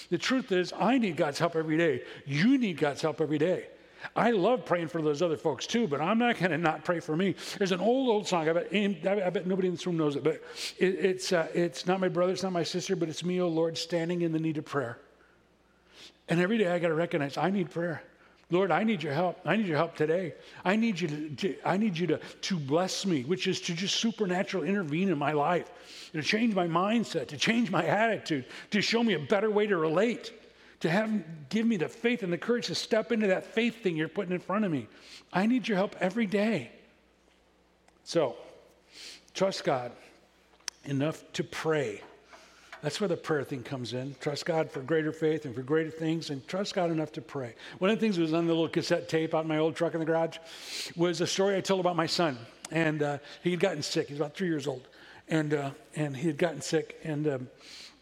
The 0.09 0.17
truth 0.17 0.51
is, 0.51 0.73
I 0.77 0.97
need 0.97 1.15
God's 1.15 1.39
help 1.39 1.55
every 1.55 1.77
day. 1.77 2.01
You 2.25 2.57
need 2.57 2.77
God's 2.77 3.01
help 3.01 3.21
every 3.21 3.37
day. 3.37 3.67
I 4.15 4.31
love 4.31 4.65
praying 4.65 4.89
for 4.89 5.01
those 5.01 5.21
other 5.21 5.37
folks 5.37 5.65
too, 5.65 5.87
but 5.87 6.01
I'm 6.01 6.17
not 6.17 6.37
going 6.37 6.51
to 6.51 6.57
not 6.57 6.83
pray 6.83 6.99
for 6.99 7.15
me. 7.15 7.35
There's 7.57 7.71
an 7.71 7.79
old, 7.79 8.09
old 8.09 8.27
song. 8.27 8.49
I 8.49 8.53
bet, 8.53 8.67
I 8.73 9.29
bet 9.29 9.47
nobody 9.47 9.69
in 9.69 9.75
this 9.75 9.85
room 9.85 9.97
knows 9.97 10.15
it, 10.15 10.23
but 10.23 10.43
it, 10.77 10.85
it's, 10.85 11.31
uh, 11.31 11.47
it's 11.53 11.85
not 11.85 11.99
my 11.99 12.09
brother, 12.09 12.33
it's 12.33 12.43
not 12.43 12.51
my 12.51 12.63
sister, 12.63 12.95
but 12.95 13.07
it's 13.07 13.23
me, 13.23 13.39
oh 13.39 13.47
Lord, 13.47 13.77
standing 13.77 14.21
in 14.21 14.31
the 14.31 14.39
need 14.39 14.57
of 14.57 14.65
prayer. 14.65 14.97
And 16.29 16.39
every 16.39 16.57
day 16.57 16.67
I 16.67 16.79
got 16.79 16.87
to 16.87 16.93
recognize 16.93 17.37
I 17.37 17.49
need 17.49 17.69
prayer. 17.69 18.01
Lord, 18.49 18.71
I 18.71 18.83
need 18.83 19.01
your 19.01 19.13
help. 19.13 19.39
I 19.45 19.55
need 19.55 19.65
your 19.65 19.77
help 19.77 19.95
today. 19.95 20.35
I 20.63 20.75
need 20.75 20.99
you 20.99 21.07
to, 21.07 21.29
to, 21.29 21.55
I 21.65 21.77
need 21.77 21.97
you 21.97 22.07
to, 22.07 22.19
to 22.19 22.59
bless 22.59 23.05
me, 23.05 23.23
which 23.23 23.47
is 23.47 23.59
to 23.61 23.73
just 23.73 23.95
supernatural 23.95 24.63
intervene 24.63 25.09
in 25.09 25.17
my 25.17 25.31
life, 25.31 25.71
to 26.13 26.21
change 26.21 26.53
my 26.53 26.67
mindset, 26.67 27.29
to 27.29 27.37
change 27.37 27.71
my 27.71 27.85
attitude, 27.85 28.45
to 28.71 28.81
show 28.81 29.03
me 29.03 29.15
a 29.15 29.19
better 29.19 29.49
way 29.49 29.65
to 29.65 29.75
relate, 29.75 30.33
to 30.81 30.89
have 30.89 31.09
give 31.49 31.65
me 31.65 31.77
the 31.77 31.87
faith 31.87 32.21
and 32.21 32.31
the 32.31 32.37
courage 32.37 32.67
to 32.67 32.75
step 32.75 33.11
into 33.11 33.27
that 33.27 33.45
faith 33.45 33.81
thing 33.81 33.95
you're 33.95 34.07
putting 34.07 34.33
in 34.33 34.39
front 34.39 34.65
of 34.65 34.71
me. 34.71 34.87
I 35.31 35.47
need 35.47 35.67
your 35.67 35.77
help 35.77 35.95
every 35.99 36.27
day. 36.27 36.71
So, 38.03 38.35
trust 39.33 39.63
God 39.63 39.93
enough 40.83 41.23
to 41.33 41.43
pray 41.43 42.01
that's 42.83 42.99
where 42.99 43.07
the 43.07 43.15
prayer 43.15 43.45
thing 43.45 43.63
comes 43.63 43.93
in. 43.93 44.13
Trust 44.19 44.45
God 44.45 44.69
for 44.69 44.81
greater 44.81 45.13
faith 45.13 45.45
and 45.45 45.55
for 45.55 45.61
greater 45.61 45.89
things, 45.89 46.29
and 46.29 46.45
trust 46.49 46.75
God 46.75 46.91
enough 46.91 47.13
to 47.13 47.21
pray. 47.21 47.55
One 47.79 47.89
of 47.89 47.97
the 47.97 48.01
things 48.01 48.17
that 48.17 48.21
was 48.23 48.33
on 48.33 48.45
the 48.45 48.51
little 48.51 48.67
cassette 48.67 49.07
tape 49.07 49.33
out 49.33 49.43
in 49.43 49.47
my 49.47 49.57
old 49.57 49.77
truck 49.77 49.93
in 49.93 50.01
the 50.01 50.05
garage 50.05 50.37
was 50.97 51.21
a 51.21 51.27
story 51.27 51.55
I 51.55 51.61
told 51.61 51.79
about 51.79 51.95
my 51.95 52.07
son. 52.07 52.37
And 52.71 53.01
uh, 53.01 53.17
he 53.41 53.51
had 53.51 53.61
gotten 53.61 53.83
sick. 53.83 54.07
He 54.07 54.13
was 54.13 54.19
about 54.19 54.35
three 54.35 54.49
years 54.49 54.67
old. 54.67 54.85
And, 55.29 55.53
uh, 55.53 55.71
and 55.95 56.17
he 56.17 56.27
had 56.27 56.37
gotten 56.37 56.59
sick. 56.59 56.99
And 57.05 57.25
um, 57.25 57.47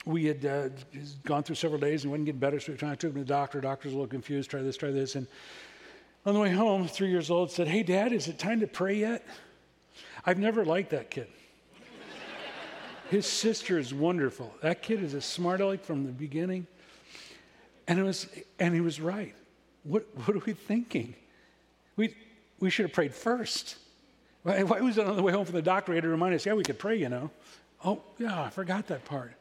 we 0.05 0.25
had 0.25 0.43
uh, 0.47 0.69
gone 1.25 1.43
through 1.43 1.57
several 1.57 1.79
days 1.79 2.03
and 2.03 2.11
wasn't 2.11 2.25
getting 2.25 2.39
better. 2.39 2.59
So 2.59 2.71
we 2.71 2.77
tried 2.79 2.99
to 2.99 3.07
take 3.07 3.15
him 3.15 3.21
to 3.21 3.23
the 3.23 3.25
doctor. 3.25 3.59
The 3.59 3.67
doctor's 3.67 3.91
a 3.91 3.95
little 3.95 4.07
confused. 4.07 4.49
Try 4.49 4.63
this, 4.63 4.77
try 4.77 4.89
this. 4.89 5.13
And 5.13 5.27
on 6.25 6.33
the 6.33 6.39
way 6.39 6.49
home, 6.49 6.87
three 6.87 7.11
years 7.11 7.29
old, 7.29 7.51
said, 7.51 7.67
Hey, 7.67 7.83
Dad, 7.83 8.13
is 8.13 8.27
it 8.27 8.39
time 8.39 8.61
to 8.61 8.67
pray 8.67 8.95
yet? 8.95 9.27
I've 10.25 10.39
never 10.39 10.65
liked 10.65 10.89
that 10.89 11.11
kid. 11.11 11.27
His 13.11 13.25
sister 13.25 13.77
is 13.77 13.93
wonderful. 13.93 14.55
That 14.61 14.81
kid 14.81 15.03
is 15.03 15.13
a 15.13 15.19
smart 15.19 15.59
aleck 15.59 15.83
from 15.83 16.05
the 16.05 16.13
beginning. 16.13 16.65
And, 17.85 17.99
it 17.99 18.03
was, 18.03 18.25
and 18.57 18.73
he 18.73 18.79
was 18.79 19.01
right. 19.01 19.35
What, 19.83 20.07
what 20.15 20.37
are 20.37 20.39
we 20.39 20.53
thinking? 20.53 21.13
We, 21.97 22.15
we 22.61 22.69
should 22.69 22.85
have 22.85 22.93
prayed 22.93 23.13
first. 23.13 23.75
Why, 24.43 24.63
why 24.63 24.79
was 24.79 24.97
it 24.97 25.05
on 25.05 25.17
the 25.17 25.23
way 25.23 25.33
home 25.33 25.43
from 25.43 25.55
the 25.55 25.61
doctor? 25.61 25.91
He 25.91 25.97
had 25.97 26.03
to 26.03 26.07
remind 26.07 26.35
us, 26.35 26.45
yeah, 26.45 26.53
we 26.53 26.63
could 26.63 26.79
pray, 26.79 26.95
you 26.95 27.09
know. 27.09 27.29
Oh, 27.83 28.01
yeah, 28.17 28.43
I 28.43 28.49
forgot 28.49 28.87
that 28.87 29.03
part. 29.03 29.33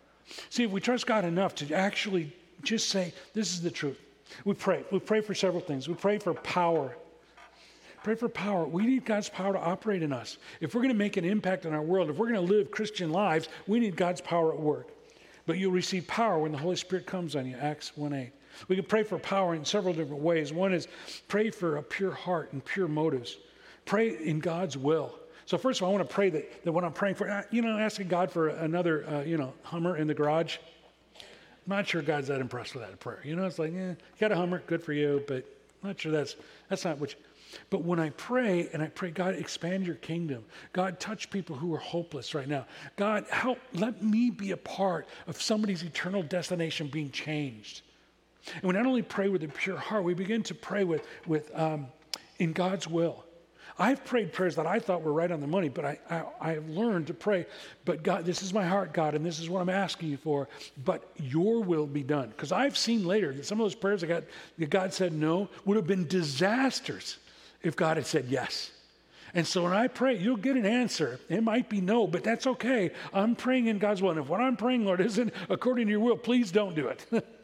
See, 0.48 0.64
if 0.64 0.72
we 0.72 0.80
trust 0.80 1.06
God 1.06 1.24
enough 1.24 1.54
to 1.56 1.72
actually 1.72 2.32
just 2.64 2.88
say, 2.88 3.14
this 3.34 3.52
is 3.52 3.62
the 3.62 3.70
truth. 3.70 4.00
We 4.44 4.54
pray. 4.54 4.82
We 4.90 4.98
pray 4.98 5.20
for 5.20 5.32
several 5.32 5.62
things. 5.62 5.88
We 5.88 5.94
pray 5.94 6.18
for 6.18 6.34
power. 6.34 6.96
Pray 8.02 8.14
for 8.14 8.28
power. 8.28 8.64
We 8.64 8.86
need 8.86 9.04
God's 9.04 9.28
power 9.28 9.52
to 9.52 9.58
operate 9.58 10.02
in 10.02 10.12
us. 10.12 10.38
If 10.60 10.74
we're 10.74 10.80
going 10.80 10.94
to 10.94 10.98
make 10.98 11.16
an 11.16 11.24
impact 11.24 11.66
in 11.66 11.74
our 11.74 11.82
world, 11.82 12.08
if 12.08 12.16
we're 12.16 12.30
going 12.30 12.46
to 12.46 12.54
live 12.54 12.70
Christian 12.70 13.10
lives, 13.10 13.48
we 13.66 13.78
need 13.78 13.96
God's 13.96 14.20
power 14.20 14.52
at 14.54 14.60
work. 14.60 14.88
But 15.46 15.58
you'll 15.58 15.72
receive 15.72 16.06
power 16.06 16.38
when 16.38 16.52
the 16.52 16.58
Holy 16.58 16.76
Spirit 16.76 17.06
comes 17.06 17.36
on 17.36 17.46
you. 17.46 17.56
Acts 17.56 17.96
1 17.96 18.12
8. 18.12 18.32
We 18.68 18.76
can 18.76 18.84
pray 18.84 19.02
for 19.02 19.18
power 19.18 19.54
in 19.54 19.64
several 19.64 19.94
different 19.94 20.22
ways. 20.22 20.52
One 20.52 20.72
is 20.72 20.88
pray 21.28 21.50
for 21.50 21.76
a 21.76 21.82
pure 21.82 22.10
heart 22.10 22.52
and 22.52 22.64
pure 22.64 22.88
motives. 22.88 23.36
Pray 23.84 24.16
in 24.24 24.40
God's 24.40 24.76
will. 24.76 25.14
So 25.46 25.58
first 25.58 25.80
of 25.80 25.84
all, 25.84 25.90
I 25.90 25.96
want 25.96 26.08
to 26.08 26.14
pray 26.14 26.30
that, 26.30 26.64
that 26.64 26.72
when 26.72 26.84
I'm 26.84 26.92
praying 26.92 27.16
for, 27.16 27.28
uh, 27.28 27.42
you 27.50 27.62
know, 27.62 27.76
asking 27.76 28.08
God 28.08 28.30
for 28.30 28.48
another, 28.48 29.06
uh, 29.08 29.22
you 29.22 29.36
know, 29.36 29.52
Hummer 29.62 29.96
in 29.96 30.06
the 30.06 30.14
garage. 30.14 30.58
I'm 31.16 31.76
not 31.76 31.88
sure 31.88 32.02
God's 32.02 32.28
that 32.28 32.40
impressed 32.40 32.74
with 32.74 32.84
that 32.84 32.98
prayer. 33.00 33.20
You 33.24 33.36
know, 33.36 33.46
it's 33.46 33.58
like, 33.58 33.72
yeah, 33.72 33.90
you 33.90 33.96
got 34.18 34.32
a 34.32 34.36
Hummer, 34.36 34.62
good 34.66 34.82
for 34.82 34.92
you, 34.92 35.22
but 35.26 35.44
I'm 35.82 35.88
not 35.88 36.00
sure 36.00 36.12
that's 36.12 36.36
that's 36.68 36.84
not 36.84 36.98
what. 36.98 37.12
You, 37.12 37.16
but 37.70 37.82
when 37.82 37.98
I 37.98 38.10
pray 38.10 38.68
and 38.72 38.82
I 38.82 38.86
pray, 38.86 39.10
God, 39.10 39.34
expand 39.34 39.86
your 39.86 39.96
kingdom. 39.96 40.44
God, 40.72 41.00
touch 41.00 41.30
people 41.30 41.56
who 41.56 41.74
are 41.74 41.78
hopeless 41.78 42.34
right 42.34 42.48
now. 42.48 42.66
God, 42.96 43.26
help, 43.30 43.58
let 43.72 44.02
me 44.02 44.30
be 44.30 44.52
a 44.52 44.56
part 44.56 45.06
of 45.26 45.40
somebody's 45.40 45.82
eternal 45.82 46.22
destination 46.22 46.88
being 46.88 47.10
changed. 47.10 47.82
And 48.54 48.64
we 48.64 48.72
not 48.72 48.86
only 48.86 49.02
pray 49.02 49.28
with 49.28 49.42
a 49.42 49.48
pure 49.48 49.76
heart, 49.76 50.04
we 50.04 50.14
begin 50.14 50.42
to 50.44 50.54
pray 50.54 50.84
with, 50.84 51.06
with 51.26 51.56
um, 51.58 51.88
in 52.38 52.52
God's 52.52 52.88
will. 52.88 53.24
I've 53.78 54.04
prayed 54.04 54.32
prayers 54.34 54.56
that 54.56 54.66
I 54.66 54.78
thought 54.78 55.02
were 55.02 55.12
right 55.12 55.30
on 55.30 55.40
the 55.40 55.46
money, 55.46 55.70
but 55.70 55.86
I, 55.86 55.98
I, 56.10 56.22
I, 56.40 56.52
have 56.52 56.68
learned 56.68 57.06
to 57.06 57.14
pray, 57.14 57.46
but 57.86 58.02
God, 58.02 58.26
this 58.26 58.42
is 58.42 58.52
my 58.52 58.66
heart, 58.66 58.92
God, 58.92 59.14
and 59.14 59.24
this 59.24 59.40
is 59.40 59.48
what 59.48 59.62
I'm 59.62 59.70
asking 59.70 60.10
you 60.10 60.18
for, 60.18 60.48
but 60.84 61.10
your 61.16 61.62
will 61.62 61.86
be 61.86 62.02
done. 62.02 62.28
Because 62.28 62.52
I've 62.52 62.76
seen 62.76 63.06
later 63.06 63.32
that 63.32 63.46
some 63.46 63.58
of 63.58 63.64
those 63.64 63.74
prayers 63.74 64.02
that, 64.02 64.08
got, 64.08 64.24
that 64.58 64.68
God 64.68 64.92
said 64.92 65.14
no 65.14 65.48
would 65.64 65.76
have 65.76 65.86
been 65.86 66.06
disasters 66.06 67.16
if 67.62 67.76
God 67.76 67.96
had 67.96 68.06
said 68.06 68.26
yes. 68.28 68.70
And 69.34 69.46
so 69.46 69.62
when 69.62 69.72
I 69.72 69.86
pray, 69.86 70.18
you'll 70.18 70.36
get 70.36 70.56
an 70.56 70.66
answer. 70.66 71.20
It 71.28 71.42
might 71.42 71.68
be 71.68 71.80
no, 71.80 72.06
but 72.06 72.24
that's 72.24 72.46
okay. 72.46 72.90
I'm 73.12 73.36
praying 73.36 73.66
in 73.66 73.78
God's 73.78 74.02
will. 74.02 74.10
And 74.10 74.18
if 74.18 74.28
what 74.28 74.40
I'm 74.40 74.56
praying, 74.56 74.84
Lord, 74.84 75.00
isn't 75.00 75.32
according 75.48 75.86
to 75.86 75.90
your 75.92 76.00
will, 76.00 76.16
please 76.16 76.50
don't 76.50 76.74
do 76.74 76.88
it. 76.88 77.06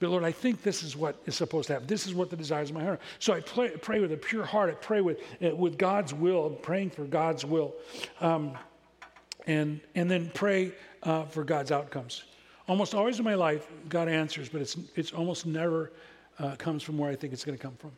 But 0.00 0.08
Lord, 0.08 0.24
I 0.24 0.32
think 0.32 0.62
this 0.62 0.82
is 0.82 0.96
what 0.96 1.20
is 1.26 1.36
supposed 1.36 1.66
to 1.66 1.74
happen. 1.74 1.86
This 1.86 2.06
is 2.06 2.14
what 2.14 2.30
the 2.30 2.36
desires 2.36 2.70
of 2.70 2.74
my 2.74 2.82
heart. 2.82 3.00
So 3.18 3.34
I 3.34 3.40
pray, 3.40 3.68
pray 3.76 4.00
with 4.00 4.10
a 4.12 4.16
pure 4.16 4.46
heart. 4.46 4.70
I 4.70 4.72
pray 4.72 5.02
with, 5.02 5.20
uh, 5.44 5.54
with 5.54 5.76
God's 5.76 6.14
will, 6.14 6.46
I'm 6.46 6.56
praying 6.56 6.90
for 6.90 7.04
God's 7.04 7.44
will. 7.44 7.74
Um, 8.22 8.56
and, 9.46 9.78
and 9.94 10.10
then 10.10 10.30
pray 10.32 10.72
uh, 11.02 11.24
for 11.24 11.44
God's 11.44 11.70
outcomes. 11.70 12.24
Almost 12.66 12.94
always 12.94 13.18
in 13.18 13.26
my 13.26 13.34
life, 13.34 13.68
God 13.90 14.08
answers, 14.08 14.48
but 14.48 14.62
it's, 14.62 14.78
it's 14.96 15.12
almost 15.12 15.44
never 15.44 15.92
uh, 16.38 16.56
comes 16.56 16.82
from 16.82 16.96
where 16.96 17.10
I 17.10 17.14
think 17.14 17.34
it's 17.34 17.44
going 17.44 17.58
to 17.58 17.62
come 17.62 17.76
from. 17.76 17.92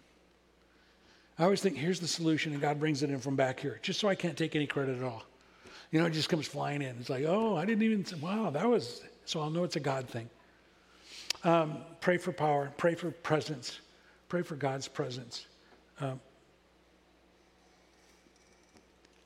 I 1.39 1.45
always 1.45 1.61
think, 1.61 1.77
here's 1.77 1.99
the 1.99 2.07
solution, 2.07 2.53
and 2.53 2.61
God 2.61 2.79
brings 2.79 3.03
it 3.03 3.11
in 3.11 3.19
from 3.19 3.37
back 3.37 3.59
here, 3.59 3.79
just 3.83 3.99
so 4.01 4.09
I 4.09 4.15
can't 4.15 4.37
take 4.37 4.55
any 4.55 4.67
credit 4.67 4.99
at 4.99 5.05
all. 5.05 5.25
You 5.91 6.01
know, 6.01 6.07
it 6.07 6.13
just 6.13 6.29
comes 6.29 6.47
flying 6.47 6.83
in. 6.83 6.97
It's 7.01 7.11
like, 7.11 7.25
oh, 7.27 7.57
I 7.57 7.65
didn't 7.65 7.83
even, 7.83 8.05
wow, 8.21 8.51
that 8.51 8.69
was, 8.69 9.03
so 9.25 9.41
I'll 9.41 9.51
know 9.51 9.65
it's 9.65 9.77
a 9.77 9.81
God 9.81 10.09
thing. 10.09 10.29
Um, 11.45 11.79
pray 12.01 12.19
for 12.19 12.33
power, 12.33 12.73
pray 12.77 12.95
for 12.95 13.11
presence, 13.11 13.81
pray 14.29 14.43
for 14.43 14.57
God's 14.57 14.89
presence. 14.89 15.47
Um, 16.01 16.21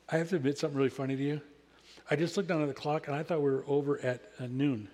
I 0.09 0.19
have 0.19 0.29
to 0.31 0.37
admit 0.37 0.59
something 0.59 0.77
really 0.77 0.89
funny 0.89 1.17
to 1.17 1.23
you. 1.23 1.41
I 2.11 2.17
just 2.17 2.37
looked 2.37 2.49
down 2.49 2.63
at 2.63 2.69
the 2.69 2.75
clock 2.75 3.09
and 3.09 3.17
I 3.17 3.23
thought 3.23 3.39
we 3.39 3.51
were 3.51 3.65
over 3.67 3.99
at 4.01 4.23
uh, 4.39 4.47
noon. 4.49 4.89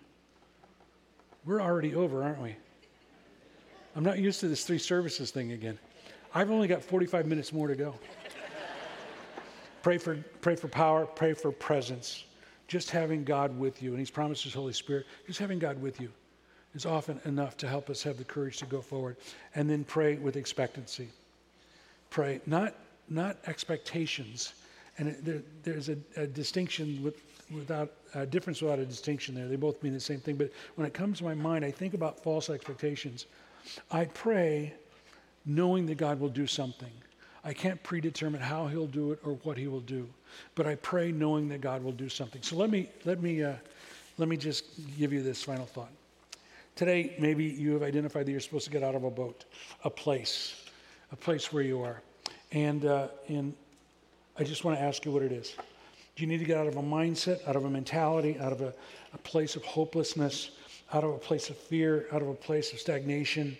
We're 1.45 1.61
already 1.61 1.95
over, 1.95 2.23
aren't 2.23 2.41
we? 2.41 2.57
I'm 3.95 4.05
not 4.05 4.19
used 4.19 4.41
to 4.41 4.49
this 4.49 4.65
three 4.65 4.79
services 4.79 5.31
thing 5.31 5.53
again. 5.53 5.79
I've 6.35 6.51
only 6.51 6.69
got 6.69 6.83
45 6.83 7.27
minutes 7.27 7.53
more 7.53 7.69
to 7.69 7.75
go. 7.75 7.95
pray 9.83 9.99
for 9.99 10.17
pray 10.41 10.57
for 10.57 10.69
power, 10.69 11.07
pray 11.07 11.35
for 11.35 11.53
presence. 11.53 12.25
Just 12.69 12.91
having 12.91 13.23
God 13.23 13.59
with 13.59 13.83
you, 13.83 13.91
and 13.91 13.99
He's 13.99 14.11
promised 14.11 14.45
His 14.45 14.55
Holy 14.55 14.73
Spirit. 14.73 15.07
Just 15.27 15.39
having 15.39 15.59
God 15.59 15.81
with 15.81 16.01
you 16.01 16.11
is 16.75 16.87
often 16.87 17.21
enough 17.25 17.57
to 17.59 17.69
help 17.69 17.91
us 17.91 18.03
have 18.03 18.17
the 18.17 18.25
courage 18.25 18.59
to 18.59 18.67
go 18.67 18.81
forward. 18.81 19.17
And 19.55 19.69
then 19.69 19.85
pray 19.85 20.17
with 20.17 20.37
expectancy. 20.37 21.09
Pray, 22.09 22.41
not, 22.47 22.75
not 23.09 23.37
expectations. 23.47 24.55
And 24.99 25.09
it, 25.09 25.25
there, 25.25 25.43
there's 25.63 25.89
a, 25.91 25.97
a, 26.17 26.27
distinction 26.27 27.03
with, 27.03 27.23
without 27.51 27.93
a 28.15 28.27
difference 28.27 28.63
without 28.63 28.79
a 28.79 28.87
distinction 28.87 29.35
there. 29.35 29.49
They 29.49 29.57
both 29.57 29.83
mean 29.83 29.93
the 29.93 30.01
same 30.01 30.21
thing. 30.21 30.37
But 30.37 30.51
when 30.77 30.87
it 30.87 30.95
comes 30.95 31.19
to 31.19 31.25
my 31.25 31.35
mind, 31.35 31.65
I 31.65 31.71
think 31.71 31.95
about 31.95 32.23
false 32.23 32.49
expectations. 32.51 33.27
I 33.91 34.07
pray 34.07 34.75
knowing 35.45 35.87
that 35.87 35.97
God 35.97 36.21
will 36.21 36.29
do 36.29 36.47
something. 36.47 36.93
I 37.45 37.53
can't 37.53 37.83
predetermine 37.83 38.41
how 38.41 38.69
He'll 38.69 38.87
do 38.87 39.13
it 39.13 39.21
or 39.25 39.35
what 39.43 39.59
He 39.59 39.67
will 39.67 39.81
do, 39.81 40.09
but 40.55 40.67
I 40.67 40.77
pray 40.77 41.11
knowing 41.11 41.49
that 41.49 41.61
God 41.61 41.83
will 41.83 41.93
do 41.93 42.09
something. 42.09 42.43
So 42.43 42.57
let 42.57 42.71
me 42.71 42.89
let 43.05 43.21
me 43.21 43.43
uh, 43.43 43.55
let 44.19 44.29
me 44.29 44.37
just 44.37 44.65
give 44.99 45.13
you 45.13 45.23
this 45.23 45.43
final 45.43 45.67
thought. 45.67 45.91
Today, 46.75 47.15
maybe 47.19 47.45
you 47.45 47.73
have 47.73 47.83
identified 47.83 48.27
that 48.27 48.31
you're 48.31 48.41
supposed 48.41 48.65
to 48.65 48.71
get 48.71 48.83
out 48.83 48.95
of 48.95 49.05
a 49.05 49.11
boat, 49.11 49.45
a 49.85 49.91
place, 49.91 50.65
a 51.13 51.17
place 51.17 51.53
where 51.53 51.63
you 51.63 51.83
are. 51.83 52.01
And, 52.51 52.85
uh, 52.87 53.09
and 53.29 53.55
I 54.39 54.45
just 54.45 54.65
want 54.65 54.79
to 54.79 54.83
ask 54.83 55.05
you 55.05 55.13
what 55.13 55.23
it 55.23 55.33
is. 55.33 55.55
Do 56.17 56.23
you 56.23 56.27
need 56.27 56.39
to 56.39 56.45
get 56.45 56.57
out 56.57 56.67
of 56.67 56.77
a 56.77 56.83
mindset, 56.83 57.47
out 57.47 57.57
of 57.57 57.65
a 57.65 57.71
mentality, 57.71 58.39
out 58.39 58.53
of 58.53 58.61
a, 58.61 58.73
a 59.13 59.19
place 59.19 59.55
of 59.55 59.65
hopelessness, 59.65 60.53
out 60.93 61.05
of 61.05 61.11
a 61.11 61.19
place 61.19 61.51
of 61.51 61.57
fear, 61.57 62.07
out 62.13 62.23
of 62.23 62.29
a 62.29 62.35
place 62.35 62.73
of 62.73 62.79
stagnation? 62.79 63.57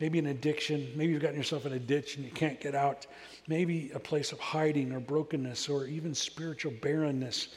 Maybe 0.00 0.18
an 0.18 0.26
addiction. 0.26 0.92
Maybe 0.94 1.12
you've 1.12 1.22
gotten 1.22 1.36
yourself 1.36 1.66
in 1.66 1.72
a 1.72 1.78
ditch 1.78 2.16
and 2.16 2.24
you 2.24 2.30
can't 2.30 2.60
get 2.60 2.74
out. 2.74 3.06
Maybe 3.48 3.90
a 3.94 3.98
place 3.98 4.32
of 4.32 4.38
hiding 4.38 4.92
or 4.92 5.00
brokenness 5.00 5.68
or 5.68 5.86
even 5.86 6.14
spiritual 6.14 6.72
barrenness, 6.82 7.48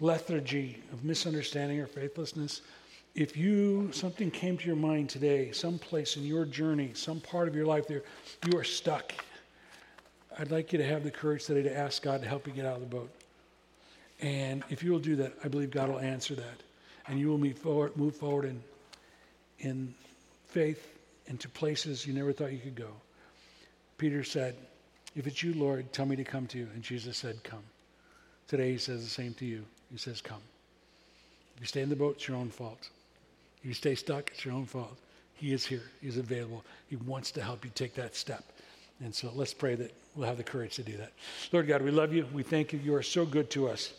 lethargy 0.00 0.82
of 0.92 1.04
misunderstanding 1.04 1.80
or 1.80 1.86
faithlessness 1.86 2.62
if 3.18 3.36
you 3.36 3.90
something 3.92 4.30
came 4.30 4.56
to 4.56 4.64
your 4.64 4.76
mind 4.76 5.10
today, 5.10 5.50
some 5.50 5.76
place 5.76 6.16
in 6.16 6.24
your 6.24 6.44
journey, 6.44 6.92
some 6.94 7.20
part 7.20 7.48
of 7.48 7.56
your 7.56 7.66
life 7.66 7.88
there, 7.88 8.02
you 8.46 8.56
are 8.56 8.64
stuck. 8.64 9.12
I'd 10.38 10.52
like 10.52 10.72
you 10.72 10.78
to 10.78 10.86
have 10.86 11.02
the 11.02 11.10
courage 11.10 11.44
today 11.44 11.62
to 11.62 11.76
ask 11.76 12.00
God 12.00 12.22
to 12.22 12.28
help 12.28 12.46
you 12.46 12.52
get 12.52 12.64
out 12.64 12.76
of 12.76 12.80
the 12.80 12.86
boat. 12.86 13.10
And 14.20 14.62
if 14.70 14.84
you 14.84 14.92
will 14.92 15.00
do 15.00 15.16
that, 15.16 15.32
I 15.42 15.48
believe 15.48 15.72
God 15.72 15.88
will 15.88 15.98
answer 15.98 16.36
that. 16.36 16.62
And 17.08 17.18
you 17.18 17.28
will 17.28 17.38
move 17.38 17.58
forward, 17.58 17.96
move 17.96 18.14
forward 18.14 18.44
in, 18.44 18.62
in 19.60 19.94
faith 20.46 20.97
into 21.28 21.48
places 21.48 22.06
you 22.06 22.12
never 22.12 22.32
thought 22.32 22.52
you 22.52 22.58
could 22.58 22.74
go. 22.74 22.90
Peter 23.96 24.24
said, 24.24 24.56
If 25.14 25.26
it's 25.26 25.42
you, 25.42 25.54
Lord, 25.54 25.92
tell 25.92 26.06
me 26.06 26.16
to 26.16 26.24
come 26.24 26.46
to 26.48 26.58
you. 26.58 26.68
And 26.74 26.82
Jesus 26.82 27.16
said, 27.16 27.42
Come. 27.44 27.62
Today 28.46 28.72
he 28.72 28.78
says 28.78 29.04
the 29.04 29.10
same 29.10 29.34
to 29.34 29.44
you. 29.44 29.64
He 29.90 29.98
says, 29.98 30.20
Come. 30.20 30.42
If 31.56 31.60
you 31.60 31.66
stay 31.66 31.82
in 31.82 31.88
the 31.88 31.96
boat, 31.96 32.16
it's 32.16 32.28
your 32.28 32.36
own 32.36 32.50
fault. 32.50 32.88
If 33.60 33.66
you 33.66 33.74
stay 33.74 33.94
stuck, 33.94 34.30
it's 34.30 34.44
your 34.44 34.54
own 34.54 34.66
fault. 34.66 34.96
He 35.34 35.52
is 35.52 35.66
here, 35.66 35.82
He's 36.00 36.16
available. 36.16 36.64
He 36.88 36.96
wants 36.96 37.30
to 37.32 37.42
help 37.42 37.64
you 37.64 37.70
take 37.74 37.94
that 37.94 38.16
step. 38.16 38.44
And 39.04 39.14
so 39.14 39.30
let's 39.34 39.54
pray 39.54 39.76
that 39.76 39.92
we'll 40.16 40.26
have 40.26 40.36
the 40.36 40.44
courage 40.44 40.74
to 40.76 40.82
do 40.82 40.96
that. 40.96 41.12
Lord 41.52 41.68
God, 41.68 41.82
we 41.82 41.90
love 41.90 42.12
you. 42.12 42.26
We 42.32 42.42
thank 42.42 42.72
you. 42.72 42.80
You 42.80 42.94
are 42.94 43.02
so 43.02 43.24
good 43.24 43.50
to 43.50 43.68
us. 43.68 43.92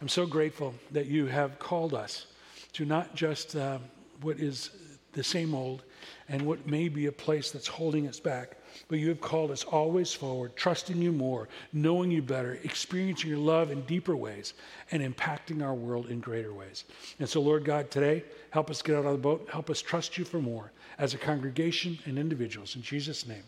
I'm 0.00 0.08
so 0.08 0.26
grateful 0.26 0.74
that 0.90 1.06
you 1.06 1.26
have 1.26 1.58
called 1.58 1.94
us 1.94 2.26
to 2.74 2.84
not 2.84 3.14
just 3.14 3.56
uh, 3.56 3.78
what 4.20 4.38
is 4.38 4.70
the 5.12 5.24
same 5.24 5.54
old 5.54 5.82
and 6.28 6.42
what 6.42 6.66
may 6.66 6.88
be 6.88 7.06
a 7.06 7.12
place 7.12 7.50
that's 7.50 7.66
holding 7.66 8.08
us 8.08 8.18
back, 8.18 8.56
but 8.88 8.98
you 8.98 9.08
have 9.08 9.20
called 9.20 9.50
us 9.50 9.64
always 9.64 10.12
forward, 10.12 10.56
trusting 10.56 11.00
you 11.00 11.12
more, 11.12 11.48
knowing 11.72 12.10
you 12.10 12.22
better, 12.22 12.58
experiencing 12.64 13.28
your 13.28 13.38
love 13.38 13.70
in 13.70 13.82
deeper 13.82 14.16
ways, 14.16 14.54
and 14.90 15.02
impacting 15.02 15.62
our 15.62 15.74
world 15.74 16.08
in 16.08 16.20
greater 16.20 16.52
ways. 16.52 16.84
And 17.18 17.28
so, 17.28 17.40
Lord 17.40 17.64
God, 17.64 17.90
today, 17.90 18.24
help 18.50 18.70
us 18.70 18.82
get 18.82 18.96
out 18.96 19.04
of 19.04 19.12
the 19.12 19.18
boat. 19.18 19.48
Help 19.52 19.68
us 19.68 19.82
trust 19.82 20.16
you 20.16 20.24
for 20.24 20.40
more 20.40 20.72
as 20.98 21.14
a 21.14 21.18
congregation 21.18 21.98
and 22.06 22.18
individuals. 22.18 22.76
In 22.76 22.82
Jesus' 22.82 23.26
name. 23.26 23.44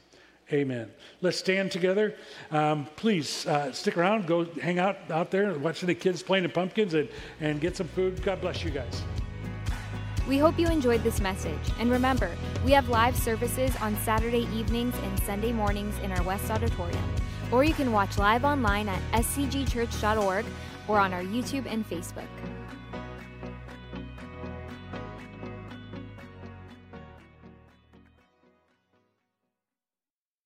Amen. 0.53 0.91
Let's 1.23 1.39
stand 1.39 1.73
together. 1.73 2.15
Um, 2.51 2.87
please 2.97 3.47
uh, 3.47 3.73
stick 3.73 3.97
around. 3.97 4.27
Go 4.27 4.45
hang 4.45 4.79
out 4.79 4.99
out 5.11 5.31
there, 5.31 5.59
watch 5.59 5.81
the 5.81 5.95
kids 5.95 6.23
playing 6.23 6.43
the 6.43 6.51
pumpkins, 6.51 6.93
and, 6.93 7.09
and 7.41 7.62
get 7.62 7.77
some 7.77 7.89
food. 7.89 8.23
God 8.23 8.43
bless 8.43 8.62
you 8.62 8.71
guys. 8.71 9.03
We 10.27 10.39
hope 10.39 10.59
you 10.59 10.68
enjoyed 10.68 11.03
this 11.03 11.20
message. 11.20 11.61
And 11.79 11.91
remember, 11.91 12.31
we 12.64 12.72
have 12.72 12.89
live 12.89 13.16
services 13.16 13.77
on 13.77 13.95
Saturday 13.99 14.49
evenings 14.55 14.95
and 15.03 15.20
Sunday 15.20 15.53
mornings 15.53 15.99
in 15.99 16.12
our 16.12 16.22
West 16.22 16.51
Auditorium. 16.51 17.05
Or 17.53 17.62
you 17.62 17.75
can 17.75 17.93
watch 17.93 18.16
live 18.16 18.45
online 18.45 18.89
at 18.89 19.03
scgchurch.org 19.12 20.47
or 20.89 20.99
on 20.99 21.12
our 21.12 21.22
YouTube 21.22 21.66
and 21.66 21.89
Facebook. 21.89 22.29